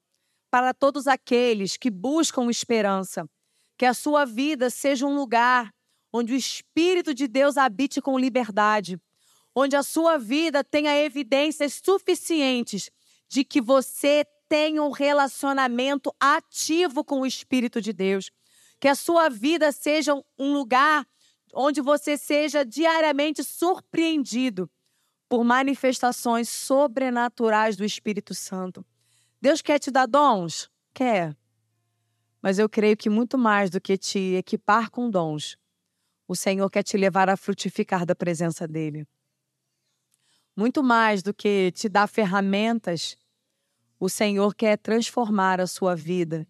para 0.51 0.73
todos 0.73 1.07
aqueles 1.07 1.77
que 1.77 1.91
buscam 1.91 2.49
esperança. 2.49 3.29
Que 3.77 3.85
a 3.85 3.93
sua 3.93 4.25
vida 4.25 4.71
seja 4.71 5.07
um 5.07 5.15
lugar 5.15 5.71
onde 6.11 6.33
o 6.33 6.37
Espírito 6.37 7.13
de 7.13 7.29
Deus 7.29 7.59
habite 7.59 8.01
com 8.01 8.19
liberdade, 8.19 8.99
onde 9.55 9.77
a 9.77 9.83
sua 9.83 10.17
vida 10.17 10.65
tenha 10.65 10.99
evidências 10.99 11.79
suficientes 11.85 12.91
de 13.29 13.45
que 13.45 13.61
você 13.61 14.25
tem 14.49 14.81
um 14.81 14.91
relacionamento 14.91 16.11
ativo 16.19 17.05
com 17.05 17.21
o 17.21 17.27
Espírito 17.27 17.83
de 17.83 17.93
Deus. 17.93 18.31
Que 18.81 18.89
a 18.89 18.95
sua 18.95 19.29
vida 19.29 19.71
seja 19.71 20.15
um 20.39 20.55
lugar 20.55 21.07
onde 21.55 21.81
você 21.81 22.17
seja 22.17 22.65
diariamente 22.65 23.43
surpreendido 23.43 24.71
por 25.29 25.45
manifestações 25.45 26.49
sobrenaturais 26.49 27.77
do 27.77 27.85
Espírito 27.85 28.35
Santo. 28.35 28.85
Deus 29.41 29.61
quer 29.61 29.79
te 29.79 29.91
dar 29.91 30.07
dons? 30.07 30.71
Quer. 30.95 31.37
Mas 32.41 32.59
eu 32.59 32.69
creio 32.69 32.97
que 32.97 33.11
muito 33.11 33.37
mais 33.37 33.71
do 33.71 33.81
que 33.81 33.97
te 33.97 34.35
equipar 34.35 34.91
com 34.91 35.11
dons, 35.11 35.57
o 36.29 36.35
Senhor 36.35 36.69
quer 36.71 36.83
te 36.83 36.97
levar 36.97 37.29
a 37.29 37.37
frutificar 37.37 38.05
da 38.05 38.15
presença 38.15 38.67
dEle. 38.67 39.07
Muito 40.57 40.83
mais 40.83 41.23
do 41.23 41.35
que 41.35 41.71
te 41.73 41.89
dar 41.89 42.07
ferramentas, 42.07 43.17
o 43.99 44.09
Senhor 44.09 44.55
quer 44.55 44.79
transformar 44.79 45.61
a 45.61 45.67
sua 45.67 45.95
vida, 45.95 46.47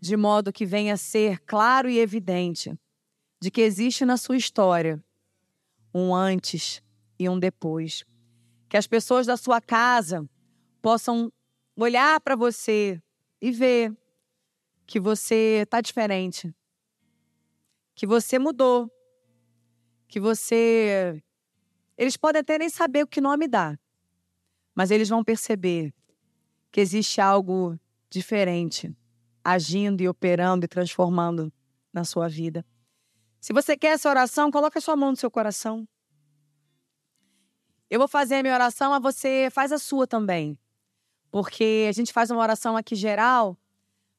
de 0.00 0.16
modo 0.16 0.52
que 0.52 0.66
venha 0.66 0.94
a 0.94 0.98
ser 0.98 1.40
claro 1.40 1.88
e 1.88 1.98
evidente 1.98 2.76
de 3.44 3.50
que 3.50 3.60
existe 3.60 4.06
na 4.06 4.16
sua 4.16 4.38
história 4.38 5.04
um 5.94 6.14
antes 6.14 6.82
e 7.18 7.28
um 7.28 7.38
depois. 7.38 8.02
Que 8.70 8.76
as 8.78 8.86
pessoas 8.86 9.26
da 9.26 9.36
sua 9.36 9.60
casa 9.60 10.26
possam 10.80 11.30
olhar 11.76 12.18
para 12.22 12.36
você 12.36 12.98
e 13.42 13.50
ver 13.50 13.94
que 14.86 14.98
você 14.98 15.60
está 15.62 15.82
diferente, 15.82 16.54
que 17.94 18.06
você 18.06 18.38
mudou, 18.38 18.90
que 20.08 20.18
você. 20.18 21.22
Eles 21.98 22.16
podem 22.16 22.40
até 22.40 22.56
nem 22.56 22.70
saber 22.70 23.02
o 23.02 23.06
que 23.06 23.20
nome 23.20 23.46
dá, 23.46 23.78
mas 24.74 24.90
eles 24.90 25.10
vão 25.10 25.22
perceber 25.22 25.92
que 26.72 26.80
existe 26.80 27.20
algo 27.20 27.78
diferente 28.08 28.96
agindo 29.44 30.00
e 30.00 30.08
operando 30.08 30.64
e 30.64 30.68
transformando 30.68 31.52
na 31.92 32.04
sua 32.04 32.26
vida. 32.26 32.64
Se 33.44 33.52
você 33.52 33.76
quer 33.76 33.88
essa 33.88 34.08
oração, 34.08 34.50
coloque 34.50 34.78
a 34.78 34.80
sua 34.80 34.96
mão 34.96 35.10
no 35.10 35.18
seu 35.18 35.30
coração. 35.30 35.86
Eu 37.90 37.98
vou 37.98 38.08
fazer 38.08 38.36
a 38.36 38.42
minha 38.42 38.54
oração, 38.54 38.92
mas 38.92 39.02
você 39.02 39.50
faz 39.52 39.70
a 39.70 39.76
sua 39.76 40.06
também. 40.06 40.58
Porque 41.30 41.84
a 41.86 41.92
gente 41.92 42.10
faz 42.10 42.30
uma 42.30 42.40
oração 42.40 42.74
aqui 42.74 42.94
geral, 42.94 43.54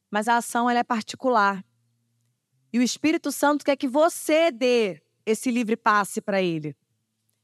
mas 0.08 0.28
a 0.28 0.36
ação 0.36 0.70
ela 0.70 0.78
é 0.78 0.84
particular. 0.84 1.64
E 2.72 2.78
o 2.78 2.82
Espírito 2.82 3.32
Santo 3.32 3.64
quer 3.64 3.74
que 3.74 3.88
você 3.88 4.52
dê 4.52 5.02
esse 5.26 5.50
livre 5.50 5.76
passe 5.76 6.20
para 6.20 6.40
ele. 6.40 6.76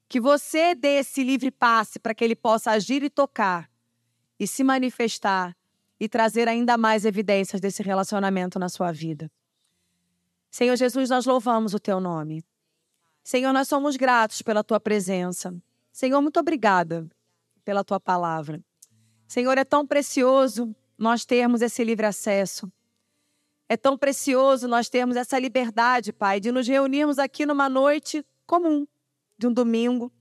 Que 0.08 0.20
você 0.20 0.76
dê 0.76 1.00
esse 1.00 1.24
livre 1.24 1.50
passe 1.50 1.98
para 1.98 2.14
que 2.14 2.22
ele 2.22 2.36
possa 2.36 2.70
agir 2.70 3.02
e 3.02 3.10
tocar 3.10 3.68
e 4.38 4.46
se 4.46 4.62
manifestar 4.62 5.52
e 5.98 6.08
trazer 6.08 6.46
ainda 6.46 6.78
mais 6.78 7.04
evidências 7.04 7.60
desse 7.60 7.82
relacionamento 7.82 8.56
na 8.56 8.68
sua 8.68 8.92
vida. 8.92 9.28
Senhor 10.52 10.76
Jesus, 10.76 11.08
nós 11.08 11.24
louvamos 11.24 11.72
o 11.72 11.80
teu 11.80 11.98
nome. 11.98 12.44
Senhor, 13.24 13.54
nós 13.54 13.68
somos 13.68 13.96
gratos 13.96 14.42
pela 14.42 14.62
tua 14.62 14.78
presença. 14.78 15.54
Senhor, 15.90 16.20
muito 16.20 16.38
obrigada 16.38 17.08
pela 17.64 17.82
tua 17.82 17.98
palavra. 17.98 18.62
Senhor, 19.26 19.56
é 19.56 19.64
tão 19.64 19.86
precioso 19.86 20.76
nós 20.98 21.24
termos 21.24 21.62
esse 21.62 21.82
livre 21.82 22.04
acesso. 22.04 22.70
É 23.66 23.78
tão 23.78 23.96
precioso 23.96 24.68
nós 24.68 24.90
termos 24.90 25.16
essa 25.16 25.38
liberdade, 25.38 26.12
Pai, 26.12 26.38
de 26.38 26.52
nos 26.52 26.68
reunirmos 26.68 27.18
aqui 27.18 27.46
numa 27.46 27.70
noite 27.70 28.22
comum, 28.46 28.86
de 29.38 29.46
um 29.46 29.52
domingo, 29.54 30.12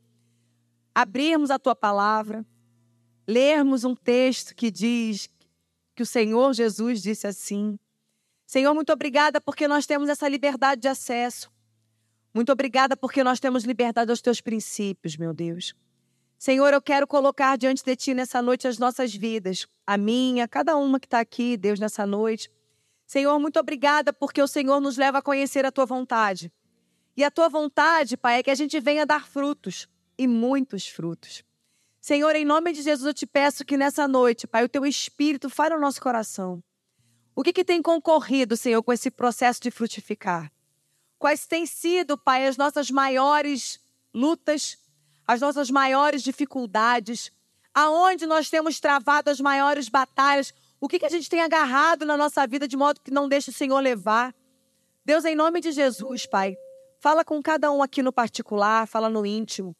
abrirmos 0.95 1.51
a 1.51 1.59
tua 1.59 1.75
palavra, 1.75 2.45
lermos 3.27 3.83
um 3.83 3.93
texto 3.93 4.55
que 4.55 4.71
diz 4.71 5.29
que 5.93 6.03
o 6.03 6.05
Senhor 6.05 6.53
Jesus 6.53 7.01
disse 7.01 7.27
assim. 7.27 7.77
Senhor, 8.51 8.73
muito 8.73 8.91
obrigada 8.91 9.39
porque 9.39 9.65
nós 9.65 9.85
temos 9.85 10.09
essa 10.09 10.27
liberdade 10.27 10.81
de 10.81 10.89
acesso. 10.89 11.49
Muito 12.33 12.51
obrigada 12.51 12.97
porque 12.97 13.23
nós 13.23 13.39
temos 13.39 13.63
liberdade 13.63 14.11
aos 14.11 14.19
teus 14.19 14.41
princípios, 14.41 15.15
meu 15.15 15.33
Deus. 15.33 15.73
Senhor, 16.37 16.73
eu 16.73 16.81
quero 16.81 17.07
colocar 17.07 17.57
diante 17.57 17.81
de 17.81 17.95
ti 17.95 18.13
nessa 18.13 18.41
noite 18.41 18.67
as 18.67 18.77
nossas 18.77 19.15
vidas, 19.15 19.67
a 19.87 19.95
minha, 19.95 20.49
cada 20.49 20.75
uma 20.75 20.99
que 20.99 21.05
está 21.05 21.21
aqui, 21.21 21.55
Deus, 21.55 21.79
nessa 21.79 22.05
noite. 22.05 22.51
Senhor, 23.07 23.39
muito 23.39 23.57
obrigada 23.57 24.11
porque 24.11 24.41
o 24.41 24.47
Senhor 24.47 24.81
nos 24.81 24.97
leva 24.97 25.19
a 25.19 25.21
conhecer 25.21 25.65
a 25.65 25.71
tua 25.71 25.85
vontade. 25.85 26.51
E 27.15 27.23
a 27.23 27.31
tua 27.31 27.47
vontade, 27.47 28.17
Pai, 28.17 28.39
é 28.39 28.43
que 28.43 28.51
a 28.51 28.55
gente 28.55 28.77
venha 28.81 29.05
dar 29.05 29.25
frutos 29.25 29.87
e 30.17 30.27
muitos 30.27 30.89
frutos. 30.89 31.41
Senhor, 32.01 32.35
em 32.35 32.43
nome 32.43 32.73
de 32.73 32.81
Jesus, 32.81 33.07
eu 33.07 33.13
te 33.13 33.25
peço 33.25 33.63
que 33.63 33.77
nessa 33.77 34.09
noite, 34.09 34.45
Pai, 34.45 34.65
o 34.65 34.69
teu 34.69 34.85
espírito 34.85 35.49
fale 35.49 35.75
no 35.75 35.79
nosso 35.79 36.01
coração. 36.01 36.61
O 37.35 37.43
que, 37.43 37.53
que 37.53 37.63
tem 37.63 37.81
concorrido, 37.81 38.57
Senhor, 38.57 38.83
com 38.83 38.91
esse 38.91 39.09
processo 39.09 39.61
de 39.61 39.71
frutificar? 39.71 40.51
Quais 41.17 41.45
têm 41.45 41.65
sido, 41.65 42.17
Pai, 42.17 42.47
as 42.47 42.57
nossas 42.57 42.91
maiores 42.91 43.79
lutas, 44.13 44.77
as 45.25 45.39
nossas 45.39 45.69
maiores 45.69 46.23
dificuldades? 46.23 47.31
Aonde 47.73 48.25
nós 48.25 48.49
temos 48.49 48.79
travado 48.79 49.29
as 49.29 49.39
maiores 49.39 49.87
batalhas? 49.87 50.53
O 50.79 50.89
que, 50.89 50.99
que 50.99 51.05
a 51.05 51.09
gente 51.09 51.29
tem 51.29 51.41
agarrado 51.41 52.05
na 52.05 52.17
nossa 52.17 52.45
vida 52.45 52.67
de 52.67 52.75
modo 52.75 52.99
que 52.99 53.11
não 53.11 53.29
deixe 53.29 53.49
o 53.49 53.53
Senhor 53.53 53.79
levar? 53.79 54.35
Deus, 55.05 55.23
em 55.23 55.35
nome 55.35 55.61
de 55.61 55.71
Jesus, 55.71 56.25
Pai, 56.25 56.57
fala 56.99 57.23
com 57.23 57.41
cada 57.41 57.71
um 57.71 57.81
aqui 57.81 58.03
no 58.03 58.11
particular, 58.11 58.87
fala 58.87 59.09
no 59.09 59.25
íntimo. 59.25 59.75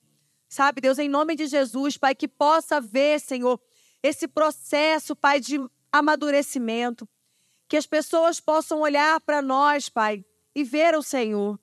Sabe, 0.47 0.79
Deus, 0.79 0.99
em 0.99 1.09
nome 1.09 1.35
de 1.35 1.47
Jesus, 1.47 1.97
Pai, 1.97 2.15
que 2.15 2.27
possa 2.27 2.79
ver, 2.79 3.19
Senhor, 3.19 3.59
esse 4.01 4.27
processo, 4.27 5.15
Pai, 5.15 5.39
de 5.39 5.59
amadurecimento. 5.91 7.07
Que 7.71 7.77
as 7.77 7.85
pessoas 7.85 8.37
possam 8.41 8.81
olhar 8.81 9.21
para 9.21 9.41
nós, 9.41 9.87
Pai, 9.87 10.25
e 10.53 10.61
ver 10.61 10.93
o 10.93 11.01
Senhor, 11.01 11.57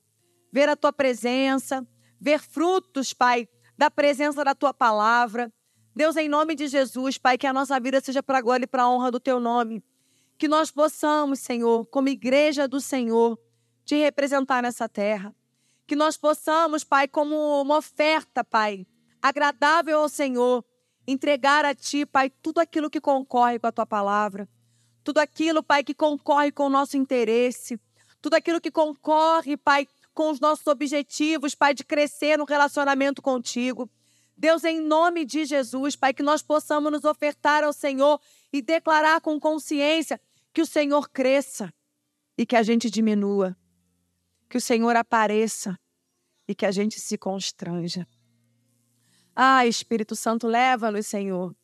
ver 0.51 0.67
a 0.67 0.75
tua 0.75 0.91
presença, 0.91 1.87
ver 2.19 2.41
frutos, 2.41 3.13
Pai, 3.13 3.47
da 3.77 3.91
presença 3.91 4.43
da 4.43 4.55
tua 4.55 4.73
palavra. 4.73 5.53
Deus, 5.95 6.17
em 6.17 6.27
nome 6.27 6.55
de 6.55 6.67
Jesus, 6.67 7.19
Pai, 7.19 7.37
que 7.37 7.47
a 7.47 7.53
nossa 7.53 7.79
vida 7.79 8.01
seja 8.01 8.23
para 8.23 8.41
glória 8.41 8.65
e 8.65 8.67
para 8.67 8.85
a 8.85 8.91
honra 8.91 9.11
do 9.11 9.21
teu 9.21 9.39
nome. 9.39 9.85
Que 10.39 10.49
nós 10.49 10.71
possamos, 10.71 11.41
Senhor, 11.41 11.85
como 11.89 12.09
igreja 12.09 12.67
do 12.67 12.81
Senhor, 12.81 13.39
te 13.85 13.97
representar 13.97 14.63
nessa 14.63 14.89
terra. 14.89 15.37
Que 15.87 15.95
nós 15.95 16.17
possamos, 16.17 16.85
Pai, 16.85 17.07
como 17.07 17.61
uma 17.61 17.77
oferta, 17.77 18.43
Pai, 18.43 18.87
agradável 19.21 20.01
ao 20.01 20.09
Senhor, 20.09 20.65
entregar 21.07 21.67
a 21.67 21.75
Ti, 21.75 22.07
Pai, 22.07 22.31
tudo 22.31 22.61
aquilo 22.61 22.89
que 22.89 22.99
concorre 22.99 23.59
com 23.59 23.67
a 23.67 23.73
Tua 23.73 23.85
palavra. 23.85 24.49
Tudo 25.09 25.21
aquilo, 25.21 25.63
Pai, 25.63 25.83
que 25.83 25.95
concorre 25.95 26.53
com 26.53 26.67
o 26.67 26.69
nosso 26.69 26.95
interesse. 26.95 27.81
Tudo 28.21 28.35
aquilo 28.35 28.61
que 28.61 28.71
concorre, 28.71 29.57
Pai, 29.57 29.89
com 30.13 30.29
os 30.29 30.39
nossos 30.39 30.67
objetivos, 30.67 31.55
Pai, 31.55 31.73
de 31.73 31.83
crescer 31.83 32.37
no 32.37 32.45
relacionamento 32.45 33.23
contigo. 33.23 33.91
Deus, 34.37 34.65
em 34.65 34.79
nome 34.79 35.25
de 35.25 35.47
Jesus, 35.47 35.97
Pai, 35.97 36.13
que 36.13 36.23
nós 36.23 36.43
possamos 36.43 36.93
nos 36.93 37.07
ofertar 37.07 37.65
ao 37.65 37.73
Senhor 37.73 38.21
e 38.53 38.61
declarar 38.61 39.23
com 39.23 39.41
consciência 39.41 40.21
que 40.53 40.61
o 40.61 40.67
Senhor 40.67 41.09
cresça 41.09 41.73
e 42.37 42.45
que 42.45 42.55
a 42.55 42.63
gente 42.63 42.91
diminua. 42.91 43.57
Que 44.47 44.59
o 44.59 44.61
Senhor 44.61 44.95
apareça 44.95 45.81
e 46.47 46.55
que 46.55 46.67
a 46.67 46.71
gente 46.71 47.01
se 47.01 47.17
constranja. 47.17 48.07
Ah, 49.35 49.67
Espírito 49.67 50.15
Santo, 50.15 50.47
leva-nos, 50.47 51.07
Senhor. 51.07 51.57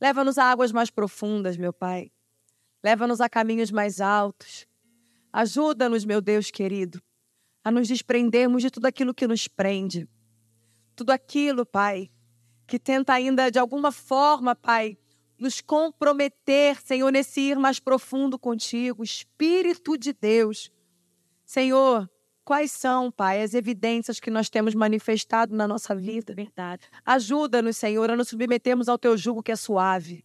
Leva-nos 0.00 0.38
a 0.38 0.50
águas 0.50 0.72
mais 0.72 0.88
profundas, 0.88 1.58
meu 1.58 1.74
Pai. 1.74 2.10
Leva-nos 2.82 3.20
a 3.20 3.28
caminhos 3.28 3.70
mais 3.70 4.00
altos. 4.00 4.66
Ajuda-nos, 5.32 6.04
meu 6.04 6.20
Deus 6.20 6.50
querido, 6.50 7.00
a 7.62 7.70
nos 7.70 7.86
desprendermos 7.88 8.62
de 8.62 8.70
tudo 8.70 8.86
aquilo 8.86 9.14
que 9.14 9.26
nos 9.26 9.46
prende 9.46 10.08
tudo 11.00 11.12
aquilo, 11.12 11.64
Pai, 11.64 12.10
que 12.66 12.78
tenta 12.78 13.14
ainda 13.14 13.50
de 13.50 13.58
alguma 13.58 13.90
forma, 13.90 14.54
Pai, 14.54 14.98
nos 15.38 15.62
comprometer, 15.62 16.78
Senhor, 16.84 17.10
nesse 17.10 17.40
ir 17.40 17.58
mais 17.58 17.80
profundo 17.80 18.38
contigo, 18.38 19.02
Espírito 19.02 19.96
de 19.96 20.12
Deus. 20.12 20.70
Senhor, 21.42 22.06
quais 22.44 22.70
são, 22.70 23.10
Pai, 23.10 23.42
as 23.42 23.54
evidências 23.54 24.20
que 24.20 24.30
nós 24.30 24.50
temos 24.50 24.74
manifestado 24.74 25.56
na 25.56 25.66
nossa 25.66 25.94
vida? 25.94 26.34
Verdade. 26.34 26.86
Ajuda-nos, 27.02 27.78
Senhor, 27.78 28.10
a 28.10 28.16
nos 28.16 28.28
submetermos 28.28 28.86
ao 28.86 28.98
teu 28.98 29.16
jugo 29.16 29.42
que 29.42 29.52
é 29.52 29.56
suave, 29.56 30.22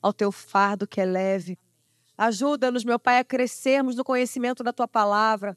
ao 0.00 0.14
teu 0.14 0.32
fardo 0.32 0.88
que 0.88 0.98
é 0.98 1.04
leve. 1.04 1.58
Ajuda-nos, 2.16 2.84
meu 2.84 2.98
Pai, 2.98 3.18
a 3.18 3.24
crescermos 3.24 3.96
no 3.96 4.04
conhecimento 4.04 4.64
da 4.64 4.72
tua 4.72 4.88
palavra, 4.88 5.56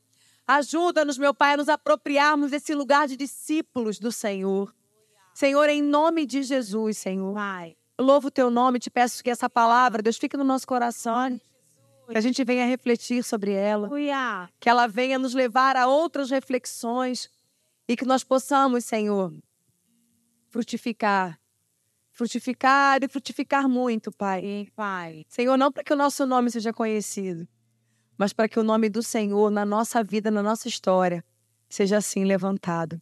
Ajuda-nos, 0.49 1.19
meu 1.19 1.31
Pai, 1.31 1.53
a 1.53 1.57
nos 1.57 1.69
apropriarmos 1.69 2.49
desse 2.49 2.73
lugar 2.73 3.07
de 3.07 3.15
discípulos 3.15 3.99
do 3.99 4.11
Senhor. 4.11 4.73
Senhor, 5.31 5.69
em 5.69 5.79
nome 5.79 6.25
de 6.25 6.41
Jesus, 6.41 6.97
Senhor. 6.97 7.35
Pai. 7.35 7.77
Louvo 7.99 8.29
o 8.29 8.31
teu 8.31 8.49
nome, 8.49 8.79
te 8.79 8.89
peço 8.89 9.23
que 9.23 9.29
essa 9.29 9.47
palavra, 9.47 10.01
Deus, 10.01 10.17
fique 10.17 10.35
no 10.35 10.43
nosso 10.43 10.65
coração. 10.65 11.39
Que 12.09 12.17
a 12.17 12.21
gente 12.21 12.43
venha 12.43 12.65
refletir 12.65 13.23
sobre 13.23 13.51
ela. 13.51 13.87
Que 14.59 14.67
ela 14.67 14.87
venha 14.87 15.19
nos 15.19 15.35
levar 15.35 15.77
a 15.77 15.85
outras 15.85 16.31
reflexões. 16.31 17.29
E 17.87 17.95
que 17.95 18.03
nós 18.03 18.23
possamos, 18.23 18.85
Senhor, 18.85 19.31
frutificar. 20.49 21.39
Frutificar 22.19 23.01
e 23.01 23.07
frutificar 23.07 23.69
muito, 23.69 24.11
Pai. 24.11 24.67
Pai. 24.75 25.23
Senhor, 25.29 25.55
não 25.55 25.71
para 25.71 25.85
que 25.85 25.93
o 25.93 25.95
nosso 25.95 26.25
nome 26.25 26.51
seja 26.51 26.73
conhecido, 26.73 27.47
mas 28.17 28.33
para 28.33 28.49
que 28.49 28.59
o 28.59 28.63
nome 28.63 28.89
do 28.89 29.01
Senhor 29.01 29.49
na 29.49 29.65
nossa 29.65 30.03
vida, 30.03 30.29
na 30.29 30.43
nossa 30.43 30.67
história, 30.67 31.23
seja 31.69 31.95
assim 31.95 32.25
levantado. 32.25 33.01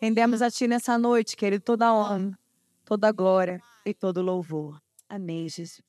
Rendemos 0.00 0.40
a 0.40 0.50
Ti 0.50 0.66
nessa 0.66 0.96
noite, 0.96 1.36
querido, 1.36 1.62
toda 1.62 1.88
a 1.88 1.94
honra, 1.94 2.38
toda 2.82 3.08
a 3.08 3.12
glória 3.12 3.60
e 3.84 3.92
todo 3.92 4.20
o 4.20 4.22
louvor. 4.22 4.80
Amém, 5.06 5.46
Jesus. 5.50 5.82